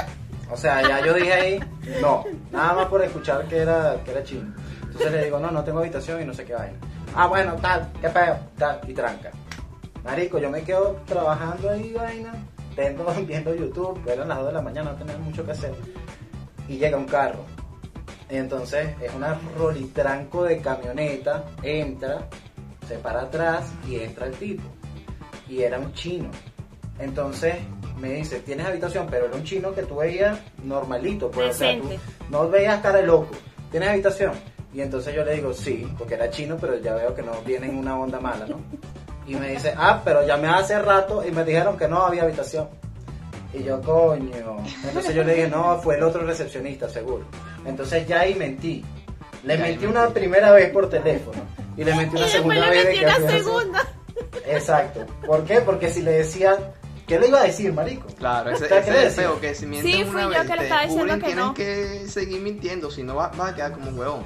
O 0.50 0.56
sea, 0.56 0.82
ya 0.82 1.04
yo 1.04 1.14
dije 1.14 1.32
ahí, 1.32 1.60
no. 2.00 2.24
Nada 2.50 2.72
más 2.74 2.86
por 2.86 3.02
escuchar 3.02 3.46
que 3.46 3.58
era, 3.58 3.96
que 4.04 4.10
era 4.10 4.24
chino. 4.24 4.52
Entonces 4.82 5.12
le 5.12 5.24
digo, 5.24 5.38
no, 5.38 5.50
no 5.50 5.62
tengo 5.62 5.78
habitación 5.78 6.22
y 6.22 6.24
no 6.24 6.34
sé 6.34 6.44
qué 6.44 6.54
vaina. 6.54 6.78
Ah, 7.14 7.28
bueno, 7.28 7.54
tal, 7.62 7.90
qué 8.00 8.08
pedo, 8.08 8.36
tal, 8.58 8.80
y 8.88 8.94
tranca. 8.94 9.30
Marico, 10.04 10.38
yo 10.38 10.50
me 10.50 10.62
quedo 10.62 11.00
trabajando 11.06 11.70
ahí, 11.70 11.92
vaina, 11.92 12.32
tengo 12.74 13.04
viendo 13.26 13.54
YouTube, 13.54 14.00
eran 14.06 14.28
las 14.28 14.38
2 14.38 14.46
de 14.48 14.52
la 14.52 14.62
mañana, 14.62 14.92
no 14.92 14.98
tenía 14.98 15.18
mucho 15.18 15.44
que 15.44 15.52
hacer. 15.52 15.74
Y 16.68 16.78
llega 16.78 16.96
un 16.96 17.06
carro. 17.06 17.44
Y 18.28 18.36
entonces 18.36 18.88
es 19.00 19.14
una 19.14 19.38
rolitranco 19.56 20.44
de 20.44 20.60
camioneta, 20.60 21.44
entra, 21.62 22.28
se 22.87 22.96
para 22.96 23.22
atrás 23.22 23.66
y 23.88 23.96
entra 23.96 24.27
el 24.27 24.33
tipo. 24.35 24.62
Y 25.49 25.62
era 25.62 25.79
un 25.79 25.92
chino. 25.92 26.31
Entonces 26.99 27.55
me 28.01 28.12
dice, 28.12 28.40
¿tienes 28.40 28.66
habitación? 28.66 29.07
Pero 29.11 29.27
era 29.27 29.37
un 29.37 29.44
chino 29.44 29.75
que 29.75 29.83
tú 29.83 29.96
veías 29.96 30.38
normalito. 30.62 31.31
Pues, 31.31 31.57
o 31.57 31.59
sea, 31.59 31.79
tú 31.79 31.88
no 32.31 32.49
veías 32.49 32.81
cara 32.81 32.99
de 32.99 33.07
loco. 33.07 33.31
¿Tienes 33.70 33.88
habitación? 33.88 34.33
Y 34.72 34.81
entonces 34.81 35.14
yo 35.14 35.25
le 35.25 35.35
digo, 35.35 35.55
sí, 35.55 35.87
porque 35.99 36.14
era 36.14 36.31
chino, 36.31 36.57
pero 36.61 36.79
ya 36.79 36.94
veo 36.94 37.14
que 37.14 37.22
no 37.22 37.33
viene 37.44 37.66
en 37.68 37.79
una 37.79 37.99
onda 37.99 38.20
mala, 38.20 38.46
¿no? 38.46 38.61
Y 39.27 39.35
me 39.35 39.49
dice, 39.49 39.75
ah, 39.77 40.03
pero 40.05 40.27
llamé 40.27 40.49
hace 40.49 40.79
rato 40.79 41.27
y 41.27 41.33
me 41.33 41.44
dijeron 41.44 41.77
que 41.77 41.88
no 41.88 42.03
había 42.03 42.22
habitación. 42.22 42.68
Y 43.53 43.62
yo, 43.64 43.81
coño. 43.81 44.59
Entonces 44.85 45.14
yo 45.14 45.25
le 45.25 45.35
dije, 45.35 45.49
no, 45.49 45.79
fue 45.79 45.96
el 45.96 46.03
otro 46.03 46.22
recepcionista, 46.25 46.88
seguro. 46.88 47.25
Entonces 47.64 48.07
ya 48.07 48.20
ahí 48.20 48.35
mentí. 48.35 48.85
Le 49.44 49.57
mentí 49.57 49.87
una 49.87 50.09
primera 50.09 50.53
vez 50.53 50.70
por 50.70 50.88
teléfono. 50.88 51.38
Y 51.76 51.84
le 51.84 51.94
mentí 51.94 52.16
Y 52.16 52.18
una 52.18 52.28
segunda 52.28 52.54
le 52.54 52.70
vez 52.70 52.84
metí 52.86 52.98
que 52.98 53.04
una 53.06 53.30
segunda. 53.30 53.86
Exacto. 54.46 55.06
¿Por 55.26 55.44
qué? 55.44 55.60
Porque 55.60 55.90
si 55.90 56.02
le 56.02 56.12
decían, 56.12 56.56
¿qué 57.06 57.18
le 57.20 57.28
iba 57.28 57.40
a 57.40 57.44
decir, 57.44 57.72
marico? 57.72 58.06
Claro, 58.18 58.50
ese, 58.50 58.64
ese 58.66 58.82
¿qué 58.90 59.06
es 59.06 59.14
feo, 59.14 59.40
que 59.40 59.54
si 59.54 59.66
mienten 59.66 59.92
Sí, 59.92 60.02
una 60.02 60.12
fui 60.12 60.22
yo 60.22 60.28
vez 60.30 60.40
que 60.40 60.48
le 60.48 60.56
te 60.58 60.62
estaba 60.64 60.82
diciendo 60.82 61.14
que 61.14 61.20
tienen 61.24 61.44
no. 61.44 61.54
que 61.54 62.08
seguir 62.08 62.40
mintiendo, 62.40 62.90
si 62.90 63.02
no 63.02 63.14
vas 63.16 63.38
va 63.38 63.48
a 63.48 63.54
quedar 63.54 63.72
como 63.72 63.90
un 63.90 63.98
huevón. 63.98 64.24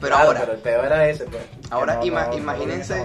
Pero 0.00 0.16
Claro, 0.16 0.28
ahora, 0.30 0.40
Pero 0.40 0.52
el 0.54 0.58
peor 0.58 0.84
era 0.86 1.08
ese, 1.08 1.24
pues. 1.26 1.42
Ahora 1.70 1.94
no- 1.94 2.02
ima- 2.04 2.24
no- 2.24 2.32
no 2.32 2.38
imagínense, 2.38 3.04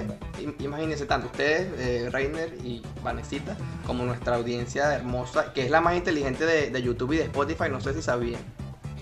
imagínense 0.59 1.05
tanto 1.05 1.27
ustedes, 1.27 1.67
eh, 1.77 2.09
Reiner 2.11 2.55
y 2.63 2.81
Vanesita, 3.03 3.55
como 3.85 4.03
nuestra 4.03 4.35
audiencia 4.37 4.95
hermosa, 4.95 5.53
que 5.53 5.61
es 5.63 5.69
la 5.69 5.79
más 5.79 5.95
inteligente 5.95 6.45
de, 6.47 6.71
de 6.71 6.81
YouTube 6.81 7.13
y 7.13 7.17
de 7.17 7.23
Spotify, 7.25 7.65
no 7.69 7.79
sé 7.81 7.93
si 7.93 8.01
sabían. 8.01 8.41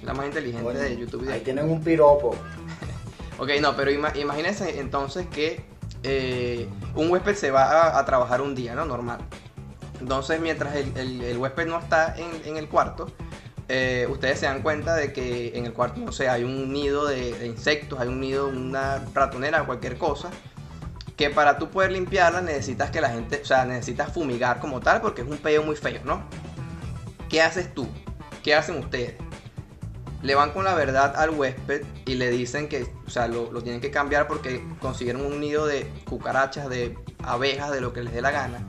La 0.03 0.13
más 0.13 0.25
inteligente 0.25 0.73
de 0.73 0.97
YouTube 0.97 1.23
y 1.23 1.27
de 1.27 1.33
Ahí 1.35 1.39
tienen 1.39 1.69
un 1.71 1.81
piropo. 1.81 2.35
Ok, 3.37 3.49
no, 3.61 3.75
pero 3.75 3.91
ima- 3.91 4.15
imagínense 4.15 4.79
entonces 4.79 5.27
que 5.27 5.65
eh, 6.03 6.69
un 6.95 7.09
huésped 7.09 7.35
se 7.35 7.51
va 7.51 7.97
a, 7.99 8.05
trabajar 8.05 8.41
un 8.41 8.55
día, 8.55 8.75
¿no? 8.75 8.85
Normal. 8.85 9.19
Entonces, 9.99 10.39
mientras 10.39 10.75
el, 10.75 10.95
el- 10.97 11.21
el 11.21 11.37
huésped 11.37 11.67
no 11.67 11.79
está 11.79 12.15
en, 12.17 12.29
en 12.45 12.57
el 12.57 12.67
cuarto, 12.69 13.07
eh, 13.67 14.07
ustedes 14.09 14.39
se 14.39 14.45
dan 14.45 14.61
cuenta 14.61 14.95
de 14.95 15.11
que 15.11 15.57
en 15.57 15.65
el 15.65 15.73
cuarto, 15.73 15.99
no 15.99 16.11
sé, 16.11 16.29
hay 16.29 16.43
un 16.43 16.71
nido 16.71 17.07
de, 17.07 17.33
de 17.37 17.47
insectos, 17.47 17.99
hay 17.99 18.07
un 18.07 18.19
nido, 18.19 18.47
una 18.47 19.03
ratonera, 19.13 19.65
cualquier 19.65 19.97
cosa, 19.97 20.29
que 21.17 21.29
para 21.29 21.57
tú 21.57 21.69
poder 21.69 21.91
limpiarla 21.91 22.41
necesitas 22.41 22.91
que 22.91 23.01
la 23.01 23.09
gente, 23.09 23.39
o 23.41 23.45
sea, 23.45 23.65
necesitas 23.65 24.13
fumigar 24.13 24.59
como 24.59 24.79
tal, 24.81 25.01
porque 25.01 25.21
es 25.23 25.27
un 25.27 25.37
peo 25.37 25.63
muy 25.63 25.75
feo, 25.75 26.01
¿no? 26.05 26.23
¿Qué 27.29 27.41
haces 27.41 27.73
tú? 27.73 27.87
¿Qué 28.43 28.53
hacen 28.53 28.77
ustedes? 28.77 29.15
Le 30.21 30.35
van 30.35 30.51
con 30.51 30.63
la 30.63 30.73
verdad 30.73 31.15
al 31.15 31.31
huésped 31.31 31.83
y 32.05 32.15
le 32.15 32.29
dicen 32.31 32.67
que, 32.67 32.91
o 33.05 33.09
sea, 33.09 33.27
lo, 33.27 33.51
lo 33.51 33.61
tienen 33.61 33.81
que 33.81 33.91
cambiar 33.91 34.27
porque 34.27 34.63
consiguieron 34.79 35.25
un 35.25 35.39
nido 35.39 35.67
de 35.67 35.91
cucarachas, 36.09 36.69
de 36.69 36.97
abejas, 37.23 37.71
de 37.71 37.81
lo 37.81 37.93
que 37.93 38.03
les 38.03 38.13
dé 38.13 38.21
la 38.21 38.31
gana. 38.31 38.65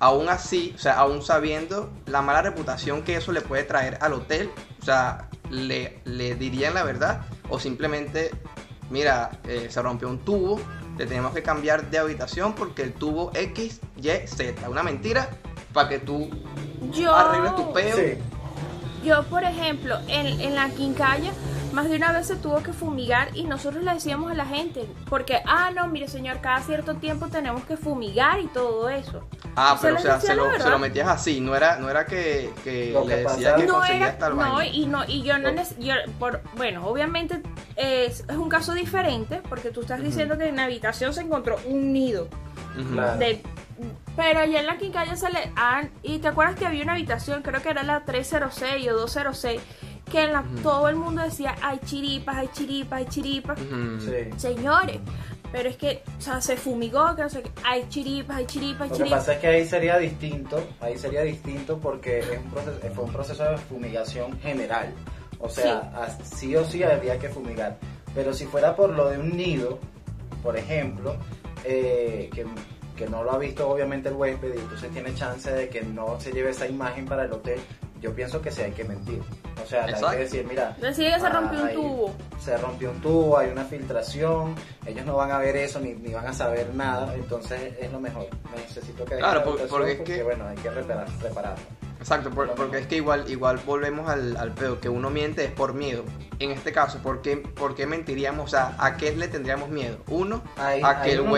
Aún 0.00 0.28
así, 0.28 0.72
o 0.74 0.78
sea, 0.78 0.98
aún 0.98 1.22
sabiendo 1.22 1.90
la 2.06 2.22
mala 2.22 2.42
reputación 2.42 3.02
que 3.02 3.16
eso 3.16 3.32
le 3.32 3.42
puede 3.42 3.64
traer 3.64 3.98
al 4.00 4.14
hotel, 4.14 4.50
o 4.80 4.84
sea, 4.84 5.28
le, 5.50 6.00
le 6.04 6.34
dirían 6.34 6.74
la 6.74 6.84
verdad 6.84 7.26
o 7.50 7.58
simplemente, 7.58 8.30
mira, 8.88 9.30
eh, 9.44 9.66
se 9.70 9.82
rompió 9.82 10.08
un 10.08 10.20
tubo, 10.20 10.60
te 10.96 11.06
tenemos 11.06 11.32
que 11.34 11.42
cambiar 11.42 11.90
de 11.90 11.98
habitación 11.98 12.54
porque 12.54 12.82
el 12.82 12.92
tubo 12.92 13.30
X, 13.34 13.80
Y, 13.96 14.08
Z, 14.26 14.68
una 14.68 14.82
mentira 14.82 15.28
para 15.72 15.88
que 15.88 15.98
tú 15.98 16.30
Yo, 16.92 17.14
arregles 17.14 17.56
tu 17.56 17.72
peo. 17.72 17.96
Sí. 17.96 18.18
Yo, 19.04 19.22
por 19.24 19.44
ejemplo, 19.44 19.98
en, 20.08 20.40
en 20.40 20.54
la 20.54 20.68
quincalla, 20.70 21.30
más 21.72 21.88
de 21.88 21.96
una 21.96 22.10
vez 22.10 22.26
se 22.26 22.34
tuvo 22.36 22.62
que 22.64 22.72
fumigar 22.72 23.28
y 23.36 23.44
nosotros 23.44 23.84
le 23.84 23.94
decíamos 23.94 24.32
a 24.32 24.34
la 24.34 24.44
gente, 24.44 24.88
porque, 25.08 25.40
ah, 25.46 25.70
no, 25.74 25.86
mire 25.86 26.08
señor, 26.08 26.40
cada 26.40 26.60
cierto 26.62 26.94
tiempo 26.96 27.28
tenemos 27.28 27.62
que 27.64 27.76
fumigar 27.76 28.40
y 28.40 28.48
todo 28.48 28.88
eso. 28.88 29.22
Ah, 29.54 29.78
pero 29.80 29.96
o 29.96 29.98
sea, 30.00 30.20
se 30.20 30.34
lo, 30.34 30.50
se 30.58 30.68
lo 30.68 30.78
metías 30.80 31.08
así, 31.08 31.40
no 31.40 31.54
era, 31.54 31.76
no 31.76 31.88
era 31.88 32.06
que, 32.06 32.50
que 32.64 32.90
Lo 32.92 33.04
le 33.04 33.14
que 33.16 33.20
decía 33.22 33.54
que 33.54 33.66
no 33.66 33.74
conseguías 33.74 34.08
era, 34.10 34.18
tal 34.18 34.32
no, 34.36 34.54
vaina. 34.54 34.66
y 34.66 34.86
no, 34.86 35.04
y 35.06 35.22
yo 35.22 35.38
no 35.38 35.52
No. 35.52 35.60
neces- 35.62 35.78
yo, 35.78 35.94
por, 36.18 36.40
bueno, 36.56 36.86
obviamente 36.86 37.40
es, 37.76 38.24
es 38.28 38.36
un 38.36 38.48
caso 38.48 38.72
diferente, 38.74 39.40
porque 39.48 39.70
tú 39.70 39.82
estás 39.82 40.02
diciendo 40.02 40.36
que 40.38 40.48
en 40.48 40.56
la 40.56 40.64
habitación 40.64 41.12
se 41.14 41.20
encontró 41.22 41.56
un 41.66 41.92
nido. 41.92 42.28
Ujú. 42.78 42.94
Claro. 42.94 43.18
de- 43.18 43.42
pero 44.16 44.40
allá 44.40 44.60
en 44.60 44.66
la 44.66 44.76
quincalla 44.78 45.16
se 45.16 45.30
le 45.30 45.38
ah, 45.56 45.82
y 46.02 46.18
te 46.18 46.28
acuerdas 46.28 46.56
que 46.56 46.66
había 46.66 46.82
una 46.82 46.92
habitación, 46.92 47.42
creo 47.42 47.62
que 47.62 47.70
era 47.70 47.82
la 47.82 48.04
306 48.04 48.88
o 48.90 48.96
206, 48.96 49.60
que 50.10 50.24
en 50.24 50.32
la, 50.32 50.44
todo 50.62 50.88
el 50.88 50.96
mundo 50.96 51.22
decía, 51.22 51.54
hay 51.62 51.78
chiripas, 51.84 52.36
hay 52.36 52.48
chiripas, 52.48 52.98
hay 52.98 53.06
chiripas. 53.06 53.58
Sí. 53.58 54.38
Señores, 54.38 54.98
pero 55.52 55.68
es 55.68 55.76
que, 55.76 56.02
o 56.18 56.20
sea, 56.20 56.40
se 56.40 56.56
fumigó, 56.56 57.14
que 57.16 57.22
no 57.22 57.28
sé 57.28 57.42
qué, 57.42 57.50
hay 57.64 57.88
chiripas, 57.88 58.36
hay 58.36 58.46
chiripas, 58.46 58.82
hay 58.82 58.88
Lo 58.88 58.94
que 58.94 58.98
chiripas. 59.04 59.18
pasa 59.20 59.32
es 59.34 59.38
que 59.40 59.46
ahí 59.48 59.66
sería 59.66 59.98
distinto, 59.98 60.62
ahí 60.80 60.96
sería 60.98 61.22
distinto 61.22 61.78
porque 61.78 62.20
es 62.20 62.28
un 62.38 62.50
proceso, 62.50 62.78
fue 62.94 63.04
un 63.04 63.12
proceso 63.12 63.44
de 63.44 63.56
fumigación 63.58 64.38
general. 64.40 64.92
O 65.38 65.48
sea, 65.48 65.78
a- 65.94 66.10
sí 66.24 66.54
o 66.54 66.64
sí 66.64 66.82
había 66.82 67.18
que 67.18 67.28
fumigar. 67.28 67.78
Pero 68.14 68.32
si 68.34 68.44
fuera 68.46 68.76
por 68.76 68.90
lo 68.90 69.08
de 69.08 69.18
un 69.18 69.36
nido, 69.36 69.78
por 70.42 70.56
ejemplo, 70.56 71.16
eh, 71.64 72.28
que, 72.34 72.44
que 73.00 73.08
no 73.08 73.24
lo 73.24 73.32
ha 73.32 73.38
visto 73.38 73.66
obviamente 73.66 74.10
el 74.10 74.14
huésped 74.14 74.54
y 74.54 74.58
entonces 74.58 74.90
tiene 74.92 75.14
chance 75.14 75.50
de 75.50 75.70
que 75.70 75.80
no 75.80 76.20
se 76.20 76.32
lleve 76.32 76.50
esa 76.50 76.66
imagen 76.66 77.06
para 77.06 77.24
el 77.24 77.32
hotel, 77.32 77.58
yo 78.02 78.14
pienso 78.14 78.42
que 78.42 78.50
sí 78.50 78.60
hay 78.60 78.72
que 78.72 78.84
mentir. 78.84 79.22
O 79.62 79.66
sea, 79.66 79.86
hay 79.86 79.94
que 80.16 80.22
decir, 80.24 80.44
mira, 80.46 80.76
Decir 80.78 81.10
que 81.12 81.18
se 81.20 81.26
ah, 81.26 81.30
rompió 81.30 81.60
un 81.62 81.66
ahí 81.68 81.74
tubo. 81.74 82.14
Se 82.38 82.56
rompió 82.58 82.90
un 82.90 83.00
tubo, 83.00 83.38
hay 83.38 83.48
una 83.50 83.64
filtración, 83.64 84.54
ellos 84.84 85.06
no 85.06 85.16
van 85.16 85.30
a 85.30 85.38
ver 85.38 85.56
eso 85.56 85.80
ni, 85.80 85.94
ni 85.94 86.12
van 86.12 86.26
a 86.26 86.32
saber 86.34 86.74
nada, 86.74 87.14
entonces 87.14 87.74
es 87.80 87.90
lo 87.90 88.00
mejor. 88.00 88.26
Necesito 88.54 89.04
que 89.06 89.16
Claro, 89.16 89.42
porque 89.44 89.92
es 89.92 90.00
que- 90.00 90.22
bueno, 90.22 90.46
hay 90.46 90.56
que 90.56 90.70
reparar, 90.70 91.06
repararlo. 91.22 91.64
Exacto, 91.98 92.30
por- 92.30 92.50
porque 92.54 92.78
es 92.78 92.86
que 92.86 92.96
igual, 92.96 93.30
igual 93.30 93.60
volvemos 93.66 94.08
al, 94.08 94.36
al 94.36 94.52
pedo, 94.52 94.78
que 94.80 94.88
uno 94.88 95.10
miente 95.10 95.44
es 95.44 95.50
por 95.52 95.72
miedo. 95.74 96.04
En 96.38 96.50
este 96.50 96.72
caso, 96.72 96.98
¿por 96.98 97.20
qué, 97.22 97.36
por 97.36 97.74
qué 97.74 97.86
mentiríamos? 97.86 98.46
O 98.46 98.48
sea, 98.48 98.74
¿a 98.78 98.96
qué 98.96 99.14
le 99.14 99.28
tendríamos 99.28 99.68
miedo? 99.68 99.98
Uno, 100.08 100.42
Ahí- 100.56 100.80
a 100.84 101.02
que 101.02 101.12
el 101.12 101.24
no. 101.24 101.30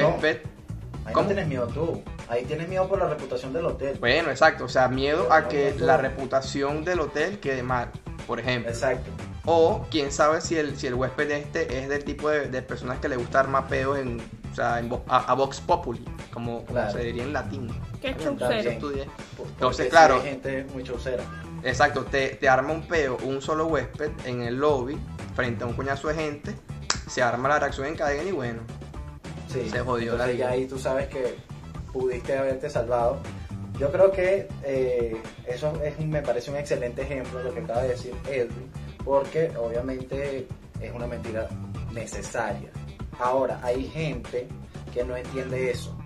Ahí 1.05 1.13
¿Cómo? 1.15 1.23
no 1.23 1.35
tienes 1.35 1.49
miedo 1.49 1.67
tú, 1.67 2.03
ahí 2.29 2.45
tienes 2.45 2.69
miedo 2.69 2.89
por 2.89 2.99
la 2.99 3.09
reputación 3.09 3.53
del 3.53 3.67
hotel. 3.67 3.97
Bueno, 3.99 4.31
exacto, 4.31 4.65
o 4.65 4.69
sea, 4.69 4.89
miedo 4.89 5.23
Pero 5.25 5.35
a 5.35 5.41
no 5.41 5.49
que 5.49 5.75
la 5.79 5.97
reputación 5.97 6.85
del 6.85 7.01
hotel 7.01 7.41
quede 7.41 7.63
mal, 7.63 7.91
por 8.27 8.39
ejemplo. 8.39 8.71
Exacto. 8.71 9.11
O 9.45 9.85
quién 9.91 10.13
sabe 10.13 10.41
si 10.41 10.57
el, 10.57 10.77
si 10.77 10.87
el 10.87 10.95
huésped 10.95 11.31
este 11.33 11.79
es 11.81 11.89
del 11.89 12.05
tipo 12.05 12.31
de, 12.31 12.49
de 12.49 12.63
personas 12.63 13.01
que 13.01 13.09
le 13.09 13.17
gusta 13.17 13.41
armar 13.41 13.67
peos 13.67 13.99
en, 13.99 14.23
o 14.53 14.55
sea, 14.55 14.79
en 14.79 14.93
a, 15.09 15.19
a 15.19 15.35
Vox 15.35 15.61
Populi, 15.61 16.05
como, 16.33 16.65
se 16.93 16.99
diría 17.01 17.25
en 17.25 17.33
latín. 17.33 17.69
Qué 18.01 18.09
Entonces, 18.09 18.79
porque 19.59 19.89
claro. 19.89 20.17
hay 20.17 20.23
gente 20.23 20.67
muy 20.73 20.85
chaucera. 20.85 21.25
Exacto, 21.65 22.05
te, 22.05 22.31
te 22.31 22.49
arma 22.49 22.73
un 22.73 22.83
peo 22.83 23.17
un 23.25 23.41
solo 23.41 23.67
huésped 23.67 24.11
en 24.25 24.43
el 24.43 24.57
lobby 24.57 24.99
frente 25.35 25.65
a 25.65 25.67
un 25.67 25.75
coñazo 25.75 26.09
de 26.09 26.15
gente, 26.15 26.55
se 27.09 27.23
arma 27.23 27.49
la 27.49 27.59
reacción 27.59 27.87
en 27.87 27.97
cadena 27.97 28.29
y 28.29 28.33
bueno, 28.33 28.61
Sí. 29.53 29.69
Se 29.71 29.81
jodió 29.81 30.17
la 30.17 30.25
Entonces 30.25 30.37
vida. 30.37 30.47
ya 30.47 30.51
ahí 30.53 30.67
tú 30.67 30.79
sabes 30.79 31.07
que 31.09 31.35
pudiste 31.93 32.37
haberte 32.37 32.71
salvado. 32.71 33.19
Yo 33.79 33.91
creo 33.91 34.11
que 34.13 34.49
eh, 34.65 35.17
eso 35.47 35.73
es, 35.83 35.99
me 35.99 36.23
parece 36.23 36.51
un 36.51 36.57
excelente 36.57 37.03
ejemplo 37.03 37.39
de 37.39 37.45
lo 37.47 37.55
que 37.55 37.61
acaba 37.61 37.83
de 37.83 37.89
decir 37.89 38.15
Edwin, 38.29 38.71
porque 39.05 39.51
obviamente 39.59 40.47
es 40.81 40.93
una 40.93 41.07
mentira 41.07 41.49
necesaria. 41.93 42.71
Ahora, 43.19 43.61
hay 43.63 43.85
gente 43.89 44.47
que 44.93 45.05
no 45.05 45.17
entiende 45.17 45.71
eso. 45.71 45.97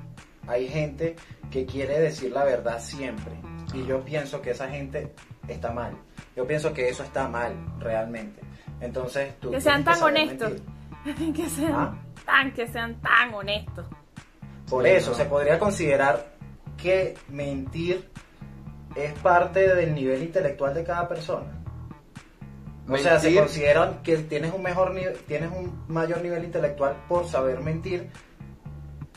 Hay 0.46 0.68
gente 0.68 1.16
que 1.50 1.66
quiere 1.66 1.98
decir 2.00 2.32
la 2.32 2.44
verdad 2.44 2.80
siempre. 2.80 3.32
Y 3.74 3.84
yo 3.84 4.00
pienso 4.04 4.40
que 4.40 4.50
esa 4.52 4.68
gente 4.68 5.12
está 5.48 5.70
mal. 5.72 5.92
Yo 6.36 6.46
pienso 6.46 6.72
que 6.72 6.88
eso 6.88 7.02
está 7.02 7.28
mal, 7.28 7.54
realmente. 7.80 8.40
Entonces, 8.80 9.34
tú 9.40 9.50
Que 9.50 9.60
sean 9.60 9.84
tan 9.84 10.02
honestos. 10.02 10.52
que 11.34 11.48
sean 11.48 11.72
Ah. 11.74 11.98
Tan, 12.26 12.52
que 12.52 12.68
sean 12.68 13.00
tan 13.00 13.32
honestos. 13.32 13.86
Por 14.68 14.84
Sí, 14.84 14.90
eso 14.90 15.10
no. 15.12 15.16
se 15.16 15.24
podría 15.24 15.58
considerar 15.58 16.26
que 16.76 17.14
mentir 17.28 18.10
es 18.94 19.12
parte 19.20 19.74
del 19.74 19.94
nivel 19.94 20.22
intelectual 20.22 20.74
de 20.74 20.84
cada 20.84 21.08
persona. 21.08 21.46
O 22.88 22.96
sea, 22.98 23.18
se 23.18 23.34
consideran 23.34 24.02
que 24.02 24.16
tienes 24.18 24.52
un 24.54 24.62
mejor 24.62 24.92
nivel, 24.94 25.16
tienes 25.26 25.50
un 25.50 25.84
mayor 25.88 26.20
nivel 26.22 26.44
intelectual 26.44 26.96
por 27.08 27.26
saber 27.26 27.60
mentir 27.60 28.08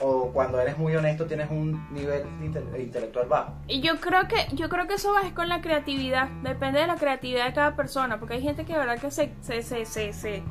o 0.01 0.32
cuando 0.32 0.60
eres 0.62 0.78
muy 0.78 0.95
honesto 0.95 1.26
tienes 1.28 1.51
un 1.51 1.93
nivel 1.93 2.24
inte- 2.41 2.64
intelectual 2.82 3.28
bajo. 3.28 3.53
Y 3.68 3.82
yo 3.82 3.99
creo 3.99 4.28
que 4.28 4.55
yo 4.55 4.70
creo 4.70 4.88
que 4.88 4.93
eso 4.95 5.14
va 5.14 5.22
es 5.28 5.34
con 5.34 5.49
la 5.49 5.62
creatividad. 5.62 6.30
Depende 6.41 6.80
de 6.80 6.88
la 6.88 6.95
creatividad 6.95 7.45
de 7.45 7.53
cada 7.53 7.76
persona. 7.76 8.18
Porque 8.20 8.36
hay 8.36 8.41
gente 8.41 8.66
que 8.66 8.74
de 8.74 8.80
verdad 8.80 8.97
que 8.97 9.12
se, 9.12 9.34
se, 9.41 9.62
se, 9.62 9.86
se, 9.86 10.14
se, 10.14 10.41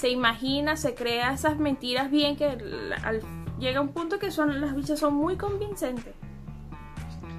se 0.00 0.08
imagina, 0.08 0.76
se 0.76 0.94
crea 0.94 1.34
esas 1.34 1.58
mentiras 1.58 2.10
bien 2.10 2.34
que 2.36 2.46
al- 2.46 2.92
al- 3.04 3.20
llega 3.58 3.82
un 3.82 3.88
punto 3.88 4.18
que 4.18 4.30
son 4.30 4.58
las 4.60 4.74
bichas 4.74 4.98
son 4.98 5.12
muy 5.14 5.36
convincentes. 5.36 6.14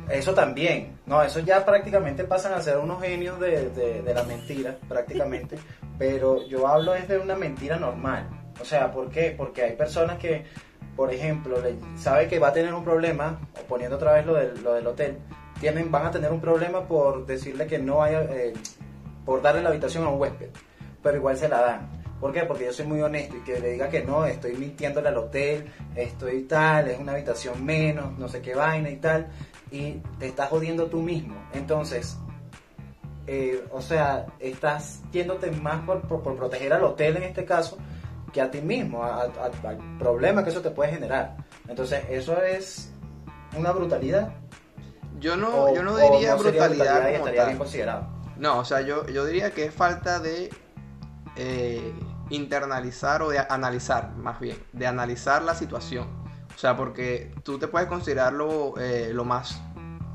Eso 0.09 0.33
también, 0.35 0.97
no, 1.07 1.23
eso 1.23 1.39
ya 1.39 1.65
prácticamente 1.65 2.23
pasan 2.25 2.53
a 2.53 2.61
ser 2.61 2.77
unos 2.77 3.01
genios 3.01 3.39
de, 3.39 3.69
de, 3.69 4.01
de 4.03 4.13
la 4.13 4.23
mentira, 4.23 4.77
prácticamente, 4.87 5.57
pero 5.97 6.45
yo 6.47 6.67
hablo 6.67 6.93
es 6.93 7.07
de 7.07 7.17
una 7.17 7.35
mentira 7.35 7.77
normal. 7.77 8.29
O 8.61 8.65
sea, 8.65 8.91
¿por 8.91 9.09
qué? 9.09 9.33
Porque 9.35 9.63
hay 9.63 9.75
personas 9.75 10.19
que, 10.19 10.45
por 10.95 11.11
ejemplo, 11.11 11.59
le, 11.61 11.75
sabe 11.97 12.27
que 12.27 12.37
va 12.37 12.49
a 12.49 12.53
tener 12.53 12.73
un 12.75 12.83
problema, 12.83 13.39
o 13.59 13.65
poniendo 13.67 13.95
otra 13.95 14.13
vez 14.13 14.25
lo 14.25 14.35
del, 14.35 14.61
lo 14.63 14.73
del 14.73 14.85
hotel, 14.85 15.17
tienen, 15.59 15.89
van 15.91 16.05
a 16.05 16.11
tener 16.11 16.31
un 16.31 16.41
problema 16.41 16.87
por 16.87 17.25
decirle 17.25 17.65
que 17.65 17.79
no 17.79 18.03
haya, 18.03 18.21
eh, 18.23 18.53
por 19.25 19.41
darle 19.41 19.63
la 19.63 19.69
habitación 19.69 20.03
a 20.03 20.09
un 20.09 20.19
huésped, 20.19 20.49
pero 21.01 21.17
igual 21.17 21.37
se 21.37 21.49
la 21.49 21.61
dan. 21.61 22.00
¿Por 22.21 22.31
qué? 22.31 22.43
Porque 22.43 22.65
yo 22.65 22.71
soy 22.71 22.85
muy 22.85 23.01
honesto 23.01 23.35
y 23.35 23.41
que 23.41 23.59
le 23.59 23.71
diga 23.71 23.89
que 23.89 24.03
no, 24.05 24.25
estoy 24.25 24.55
mintiéndole 24.55 25.09
al 25.09 25.17
hotel, 25.17 25.69
estoy 25.95 26.43
tal, 26.43 26.87
es 26.87 26.99
una 26.99 27.11
habitación 27.13 27.65
menos, 27.65 28.17
no 28.17 28.29
sé 28.29 28.41
qué 28.41 28.55
vaina 28.55 28.89
y 28.91 28.97
tal, 28.97 29.27
y 29.71 29.93
te 30.19 30.27
estás 30.27 30.47
jodiendo 30.49 30.85
tú 30.85 31.01
mismo. 31.01 31.35
Entonces, 31.53 32.15
eh, 33.27 33.63
o 33.71 33.81
sea, 33.81 34.27
estás 34.39 35.01
yéndote 35.11 35.51
más 35.51 35.79
por, 35.85 36.01
por- 36.01 36.21
por 36.23 36.35
proteger 36.35 36.73
al 36.73 36.83
hotel 36.83 37.17
en 37.17 37.23
este 37.23 37.43
caso 37.45 37.77
que 38.33 38.39
a 38.41 38.49
ti 38.51 38.61
mismo, 38.61 39.03
a- 39.03 39.23
a- 39.23 39.67
al 39.69 39.97
problema 39.99 40.43
que 40.43 40.49
eso 40.51 40.61
te 40.61 40.71
puede 40.71 40.91
generar. 40.91 41.37
Entonces, 41.67 42.03
eso 42.09 42.41
es 42.41 42.91
una 43.57 43.71
brutalidad. 43.71 44.33
yo 45.19 45.35
no, 45.37 45.63
o- 45.65 45.75
yo 45.75 45.83
no 45.83 45.95
diría 45.97 46.37
sería 46.37 46.67
brutalidad, 46.67 47.09
y 47.09 47.13
como 47.19 47.25
bien 47.31 47.45
tal. 47.45 47.57
considerado. 47.57 48.07
No, 48.37 48.59
o 48.59 48.65
sea, 48.65 48.81
yo, 48.81 49.05
yo 49.07 49.25
diría 49.25 49.51
que 49.51 49.65
es 49.65 49.73
falta 49.73 50.19
de 50.19 50.49
eh, 51.37 51.93
internalizar 52.31 53.21
o 53.21 53.29
de 53.29 53.39
analizar, 53.39 54.15
más 54.15 54.39
bien, 54.39 54.57
de 54.73 54.87
analizar 54.87 55.41
la 55.43 55.53
situación. 55.55 56.07
O 56.55 56.57
sea, 56.57 56.75
porque 56.75 57.33
tú 57.43 57.57
te 57.59 57.67
puedes 57.67 57.87
considerar 57.87 58.33
lo, 58.33 58.77
eh, 58.77 59.11
lo 59.13 59.23
más 59.25 59.61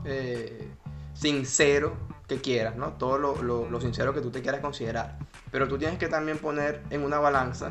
eh, 0.04 0.70
sincero 1.14 1.96
que 2.28 2.40
quieras, 2.40 2.76
¿no? 2.76 2.92
Todo 2.94 3.18
lo, 3.18 3.42
lo- 3.42 3.70
lo 3.70 3.80
sincero 3.80 4.12
que 4.12 4.20
tú 4.20 4.30
te 4.30 4.42
quieras 4.42 4.60
considerar. 4.60 5.18
Pero 5.50 5.68
tú 5.68 5.78
tienes 5.78 5.98
que 5.98 6.08
también 6.08 6.38
poner 6.38 6.82
en 6.90 7.04
una 7.04 7.18
balanza 7.18 7.70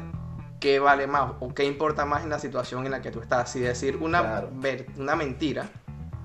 qué 0.59 0.79
vale 0.79 1.07
más 1.07 1.33
o 1.39 1.53
qué 1.53 1.65
importa 1.65 2.05
más 2.05 2.23
en 2.23 2.29
la 2.29 2.39
situación 2.39 2.85
en 2.85 2.91
la 2.91 3.01
que 3.01 3.11
tú 3.11 3.19
estás. 3.21 3.51
Si 3.51 3.59
decir 3.59 3.97
una, 3.97 4.21
Claro. 4.21 4.49
ver- 4.53 4.87
una 4.97 5.15
mentira 5.15 5.69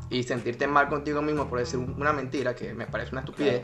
y 0.08 0.22
sentirte 0.22 0.66
mal 0.66 0.88
contigo 0.88 1.20
mismo 1.22 1.48
por 1.48 1.58
decir 1.58 1.78
una 1.78 2.12
mentira, 2.12 2.54
que 2.54 2.72
me 2.74 2.86
parece 2.86 3.12
una 3.12 3.20
estupidez, 3.20 3.62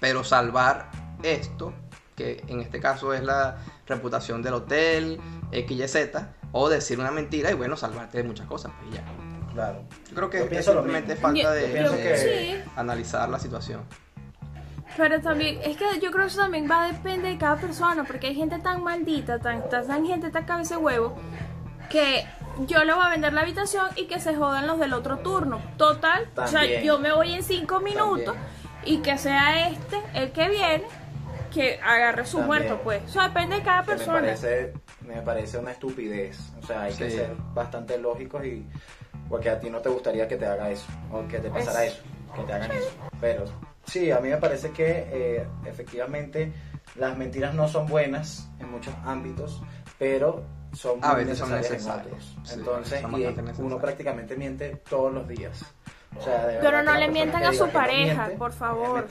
pero 0.00 0.22
salvar 0.22 0.90
esto, 1.22 1.72
que 2.16 2.42
en 2.48 2.60
este 2.60 2.80
caso 2.80 3.12
es 3.14 3.22
la 3.22 3.58
reputación 3.86 4.42
del 4.42 4.54
hotel, 4.54 5.20
X, 5.52 5.78
Y, 5.80 5.86
Z, 5.88 6.32
o 6.52 6.68
decir 6.68 6.98
una 6.98 7.10
mentira 7.10 7.50
y 7.50 7.54
bueno, 7.54 7.76
salvarte 7.76 8.18
de 8.18 8.24
muchas 8.24 8.46
cosas, 8.46 8.72
pues 8.80 8.92
y 8.92 8.96
ya. 8.96 9.04
Claro. 9.52 9.84
Yo 10.10 10.14
creo 10.16 10.30
que 10.30 10.38
Yo 10.50 10.58
es 10.58 10.64
simplemente 10.66 11.16
falta 11.16 11.40
Yo- 11.42 11.50
de, 11.50 11.68
de 11.68 12.02
que- 12.02 12.16
Sí. 12.64 12.70
analizar 12.76 13.28
la 13.28 13.38
situación. 13.38 13.82
Pero 14.96 15.20
también, 15.20 15.60
es 15.62 15.76
que 15.76 15.84
yo 16.00 16.10
creo 16.10 16.24
que 16.24 16.32
eso 16.32 16.40
también 16.40 16.70
va 16.70 16.84
a 16.84 16.92
depender 16.92 17.32
de 17.32 17.38
cada 17.38 17.56
persona, 17.56 18.04
porque 18.04 18.28
hay 18.28 18.34
gente 18.34 18.58
tan 18.60 18.82
maldita, 18.82 19.38
tan, 19.38 19.68
tan, 19.68 20.06
gente 20.06 20.30
tan 20.30 20.44
cabeza 20.44 20.76
de 20.76 20.80
huevo, 20.82 21.16
que 21.90 22.24
yo 22.66 22.82
le 22.84 22.94
voy 22.94 23.04
a 23.04 23.10
vender 23.10 23.32
la 23.34 23.42
habitación 23.42 23.86
y 23.96 24.06
que 24.06 24.20
se 24.20 24.34
jodan 24.34 24.66
los 24.66 24.78
del 24.78 24.94
otro 24.94 25.18
turno. 25.18 25.60
Total, 25.76 26.26
o 26.36 26.46
sea, 26.46 26.80
yo 26.82 26.98
me 26.98 27.12
voy 27.12 27.34
en 27.34 27.42
cinco 27.42 27.80
minutos 27.80 28.34
y 28.84 28.98
que 28.98 29.18
sea 29.18 29.68
este 29.68 30.00
el 30.14 30.32
que 30.32 30.48
viene 30.48 30.84
que 31.56 31.80
agarre 31.82 32.24
su 32.26 32.38
También. 32.38 32.62
muerto, 32.66 32.82
pues. 32.84 33.02
Eso 33.04 33.22
depende 33.22 33.56
de 33.56 33.62
cada 33.62 33.82
Que 33.82 33.90
me 33.92 33.96
persona. 33.96 34.20
parece, 34.20 34.72
me 35.06 35.22
parece 35.22 35.58
una 35.58 35.72
estupidez. 35.72 36.38
O 36.62 36.66
sea, 36.66 36.82
hay 36.82 36.94
que 36.94 37.10
ser 37.10 37.34
bastante 37.54 37.96
lógicos 37.98 38.44
y 38.44 38.66
porque 39.28 39.50
a 39.50 39.58
ti 39.58 39.70
no 39.70 39.80
te 39.80 39.88
gustaría 39.88 40.28
que 40.28 40.36
te 40.36 40.46
haga 40.46 40.70
eso 40.70 40.86
o 41.10 41.26
que 41.26 41.38
te 41.38 41.48
pasara 41.50 41.84
Es- 41.84 41.94
eso, 41.94 42.02
que 42.34 42.42
te 42.42 42.52
hagan 42.52 42.70
eso. 42.72 42.90
Pero 43.20 43.44
sí, 43.86 44.10
a 44.10 44.20
mí 44.20 44.28
me 44.28 44.36
parece 44.36 44.70
que 44.70 45.08
eh, 45.10 45.46
efectivamente 45.64 46.52
las 46.96 47.16
mentiras 47.16 47.54
no 47.54 47.66
son 47.68 47.86
buenas 47.86 48.48
en 48.60 48.70
muchos 48.70 48.94
ámbitos, 49.04 49.62
pero 49.98 50.44
son 50.72 51.02
A 51.02 51.14
muy 51.14 51.24
veces 51.24 51.38
son 51.38 51.50
necesarias 51.50 51.70
en 51.70 51.88
necesarias. 51.88 52.06
otros. 52.34 52.48
Sí, 52.48 52.54
Entonces, 52.58 53.00
son 53.00 53.10
y 53.12 53.24
uno 53.24 53.30
necesarias. 53.42 53.80
prácticamente 53.80 54.36
miente 54.36 54.76
todos 54.88 55.12
los 55.12 55.26
días. 55.26 55.64
O 56.18 56.22
sea, 56.24 56.46
de 56.46 56.58
Pero 56.60 56.82
no 56.82 56.92
que 56.92 56.98
le 56.98 57.08
mientan 57.08 57.40
que 57.42 57.46
a 57.48 57.52
su 57.52 57.60
que 57.60 57.66
no 57.66 57.72
pareja, 57.72 58.14
miente, 58.22 58.36
por 58.38 58.52
favor. 58.52 59.06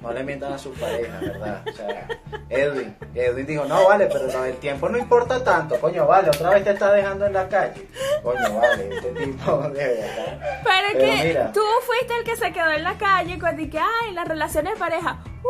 No 0.00 0.12
le 0.12 0.22
mientan 0.24 0.52
a 0.54 0.58
su 0.58 0.72
pareja, 0.72 1.18
¿verdad? 1.20 1.62
O 1.68 1.72
sea, 1.72 2.08
Edwin, 2.48 2.96
Edwin 3.14 3.44
dijo, 3.46 3.64
no, 3.66 3.86
vale, 3.88 4.06
pero 4.06 4.26
del 4.42 4.56
tiempo 4.56 4.88
no 4.88 4.96
importa 4.96 5.42
tanto, 5.44 5.78
coño, 5.80 6.06
vale, 6.06 6.28
otra 6.30 6.50
vez 6.50 6.64
te 6.64 6.70
está 6.70 6.92
dejando 6.92 7.26
en 7.26 7.32
la 7.34 7.48
calle. 7.48 7.86
Coño, 8.22 8.58
vale, 8.58 8.88
este 8.96 9.10
tipo 9.12 9.56
de 9.70 9.84
verdad. 9.86 10.38
Pero, 10.64 10.88
Pero 10.92 10.98
que 10.98 11.24
mira. 11.28 11.52
tú 11.52 11.60
fuiste 11.82 12.14
el 12.18 12.24
que 12.24 12.36
se 12.36 12.52
quedó 12.52 12.70
en 12.70 12.84
la 12.84 12.94
calle 12.96 13.38
cuando 13.38 13.62
dije, 13.62 13.78
ay, 13.78 14.12
las 14.14 14.26
relaciones 14.28 14.74
de 14.74 14.78
pareja. 14.78 15.18
¡Uh! 15.42 15.48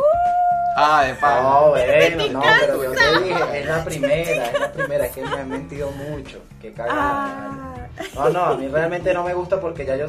Ah, 0.79 1.05
de 1.05 1.13
No, 1.15 1.21
pana. 1.21 1.61
bueno, 1.69 2.33
no, 2.33 2.43
pero 2.61 2.83
yo 2.85 2.93
te 2.93 3.21
dije, 3.23 3.61
es 3.61 3.67
la 3.67 3.85
primera, 3.85 4.47
es 4.51 4.61
la 4.61 4.73
primera, 4.73 5.07
es 5.07 5.13
que 5.13 5.23
me 5.23 5.37
han 5.37 5.49
mentido 5.49 5.91
mucho, 5.93 6.43
qué 6.61 6.73
cagada. 6.73 6.99
Ah. 6.99 7.89
No, 8.15 8.29
no, 8.31 8.45
a 8.45 8.57
mí 8.57 8.69
realmente 8.69 9.15
no 9.15 9.23
me 9.25 9.33
gusta 9.33 9.59
porque 9.61 9.87
ya 9.87 9.97
yo, 9.97 10.09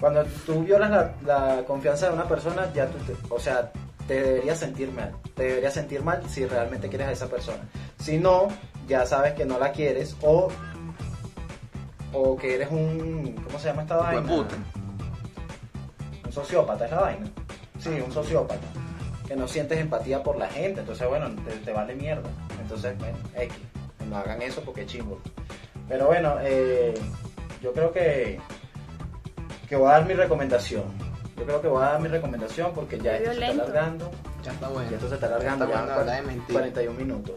cuando 0.00 0.24
tú 0.46 0.64
violas 0.64 0.90
la, 0.90 1.12
la 1.56 1.62
confianza 1.64 2.08
de 2.08 2.14
una 2.14 2.24
persona, 2.24 2.72
ya 2.74 2.86
tú, 2.86 2.98
te- 3.04 3.16
o 3.28 3.38
sea, 3.38 3.70
te 4.08 4.20
deberías 4.22 4.58
sentir 4.58 4.90
mal, 4.92 5.12
te 5.36 5.42
deberías 5.44 5.74
sentir 5.74 6.02
mal 6.02 6.22
si 6.28 6.46
realmente 6.46 6.88
quieres 6.88 7.08
a 7.08 7.12
esa 7.12 7.28
persona. 7.28 7.62
Si 8.00 8.18
no, 8.18 8.48
ya 8.88 9.04
sabes 9.06 9.34
que 9.34 9.44
no 9.44 9.58
la 9.58 9.72
quieres 9.72 10.16
o, 10.22 10.48
o 12.12 12.36
que 12.36 12.54
eres 12.56 12.70
un, 12.70 13.40
¿cómo 13.44 13.58
se 13.58 13.68
llama 13.68 13.82
esta 13.82 13.96
vaina? 13.98 14.20
Hueputa. 14.22 14.56
Un 16.24 16.32
sociópata 16.32 16.84
es 16.86 16.90
la 16.90 17.00
vaina. 17.00 17.26
sí, 17.78 17.90
un 18.04 18.12
sociópata, 18.12 18.66
que 19.26 19.36
no 19.36 19.46
sientes 19.48 19.78
empatía 19.78 20.22
por 20.22 20.36
la 20.36 20.48
gente, 20.48 20.80
entonces 20.80 21.08
bueno, 21.08 21.28
te, 21.46 21.56
te 21.56 21.72
vale 21.72 21.94
mierda. 21.94 22.28
Entonces, 22.60 22.96
bueno, 22.98 23.16
X, 23.36 23.54
no 24.08 24.16
hagan 24.16 24.40
eso 24.42 24.60
porque 24.62 24.82
es 24.82 24.86
chimbo. 24.88 25.18
Pero 25.88 26.06
bueno, 26.06 26.36
eh, 26.42 26.94
yo 27.62 27.72
creo 27.72 27.92
que, 27.92 28.38
que 29.70 29.76
voy 29.76 29.88
a 29.88 29.92
dar 29.92 30.04
mi 30.06 30.12
recomendación. 30.14 30.82
Yo 31.38 31.44
creo 31.46 31.62
que 31.62 31.68
voy 31.68 31.82
a 31.82 31.86
dar 31.92 32.00
mi 32.00 32.08
recomendación 32.08 32.72
porque 32.74 32.98
ya 32.98 33.16
esto 33.16 33.32
se 33.32 33.40
está 33.40 33.52
alargando. 33.52 34.10
Ya 34.44 34.52
está 34.52 34.68
bueno. 34.68 34.90
Ya 34.90 34.96
esto 34.96 35.08
se 35.08 35.14
está 35.14 35.26
alargando, 35.28 35.66
Ya 35.68 35.74
ya 35.74 35.80
está 35.82 35.94
bueno, 35.94 36.10
de 36.12 36.22
mentira. 36.22 36.58
41 36.60 36.98
minutos. 36.98 37.34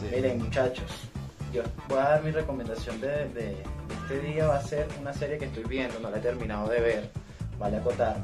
Sí. 0.00 0.06
Miren, 0.14 0.38
muchachos, 0.38 0.90
yo 1.52 1.62
voy 1.88 1.98
a 1.98 2.02
dar 2.02 2.22
mi 2.22 2.30
recomendación 2.30 3.00
de, 3.00 3.08
de- 3.08 3.30
de 3.34 3.56
este 4.02 4.20
día. 4.20 4.46
Va 4.46 4.56
a 4.56 4.62
ser 4.62 4.86
una 5.00 5.12
serie 5.12 5.36
que 5.36 5.46
estoy 5.46 5.64
viendo, 5.64 5.98
no 6.00 6.10
la 6.10 6.18
he 6.18 6.20
terminado 6.20 6.68
de 6.68 6.80
ver, 6.80 7.10
vale 7.58 7.76
acotar, 7.78 8.16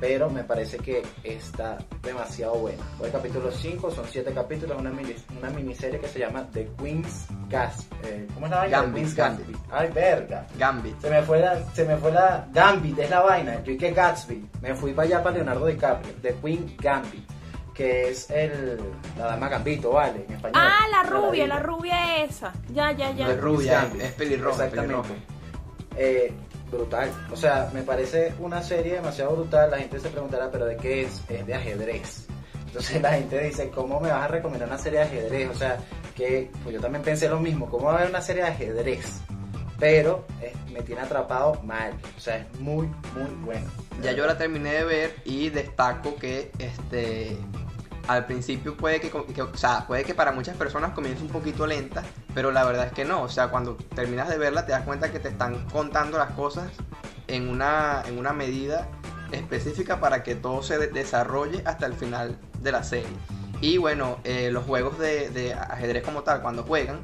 pero 0.00 0.28
me 0.30 0.44
parece 0.44 0.78
que 0.78 1.02
está 1.22 1.78
demasiado 2.02 2.54
buena. 2.56 2.82
Voy 2.98 3.06
al 3.06 3.12
capítulo 3.12 3.50
5, 3.50 3.90
son 3.90 4.04
7 4.10 4.32
capítulos, 4.34 4.78
una, 4.78 4.90
mini- 4.90 5.14
una 5.38 5.50
miniserie 5.50 5.98
que 6.00 6.08
se 6.08 6.18
llama 6.18 6.46
The 6.52 6.68
Queen's 6.78 7.26
Gas. 7.48 7.86
eh, 8.04 8.26
¿Cómo 8.34 8.46
es 8.46 8.50
la 8.50 8.58
vaina? 8.58 8.76
The 8.78 8.82
Gambit, 8.84 8.94
Queen's 8.94 9.14
Gambit. 9.14 9.46
Gambit. 9.46 9.62
Ay, 9.72 9.88
verga. 9.92 10.46
Gambit. 10.58 11.00
Se 11.00 11.10
me 11.10 11.22
fue 11.22 11.38
la, 11.40 11.62
se 11.72 11.84
me 11.84 11.96
fue 11.96 12.12
la 12.12 12.46
Gambit, 12.52 12.98
es 12.98 13.10
la 13.10 13.20
vaina. 13.20 13.62
Yo 13.64 13.72
y 13.72 13.76
que 13.78 13.92
Gatsby. 13.92 14.48
Me 14.60 14.74
fui 14.74 14.92
para 14.92 15.06
allá 15.08 15.22
para 15.22 15.36
Leonardo 15.36 15.66
DiCaprio, 15.66 16.12
The 16.22 16.34
Queen 16.42 16.76
Gambit, 16.80 17.28
que 17.72 18.08
es 18.10 18.30
el, 18.30 18.78
la 19.18 19.26
dama 19.26 19.48
Gambito, 19.48 19.90
¿vale? 19.92 20.24
En 20.28 20.34
español. 20.34 20.62
Ah, 20.64 20.86
la 20.90 21.02
rubia, 21.04 21.46
ladilla. 21.46 21.46
la 21.46 21.60
rubia 21.60 22.24
esa. 22.24 22.52
Ya, 22.72 22.92
ya, 22.92 23.10
ya. 23.12 23.26
No 23.26 23.32
es 23.32 23.40
rubia, 23.40 23.82
Gambit. 23.82 24.02
es 24.02 24.12
pelirroja, 24.12 24.64
Exactamente. 24.66 25.02
pelirroja. 25.08 25.34
Eh, 25.96 26.32
brutal. 26.74 27.10
O 27.32 27.36
sea, 27.36 27.70
me 27.72 27.82
parece 27.82 28.34
una 28.38 28.62
serie 28.62 28.94
demasiado 28.94 29.36
brutal. 29.36 29.70
La 29.70 29.78
gente 29.78 30.00
se 30.00 30.08
preguntará, 30.08 30.50
¿pero 30.50 30.66
de 30.66 30.76
qué 30.76 31.02
es? 31.02 31.22
Es 31.28 31.46
de 31.46 31.54
ajedrez. 31.54 32.26
Entonces 32.66 33.00
la 33.00 33.12
gente 33.12 33.38
dice, 33.40 33.70
¿cómo 33.70 34.00
me 34.00 34.10
vas 34.10 34.24
a 34.24 34.28
recomendar 34.28 34.68
una 34.68 34.78
serie 34.78 34.98
de 34.98 35.04
ajedrez? 35.04 35.50
O 35.50 35.54
sea, 35.54 35.78
que 36.16 36.50
pues 36.62 36.74
yo 36.74 36.80
también 36.80 37.04
pensé 37.04 37.28
lo 37.28 37.38
mismo, 37.38 37.68
¿cómo 37.68 37.86
va 37.86 37.92
a 37.92 37.96
haber 37.98 38.10
una 38.10 38.20
serie 38.20 38.42
de 38.42 38.48
ajedrez? 38.48 39.20
Pero 39.78 40.24
eh, 40.40 40.52
me 40.72 40.82
tiene 40.82 41.02
atrapado 41.02 41.60
mal. 41.62 41.92
O 42.16 42.20
sea, 42.20 42.38
es 42.38 42.60
muy, 42.60 42.88
muy 43.14 43.30
bueno. 43.44 43.66
Ya 44.02 44.12
yo 44.12 44.26
la 44.26 44.36
terminé 44.36 44.72
de 44.72 44.84
ver 44.84 45.14
y 45.24 45.50
destaco 45.50 46.16
que 46.16 46.50
este 46.58 47.36
al 48.08 48.26
principio 48.26 48.76
puede 48.76 49.00
que, 49.00 49.10
o 49.12 49.56
sea, 49.56 49.86
puede 49.86 50.04
que 50.04 50.14
para 50.14 50.32
muchas 50.32 50.56
personas 50.56 50.92
comience 50.92 51.22
un 51.22 51.28
poquito 51.28 51.66
lenta, 51.66 52.02
pero 52.34 52.50
la 52.52 52.64
verdad 52.64 52.86
es 52.86 52.92
que 52.92 53.04
no, 53.04 53.22
o 53.22 53.28
sea, 53.28 53.48
cuando 53.48 53.76
terminas 53.94 54.28
de 54.28 54.38
verla 54.38 54.66
te 54.66 54.72
das 54.72 54.82
cuenta 54.82 55.10
que 55.10 55.18
te 55.20 55.28
están 55.28 55.64
contando 55.72 56.18
las 56.18 56.30
cosas 56.32 56.70
en 57.28 57.48
una 57.48 58.02
en 58.06 58.18
una 58.18 58.32
medida 58.32 58.88
específica 59.32 60.00
para 60.00 60.22
que 60.22 60.34
todo 60.34 60.62
se 60.62 60.78
de- 60.78 60.88
desarrolle 60.88 61.62
hasta 61.64 61.86
el 61.86 61.94
final 61.94 62.38
de 62.60 62.72
la 62.72 62.82
serie. 62.84 63.08
Y 63.60 63.78
bueno, 63.78 64.18
eh, 64.24 64.50
los 64.50 64.64
juegos 64.64 64.98
de 64.98 65.54
ajedrez 65.54 66.02
como 66.04 66.22
tal, 66.22 66.42
cuando 66.42 66.64
juegan, 66.64 66.98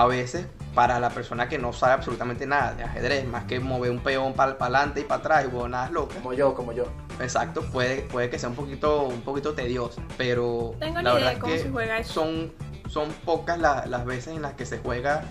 a 0.00 0.06
veces 0.06 0.46
para 0.74 0.98
la 0.98 1.10
persona 1.10 1.46
que 1.48 1.58
no 1.58 1.72
sabe 1.74 1.92
absolutamente 1.94 2.46
nada 2.46 2.72
de 2.74 2.84
ajedrez, 2.84 3.26
más 3.26 3.44
que 3.44 3.60
mover 3.60 3.90
un 3.90 3.98
peón 3.98 4.32
para 4.32 4.52
adelante 4.52 5.00
y 5.00 5.04
para 5.04 5.18
atrás 5.20 5.44
y 5.44 5.48
huevonadas 5.48 5.90
locas, 5.90 6.16
Como 6.18 6.32
yo, 6.32 6.54
como 6.54 6.72
yo. 6.72 6.84
exacto, 7.20 7.62
puede, 7.70 8.02
puede 8.02 8.30
que 8.30 8.38
sea 8.38 8.48
un 8.48 8.54
poquito, 8.54 9.02
un 9.02 9.20
poquito 9.20 9.52
tediosa, 9.52 10.00
pero 10.16 10.74
Tengo 10.78 11.02
la 11.02 11.10
ni 11.14 11.14
verdad 11.16 11.18
idea 11.20 11.32
es 11.32 11.38
cómo 11.38 11.52
que 11.52 11.58
se 11.58 11.70
juega 11.70 11.98
eso. 11.98 12.12
son, 12.14 12.52
son 12.88 13.08
pocas 13.26 13.58
la- 13.58 13.84
las 13.86 14.06
veces 14.06 14.28
en 14.34 14.42
las 14.42 14.54
que 14.54 14.64
se 14.64 14.78
juega 14.78 15.22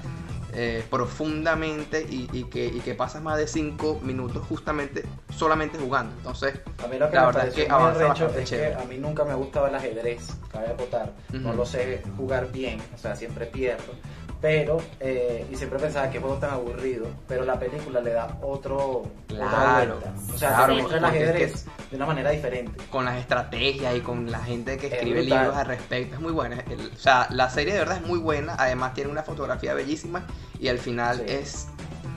eh, 0.53 0.83
profundamente 0.89 2.01
y, 2.09 2.27
y 2.33 2.45
que, 2.45 2.65
y 2.65 2.79
que 2.81 2.93
pasas 2.95 3.21
más 3.21 3.37
de 3.37 3.47
5 3.47 3.99
minutos 4.03 4.43
justamente 4.49 5.03
solamente 5.35 5.77
jugando. 5.77 6.13
Entonces, 6.17 6.59
A 6.83 6.87
mí 6.87 6.97
lo 6.97 7.09
que 7.09 7.15
La 7.15 7.21
me 7.21 7.27
verdad 7.27 7.47
es 7.47 7.53
que 7.53 7.67
avanza 7.69 8.25
es 8.39 8.49
que 8.49 8.73
a 8.73 8.83
mí 8.85 8.97
nunca 8.97 9.23
me 9.25 9.31
ha 9.31 9.35
gustado 9.35 9.67
el 9.67 9.75
ajedrez, 9.75 10.35
cabe 10.51 10.67
acotar. 10.69 11.13
No 11.31 11.49
Ujú. 11.49 11.57
lo 11.59 11.65
sé 11.65 12.01
jugar 12.17 12.51
bien, 12.51 12.81
o 12.93 12.97
sea, 12.97 13.15
siempre 13.15 13.45
pierdo. 13.45 13.93
Pero, 14.41 14.77
eh, 15.01 15.45
y 15.51 15.55
siempre 15.57 15.77
pensaba 15.79 16.09
que 16.09 16.19
juego 16.19 16.35
tan 16.37 16.51
aburrido, 16.51 17.07
pero 17.27 17.43
la 17.43 17.59
película 17.59 17.99
le 17.99 18.13
da 18.13 18.37
otro, 18.41 19.03
otra 19.29 19.37
Claro, 19.49 19.95
vuelta. 19.99 20.13
O 20.33 20.37
sea, 20.37 20.49
claro, 20.49 20.75
te 20.75 20.81
muestra 20.81 20.97
el 20.97 21.03
porque 21.03 21.17
es 21.17 21.23
que- 21.23 21.29
ajedrez 21.29 21.65
de 21.91 21.95
una 21.97 22.05
manera 22.05 22.29
diferente. 22.29 22.83
con 22.89 23.03
las 23.03 23.17
estrategias 23.17 23.95
y 23.97 23.99
con 23.99 24.31
la 24.31 24.39
gente 24.39 24.77
que 24.77 24.87
Es 24.87 24.93
escribe 24.93 25.23
libros 25.23 25.55
al 25.55 25.65
respecto. 25.65 26.15
Es 26.15 26.21
muy 26.21 26.31
buena. 26.31 26.63
El- 26.69 26.89
o 26.93 26.97
sea, 26.97 27.27
la 27.31 27.49
serie 27.49 27.73
de 27.73 27.79
verdad 27.79 27.97
es 27.97 28.07
muy 28.07 28.19
buena. 28.19 28.55
Además 28.57 28.93
tiene 28.93 29.11
una 29.11 29.23
fotografía 29.23 29.73
bellísima 29.73 30.25
y 30.57 30.69
al 30.69 30.77
final 30.77 31.17
Sí. 31.17 31.23
es... 31.27 31.67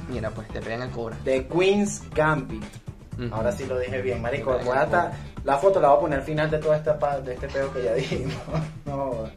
Mira, 0.09 0.31
pues 0.31 0.47
te 0.49 0.61
pegan 0.61 0.83
el 0.83 0.91
cobra. 0.91 1.16
The 1.25 1.49
Queen's 1.49 2.03
Gambit. 2.14 2.62
Ahora 3.31 3.51
sí 3.53 3.66
lo 3.66 3.79
dije 3.79 4.01
bien, 4.01 4.23
marico. 4.23 4.59
La 5.45 5.59
foto 5.59 5.81
la 5.81 5.89
voy 5.89 5.97
a 5.97 6.01
poner 6.01 6.18
al 6.20 6.25
final 6.25 6.49
de 6.51 6.59
todo 6.59 6.73
esta 6.73 6.93
de 7.20 7.35
este 7.35 7.49
pedo 7.49 7.73
que 7.73 7.83
ya 7.83 7.95
dijimos. 7.95 8.33
no, 8.87 9.29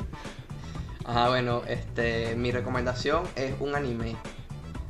Ajá, 1.08 1.30
bueno, 1.30 1.62
este, 1.68 2.36
mi 2.36 2.52
recomendación 2.52 3.24
es 3.36 3.54
un 3.60 3.76
anime. 3.76 4.16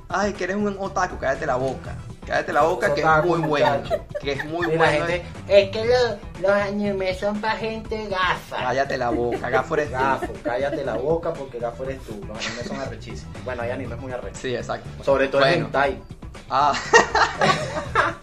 Ay, 0.08 0.34
que 0.34 0.46
eres 0.46 0.56
un 0.56 0.76
otaku, 0.80 1.18
cállate 1.18 1.46
la 1.46 1.56
boca. 1.56 1.96
Cállate 2.26 2.54
la 2.54 2.62
boca 2.64 2.94
que 2.96 3.02
es 3.02 3.26
muy 3.26 3.40
bueno. 3.42 3.84
Que 4.22 4.32
es 4.34 4.46
muy 4.46 4.66
bueno. 4.68 4.86
gente, 5.06 5.24
es 5.48 5.70
que 5.72 5.86
los, 5.86 6.42
los 6.42 6.52
animes 6.52 7.20
son 7.20 7.40
para 7.42 7.56
gente 7.58 8.08
gafa. 8.08 8.58
Cállate 8.58 8.98
la 8.98 9.10
boca, 9.10 9.50
gafo 9.50 9.74
eres 9.76 9.88
tú. 9.88 9.94
Gafo, 9.94 10.34
cállate 10.44 10.86
la 10.86 10.94
boca 10.96 11.34
porque 11.34 11.60
gafo 11.60 11.84
eres 11.84 12.00
tú. 12.04 12.20
Los 12.28 12.38
animes 12.38 12.68
son 12.68 12.80
arrechísimos. 12.80 13.44
Bueno, 13.44 13.62
hay 13.64 13.72
animes 13.72 14.00
muy 14.00 14.12
arrechos. 14.12 14.40
Sí, 14.40 14.56
exacto. 14.56 14.90
Sobre 15.04 15.28
todo 15.28 15.44
el 15.44 15.50
Bueno. 15.50 15.66
hentai. 15.68 16.02
Ah. 16.50 16.74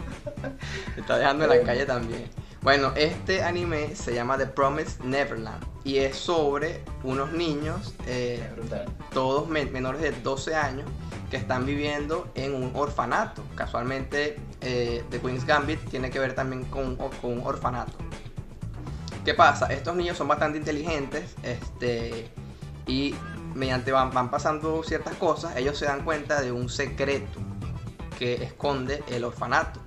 Está 0.97 1.19
dejando 1.19 1.45
en 1.45 1.51
la 1.51 1.63
calle 1.63 1.87
también. 1.87 2.29
Bueno, 2.63 2.93
este 2.95 3.43
anime 3.43 3.97
se 3.97 4.15
llama 4.15 4.39
The 4.39 4.47
Promised 4.47 5.01
Neverland 5.03 5.65
y 5.83 5.99
es 5.99 6.17
sobre 6.17 6.85
unos 7.03 7.33
niños, 7.33 7.93
eh, 8.07 8.49
todos 9.13 9.49
men- 9.49 9.73
menores 9.73 10.01
de 10.01 10.13
12 10.13 10.55
años, 10.55 10.89
que 11.29 11.39
están 11.39 11.67
viviendo 11.67 12.31
en 12.35 12.55
un 12.55 12.71
orfanato. 12.75 13.43
Casualmente, 13.57 14.39
eh, 14.61 15.03
The 15.11 15.19
Queen's 15.19 15.45
Gambit 15.45 15.81
tiene 15.91 16.11
que 16.11 16.19
ver 16.21 16.35
también 16.35 16.65
con, 16.67 16.95
con 16.97 17.11
un 17.25 17.41
orfanato. 17.45 17.95
¿Qué 19.25 19.35
pasa? 19.35 19.67
Estos 19.67 19.97
niños 19.97 20.17
son 20.17 20.29
bastante 20.29 20.59
inteligentes 20.59 21.35
este, 21.43 22.31
y 22.87 23.15
mediante 23.55 23.91
van, 23.93 24.11
van 24.13 24.31
pasando 24.31 24.83
ciertas 24.85 25.15
cosas, 25.17 25.57
ellos 25.57 25.79
se 25.79 25.87
dan 25.87 26.05
cuenta 26.05 26.41
de 26.43 26.53
un 26.53 26.69
secreto 26.69 27.41
que 28.19 28.35
esconde 28.45 29.03
el 29.09 29.25
orfanato. 29.25 29.81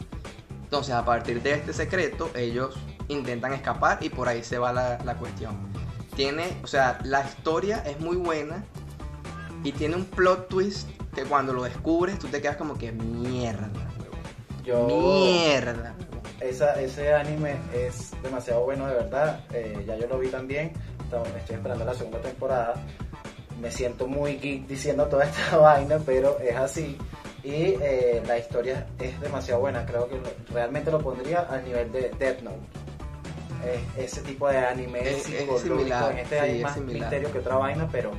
Entonces, 0.66 0.96
a 0.96 1.06
partir 1.06 1.42
de 1.44 1.54
este 1.54 1.74
secreto, 1.74 2.32
ellos 2.36 2.76
intentan 3.08 3.54
escapar 3.54 4.00
y 4.02 4.10
por 4.10 4.28
ahí 4.28 4.44
se 4.44 4.58
va 4.58 4.74
la, 4.74 4.98
la 5.06 5.16
cuestión. 5.16 5.56
Tiene, 6.16 6.58
o 6.64 6.68
sea, 6.68 6.98
la 7.04 7.22
historia 7.24 7.84
es 7.86 8.00
muy 8.00 8.16
buena 8.18 8.66
y 9.64 9.72
tiene 9.72 9.96
un 9.96 10.06
plot 10.06 10.48
twist 10.50 10.90
que 11.14 11.24
cuando 11.24 11.54
lo 11.54 11.64
descubres 11.64 12.18
tú 12.20 12.28
te 12.28 12.42
quedas 12.42 12.58
como 12.58 12.78
que 12.78 12.92
mierda. 12.92 13.70
Yo, 14.64 14.88
Mierda. 14.88 15.96
huevón". 16.00 16.24
esa, 16.42 16.82
ese 16.82 17.14
anime 17.14 17.58
es 17.74 18.12
demasiado 18.24 18.64
bueno, 18.64 18.88
de 18.88 18.96
verdad. 18.96 19.40
Eh, 19.54 19.84
ya 19.88 19.96
yo 19.96 20.08
lo 20.08 20.18
vi 20.18 20.30
también. 20.30 20.74
Estoy 21.38 21.56
esperando 21.56 21.86
la 21.86 21.94
segunda 21.94 22.20
temporada. 22.22 22.74
Me 23.62 23.72
siento 23.72 24.08
muy 24.08 24.38
geek 24.38 24.68
diciendo 24.68 25.06
toda 25.06 25.26
esta 25.26 25.58
vaina, 25.62 26.00
pero 26.04 26.40
es 26.40 26.56
así. 26.56 26.98
Y 27.46 27.78
eh, 27.80 28.24
la 28.26 28.40
historia 28.40 28.88
es 29.00 29.20
demasiado 29.22 29.62
buena. 29.62 29.86
Creo 29.86 30.10
que 30.10 30.20
realmente 30.52 30.90
lo 30.90 31.00
pondría 31.00 31.42
al 31.42 31.64
nivel 31.64 31.92
de 31.92 32.10
Death 32.18 32.42
Note. 32.42 32.58
Es 33.98 34.12
ese 34.14 34.22
tipo 34.22 34.48
de 34.50 34.58
anime 34.58 35.00
Es- 35.08 35.24
similar, 35.62 36.12
en 36.12 36.18
este 36.20 36.36
sí, 36.40 36.42
hay 36.44 36.58
es 36.58 36.64
más 36.64 36.74
similar. 36.74 37.02
misterio 37.02 37.32
que 37.32 37.40
otra 37.40 37.56
vaina, 37.58 37.88
pero 37.92 38.12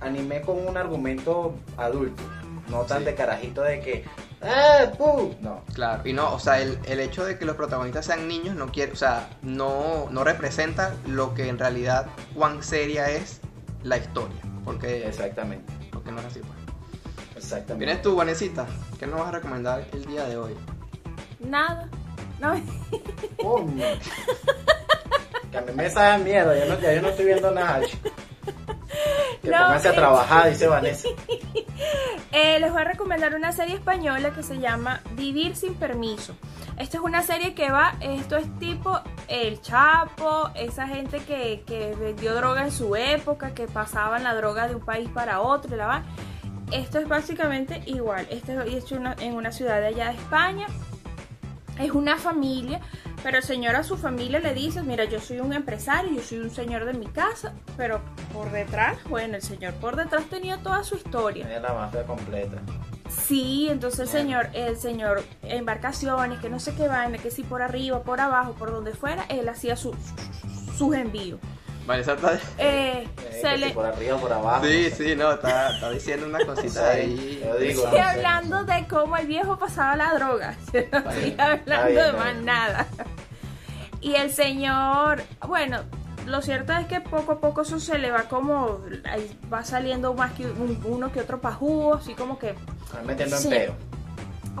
anime 0.00 0.40
con 0.42 0.66
un 0.66 0.76
argumento 0.76 1.54
adulto. 1.76 2.22
No 2.68 2.82
tan 2.82 2.98
Sí. 3.00 3.04
de 3.06 3.14
carajito 3.14 3.62
de 3.62 3.80
que. 3.80 4.04
¡Ah, 4.40 4.90
pu! 4.96 5.34
No. 5.40 5.62
Claro, 5.74 6.02
y 6.08 6.12
no, 6.12 6.32
o 6.32 6.38
sea, 6.38 6.60
el, 6.60 6.78
el 6.86 7.00
hecho 7.00 7.24
de 7.24 7.38
que 7.38 7.44
los 7.44 7.56
protagonistas 7.56 8.06
sean 8.06 8.28
niños 8.28 8.54
no 8.54 8.70
quiere, 8.70 8.92
o 8.92 8.96
sea, 8.96 9.28
no, 9.42 10.08
no 10.10 10.22
representa 10.22 10.94
lo 11.08 11.34
que 11.34 11.48
en 11.48 11.58
realidad 11.58 12.06
cuán 12.34 12.62
seria 12.62 13.10
es 13.10 13.40
la 13.82 13.96
historia, 13.96 14.36
porque, 14.64 15.08
Exactamente. 15.08 15.72
porque 15.90 16.12
no 16.12 16.20
es 16.20 16.26
así. 16.26 16.40
Pues. 16.40 16.57
Exactamente. 17.48 17.86
Vienes 17.86 18.02
tú, 18.02 18.14
Vanesita, 18.14 18.66
¿qué 19.00 19.06
nos 19.06 19.20
vas 19.20 19.28
a 19.28 19.32
recomendar 19.32 19.82
el 19.92 20.04
día 20.04 20.24
de 20.24 20.36
hoy? 20.36 20.54
Nada. 21.40 21.88
No, 22.40 22.52
Coño. 23.42 23.86
Que 25.50 25.56
a 25.56 25.62
mí 25.62 25.72
me 25.74 25.88
sabe 25.88 26.24
miedo, 26.24 26.54
ya, 26.54 26.66
no, 26.66 26.78
ya 26.78 26.92
yo 26.92 27.00
no 27.00 27.08
estoy 27.08 27.24
viendo 27.24 27.50
nada. 27.50 27.80
Que 29.40 29.48
No, 29.48 29.56
pónganse 29.56 29.88
a 29.88 29.94
trabajar, 29.94 30.50
dice 30.50 30.66
Vanessa. 30.66 31.08
Eh, 32.30 32.60
les 32.60 32.70
voy 32.70 32.82
a 32.82 32.84
recomendar 32.84 33.34
una 33.34 33.52
serie 33.52 33.76
española 33.76 34.32
que 34.32 34.42
se 34.42 34.58
llama 34.58 35.00
Vivir 35.12 35.56
sin 35.56 35.74
permiso. 35.74 36.34
Esta 36.76 36.98
es 36.98 37.02
una 37.02 37.22
serie 37.22 37.54
que 37.54 37.70
va, 37.70 37.94
esto 38.00 38.36
es 38.36 38.46
tipo 38.58 39.00
El 39.28 39.60
Chapo, 39.62 40.50
esa 40.54 40.86
gente 40.86 41.20
que, 41.20 41.64
que 41.66 41.96
vendió 41.98 42.34
droga 42.34 42.62
en 42.64 42.70
su 42.70 42.94
época, 42.96 43.54
que 43.54 43.66
pasaban 43.66 44.24
la 44.24 44.34
droga 44.34 44.68
de 44.68 44.74
un 44.74 44.84
país 44.84 45.08
para 45.08 45.40
otro, 45.40 45.74
y 45.74 45.78
la 45.78 45.86
va. 45.86 46.02
Esto 46.72 46.98
es 46.98 47.08
básicamente 47.08 47.82
igual. 47.86 48.26
Esto 48.30 48.60
es 48.62 48.74
hecho 48.74 48.96
una- 48.96 49.16
en 49.20 49.34
una 49.34 49.52
ciudad 49.52 49.80
de 49.80 49.86
allá 49.88 50.08
de 50.10 50.14
España. 50.16 50.66
Es 51.78 51.92
una 51.92 52.16
familia 52.16 52.80
Pero 53.22 53.38
el 53.38 53.42
señor 53.42 53.74
a 53.74 53.82
su 53.82 53.96
familia 53.96 54.38
le 54.38 54.54
dice, 54.54 54.80
mira, 54.82 55.04
yo 55.04 55.18
soy 55.20 55.40
un 55.40 55.52
empresario, 55.52 56.12
yo 56.12 56.22
soy 56.22 56.38
un 56.38 56.50
señor 56.50 56.84
de 56.84 56.92
mi 56.92 57.06
casa, 57.06 57.52
pero 57.76 58.00
por 58.32 58.52
detrás, 58.52 58.96
bueno, 59.08 59.34
el 59.34 59.42
señor 59.42 59.74
por 59.74 59.96
detrás 59.96 60.26
tenía 60.30 60.58
toda 60.58 60.84
su 60.84 60.94
historia. 60.94 61.42
Tenía 61.42 61.58
la 61.58 61.72
mafia 61.74 62.04
completa. 62.04 62.58
Sí, 63.10 63.66
entonces 63.70 63.98
el 64.00 64.08
señor, 64.08 64.48
el 64.52 64.76
señor, 64.76 65.24
embarcaciones, 65.42 66.38
que 66.38 66.48
no 66.48 66.60
sé 66.60 66.76
qué 66.76 66.86
vaina, 66.86 67.18
que 67.18 67.32
si 67.32 67.42
por 67.42 67.60
arriba, 67.60 68.04
por 68.04 68.20
abajo, 68.20 68.52
por 68.52 68.70
donde 68.70 68.92
fuera, 68.94 69.24
él 69.28 69.48
hacía 69.48 69.74
su- 69.76 69.96
sus 70.76 70.94
envíos. 70.94 71.40
Vanessa 71.88 72.12
está... 72.14 72.38
Eh, 72.58 73.08
se 73.40 73.56
le... 73.58 73.70
por 73.70 73.86
arriba 73.86 74.16
o 74.16 74.20
por 74.20 74.32
abajo. 74.32 74.64
Sí, 74.64 74.90
sí, 74.90 75.14
no, 75.16 75.32
está, 75.32 75.74
está 75.74 75.90
diciendo 75.90 76.26
una 76.26 76.44
cosita 76.44 76.92
Sí, 76.94 76.98
ahí. 77.00 77.42
yo 77.44 77.56
digo. 77.56 77.84
Estoy 77.84 77.98
hablando 78.00 78.64
de 78.64 78.86
cómo 78.88 79.16
el 79.16 79.26
viejo 79.26 79.58
pasaba 79.58 79.96
la 79.96 80.14
droga. 80.14 80.56
Yo 80.72 80.80
no 80.92 80.98
estoy 80.98 81.24
bien, 81.24 81.40
hablando 81.40 81.86
bien, 81.90 82.06
de 82.06 82.12
más 82.12 82.32
bien. 82.32 82.44
nada. 82.44 82.86
Y 84.00 84.14
el 84.14 84.32
señor, 84.32 85.22
bueno, 85.46 85.80
lo 86.26 86.40
cierto 86.42 86.72
es 86.74 86.86
que 86.86 87.00
poco 87.00 87.32
a 87.32 87.40
poco 87.40 87.62
eso 87.62 87.80
se 87.80 87.98
le 87.98 88.10
va 88.10 88.24
como, 88.24 88.80
va 89.52 89.64
saliendo 89.64 90.14
más 90.14 90.32
que 90.32 90.44
un- 90.46 90.80
uno 90.84 91.10
que 91.10 91.20
otro 91.20 91.40
pajú, 91.40 91.94
así 91.94 92.14
como 92.14 92.38
que 92.38 92.50
Están 92.84 93.06
metiendo 93.06 93.36
en 93.36 93.48
peo. 93.48 93.74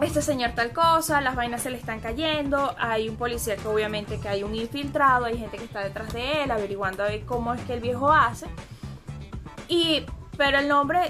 Este 0.02 0.22
señor 0.22 0.52
tal 0.52 0.72
cosa, 0.72 1.20
las 1.20 1.34
vainas 1.34 1.62
se 1.62 1.70
le 1.70 1.76
están 1.76 2.00
cayendo, 2.00 2.74
hay 2.78 3.08
un 3.08 3.16
policía 3.16 3.56
que 3.56 3.66
obviamente 3.68 4.20
que 4.20 4.28
hay 4.28 4.42
un 4.42 4.54
infiltrado, 4.54 5.26
hay 5.26 5.38
gente 5.38 5.56
que 5.56 5.64
está 5.64 5.80
detrás 5.80 6.12
de 6.12 6.44
él 6.44 6.50
averiguando 6.50 7.02
a 7.02 7.08
ver 7.08 7.24
cómo 7.24 7.54
es 7.54 7.60
que 7.62 7.74
el 7.74 7.80
viejo 7.80 8.12
hace. 8.12 8.46
Y 9.68 10.04
pero 10.36 10.60
el 10.60 10.68
nombre, 10.68 11.00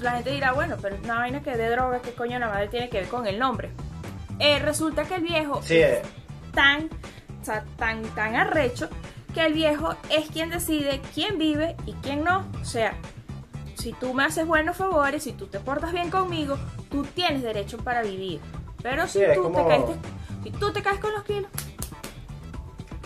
la 0.00 0.12
gente 0.12 0.30
dirá, 0.30 0.52
bueno, 0.52 0.76
pero 0.80 0.96
es 0.96 1.02
una 1.02 1.14
vaina 1.14 1.42
que 1.42 1.56
de 1.56 1.70
droga, 1.70 2.02
¿qué 2.02 2.12
coño 2.12 2.38
la 2.38 2.48
madre 2.48 2.68
tiene 2.68 2.90
que 2.90 2.98
ver 2.98 3.08
con 3.08 3.26
el 3.26 3.38
nombre? 3.38 3.70
Eh, 4.38 4.58
resulta 4.58 5.04
que 5.04 5.14
el 5.14 5.22
viejo 5.22 5.62
Sí, 5.62 5.76
eh, 5.78 6.02
tan, 6.52 6.90
o 7.40 7.44
sea, 7.44 7.64
tan, 7.76 8.02
tan 8.14 8.36
arrecho 8.36 8.90
que 9.32 9.46
el 9.46 9.54
viejo 9.54 9.94
es 10.10 10.28
quien 10.28 10.50
decide 10.50 11.00
quién 11.14 11.38
vive 11.38 11.76
y 11.86 11.94
quién 11.94 12.24
no. 12.24 12.46
O 12.60 12.64
sea, 12.64 12.94
si 13.84 13.92
tú 13.92 14.14
me 14.14 14.24
haces 14.24 14.46
buenos 14.46 14.78
favores, 14.78 15.22
si 15.24 15.32
tú 15.32 15.46
te 15.46 15.60
portas 15.60 15.92
bien 15.92 16.10
conmigo, 16.10 16.56
tú 16.90 17.04
tienes 17.04 17.42
derecho 17.42 17.76
para 17.76 18.00
vivir. 18.02 18.40
Pero 18.82 19.06
si 19.06 19.18
Sí, 19.18 19.24
tú 19.34 19.42
como- 19.42 19.58
te 19.58 19.66
caes, 19.68 19.84
si 20.42 20.50
tú 20.52 20.72
te 20.72 20.82
caes 20.82 21.00
con 21.00 21.12
los 21.12 21.22
kilos, 21.24 21.50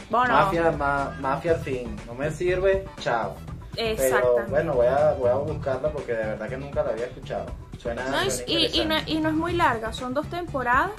bueno, 0.08 0.32
mafia, 0.34 0.70
ma- 0.70 1.16
mafia 1.20 1.52
al 1.52 1.58
fin. 1.60 1.96
No 2.06 2.14
me 2.14 2.30
sirve, 2.30 2.86
chao. 3.00 3.34
Pero 3.74 3.88
exactamente. 3.90 4.50
bueno, 4.50 4.72
voy 4.74 4.86
a, 4.86 5.12
voy 5.14 5.30
a 5.30 5.34
buscarla 5.34 5.90
porque 5.90 6.12
de 6.12 6.26
verdad 6.26 6.48
que 6.48 6.56
nunca 6.56 6.82
la 6.84 6.90
había 6.90 7.06
escuchado. 7.06 7.46
Suena, 7.78 8.08
No, 8.08 8.24
y, 8.24 8.30
suena 8.30 8.50
y- 8.52 8.80
y 8.80 8.84
no, 8.86 8.94
y 9.06 9.18
no 9.20 9.28
es 9.30 9.34
muy 9.34 9.52
larga, 9.54 9.92
son 9.92 10.14
dos 10.14 10.28
temporadas. 10.28 10.92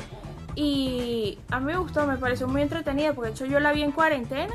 Y 0.56 1.40
a 1.52 1.60
mí 1.60 1.68
me 1.68 1.78
gustó, 1.78 2.06
me 2.06 2.18
pareció 2.18 2.48
muy 2.50 2.62
entretenida, 2.62 3.14
porque 3.14 3.30
de 3.30 3.36
hecho 3.36 3.46
yo 3.46 3.60
la 3.62 3.72
vi 3.72 3.84
en 3.84 3.92
cuarentena. 3.94 4.54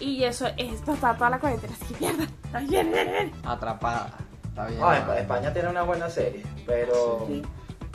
Y 0.00 0.24
eso 0.24 0.48
es 0.56 0.82
toda, 0.84 1.14
toda 1.16 1.30
la 1.30 1.38
cuarentena, 1.38 1.72
así 1.80 1.94
que 1.94 2.00
mierda. 2.12 2.26
Ay, 2.52 2.66
bien, 2.66 2.90
bien, 2.92 3.06
bien. 3.10 3.32
Atrapada. 3.44 4.10
Está 4.54 4.66
bien. 4.66 4.80
Ah, 4.82 4.98
Espa- 4.98 5.18
España 5.18 5.52
tiene 5.52 5.68
una 5.68 5.82
buena 5.82 6.08
serie, 6.08 6.42
pero 6.64 7.24
Sí. 7.26 7.42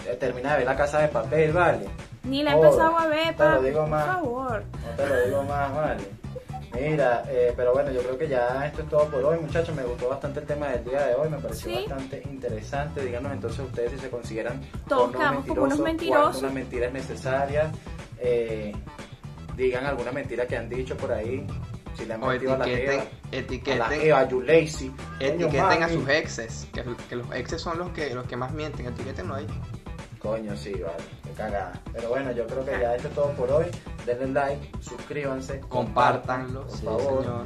eh, 0.07 0.15
termina 0.19 0.51
de 0.51 0.57
ver 0.57 0.65
la 0.67 0.75
casa 0.75 0.99
de 0.99 1.07
papel, 1.07 1.53
vale. 1.53 1.85
Ni 2.23 2.43
la 2.43 2.51
he 2.51 2.53
empezado 2.55 2.97
a 2.99 3.07
ver, 3.07 3.33
te 3.35 3.43
lo 3.43 3.55
pa, 3.55 3.59
digo 3.59 3.79
por 3.79 3.89
más. 3.89 4.05
favor. 4.05 4.63
No 4.85 5.03
te 5.03 5.07
lo 5.09 5.25
digo 5.25 5.43
más, 5.43 5.73
vale. 5.75 6.03
Mira, 6.73 7.23
eh, 7.29 7.53
pero 7.55 7.73
bueno, 7.73 7.91
yo 7.91 8.01
creo 8.01 8.17
que 8.17 8.27
ya 8.27 8.65
esto 8.67 8.81
es 8.83 8.89
todo 8.89 9.05
por 9.05 9.23
hoy, 9.23 9.39
muchachos. 9.39 9.73
Me 9.75 9.83
gustó 9.83 10.09
bastante 10.09 10.41
el 10.41 10.45
tema 10.45 10.67
del 10.67 10.83
día 10.83 11.07
de 11.07 11.15
hoy, 11.15 11.29
me 11.29 11.37
pareció 11.37 11.69
Sí. 11.71 11.85
bastante 11.87 12.21
interesante. 12.29 13.03
Díganos 13.05 13.31
entonces 13.31 13.59
ustedes 13.61 13.91
si 13.93 13.99
se 13.99 14.09
consideran 14.09 14.61
Todos 14.87 15.11
como 15.13 15.63
unos 15.63 15.79
mentirosos. 15.79 16.21
cuándo 16.31 16.39
una 16.39 16.49
mentira 16.51 16.87
es 16.87 16.93
necesaria. 16.93 17.71
Eh, 18.19 18.73
digan 19.55 19.85
alguna 19.85 20.11
mentira 20.11 20.45
que 20.45 20.57
han 20.57 20.69
dicho 20.69 20.95
por 20.97 21.11
ahí. 21.11 21.45
Si 21.99 22.05
le 22.05 22.13
han 22.15 22.23
O 22.23 22.27
mentido 22.27 22.53
a 22.53 22.57
la 22.57 22.65
etiqueten, 22.65 22.93
Eva, 22.93 23.01
a 23.03 23.05
la 23.31 23.37
etiqueten, 23.37 24.01
Eva, 24.01 24.27
you 24.29 24.41
lazy. 24.41 24.89
Coño, 24.89 25.47
etiqueten 25.47 25.83
a 25.83 25.89
sus 25.89 26.07
exes. 26.09 26.67
Que, 26.73 26.83
que 27.09 27.15
los 27.17 27.31
exes 27.35 27.61
son 27.61 27.77
los 27.77 27.89
que, 27.91 28.13
los 28.15 28.25
que 28.25 28.35
más 28.37 28.51
mienten. 28.53 28.87
Etiquetenlo 28.87 29.35
ahí. 29.35 29.45
Coño, 30.19 30.55
sí, 30.57 30.71
vale, 30.73 31.03
qué 31.23 31.29
cagada. 31.31 31.73
Pero 31.93 32.09
bueno, 32.09 32.31
yo 32.31 32.45
creo 32.47 32.65
que 32.65 32.71
ya 32.71 32.95
esto 32.95 33.07
es 33.09 33.13
todo 33.15 33.31
por 33.33 33.51
hoy. 33.51 33.65
Denle 34.05 34.27
like, 34.27 34.71
suscríbanse, 34.81 35.59
Compártanlo. 35.61 36.65
por 36.67 36.77
sí, 36.77 36.85
favor. 36.85 37.21
señor. 37.23 37.45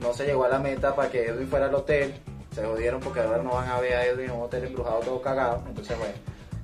No 0.00 0.12
se 0.12 0.26
llegó 0.26 0.44
a 0.44 0.48
la 0.48 0.58
meta 0.58 0.94
para 0.96 1.08
que 1.10 1.26
Edwin 1.26 1.48
fuera 1.48 1.66
al 1.66 1.74
hotel. 1.74 2.14
Se 2.54 2.64
jodieron 2.64 3.00
porque 3.00 3.20
ahora 3.20 3.42
no 3.42 3.50
van 3.54 3.68
a 3.68 3.80
ver 3.80 3.94
a 3.94 4.04
Edwin 4.06 4.26
en 4.26 4.32
un 4.32 4.42
hotel 4.42 4.64
embrujado 4.64 4.98
todo 5.00 5.22
cagado. 5.22 5.62
Entonces, 5.66 5.96
bueno, 5.98 6.14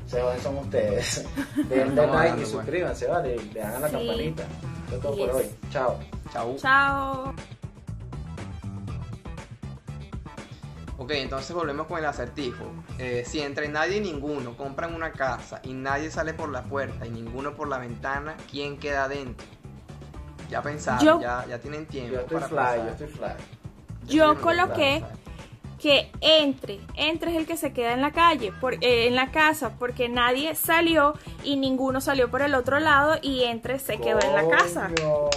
se 0.07 0.21
joden 0.21 0.41
son 0.41 0.59
ustedes. 0.59 1.25
Denle 1.69 2.07
like 2.07 2.43
y 2.43 2.47
suscríbanse, 2.47 3.07
¿vale? 3.07 3.37
Y 3.37 3.55
le 3.55 3.61
dan 3.61 3.75
a 3.77 3.79
la 3.81 3.89
Sí. 3.89 3.95
campanita. 3.97 4.43
Esto 4.43 4.97
es 4.97 5.01
todo 5.03 5.17
por 5.17 5.31
hoy. 5.31 5.45
Chao. 5.71 5.99
Chau. 6.33 6.57
Chao. 6.59 7.35
Ok, 11.01 11.13
entonces 11.13 11.55
volvemos 11.55 11.87
con 11.87 11.99
el 11.99 12.07
acertijo. 12.07 12.65
Eh, 12.99 13.23
si 13.25 13.41
entre 13.41 13.69
nadie 13.69 13.99
y 13.99 14.01
ninguno 14.01 14.57
compran 14.57 14.95
una 14.95 15.13
casa 15.13 15.61
y 15.63 15.73
nadie 15.73 16.11
sale 16.11 16.35
por 16.35 16.49
la 16.49 16.65
puerta 16.65 17.07
y 17.07 17.11
ninguno 17.11 17.55
por 17.55 17.69
la 17.69 17.79
ventana, 17.79 18.37
¿quién 18.51 18.79
queda 18.79 19.05
adentro? 19.05 19.47
Ya 20.51 20.61
pensaron, 20.63 21.05
Yo- 21.05 21.21
ya, 21.21 21.45
ya 21.49 21.59
tienen 21.61 21.87
tiempo 21.87 22.15
Yo 22.15 22.21
estoy 22.23 22.37
para 22.41 22.49
fly, 22.49 22.57
pensar. 22.59 22.87
yo 22.87 22.91
estoy 22.91 23.07
fly. 23.09 24.15
Yo 24.17 24.41
coloqué 24.41 25.05
que 25.79 26.11
entre, 26.21 26.81
entre 26.97 27.31
es 27.31 27.37
el 27.37 27.47
que 27.47 27.57
se 27.57 27.73
queda 27.73 27.93
en 27.93 28.01
la 28.03 28.11
calle, 28.11 28.51
por, 28.61 28.75
eh, 28.75 29.07
en 29.07 29.15
la 29.15 29.31
casa, 29.31 29.75
porque 29.79 30.09
nadie 30.09 30.57
salió 30.57 31.15
y 31.45 31.55
ninguno 31.57 32.01
salió 32.01 32.29
por 32.29 32.43
el 32.43 32.55
otro 32.57 32.81
lado 32.81 33.17
y 33.23 33.45
entre 33.45 33.79
se 33.79 33.99
quedó 33.99 34.19
en 34.21 34.35
la 34.35 34.49
casa. 34.49 34.89
No 35.01 35.29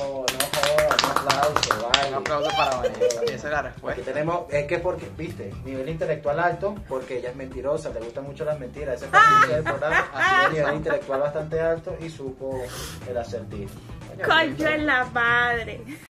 aplauso, 1.11 1.89
vale. 1.89 2.09
Un 2.09 2.15
aplauso 2.15 2.49
para 2.57 2.75
Vanessa. 2.77 3.21
Esa 3.23 3.33
es 3.33 3.43
la 3.43 3.73
Aquí 3.91 4.01
tenemos, 4.01 4.45
es 4.49 4.65
que 4.67 4.79
porque, 4.79 5.09
viste, 5.17 5.53
nivel 5.63 5.89
intelectual 5.89 6.39
alto, 6.39 6.75
porque 6.87 7.17
ella 7.17 7.29
es 7.29 7.35
mentirosa, 7.35 7.89
le 7.89 7.99
gustan 7.99 8.25
mucho 8.25 8.45
las 8.45 8.59
mentiras, 8.59 9.01
ese 9.01 9.07
fue 9.07 9.19
el 9.43 9.49
del 9.51 9.63
programa, 9.63 10.09
así 10.13 10.45
de 10.45 10.59
nivel 10.59 10.75
intelectual 10.75 11.19
bastante 11.21 11.59
alto 11.59 11.95
y 11.99 12.09
supo 12.09 12.61
el 13.09 13.17
acertijo. 13.17 13.73
Coño 14.25 14.67
en 14.67 14.85
la 14.85 15.05
madre. 15.05 15.81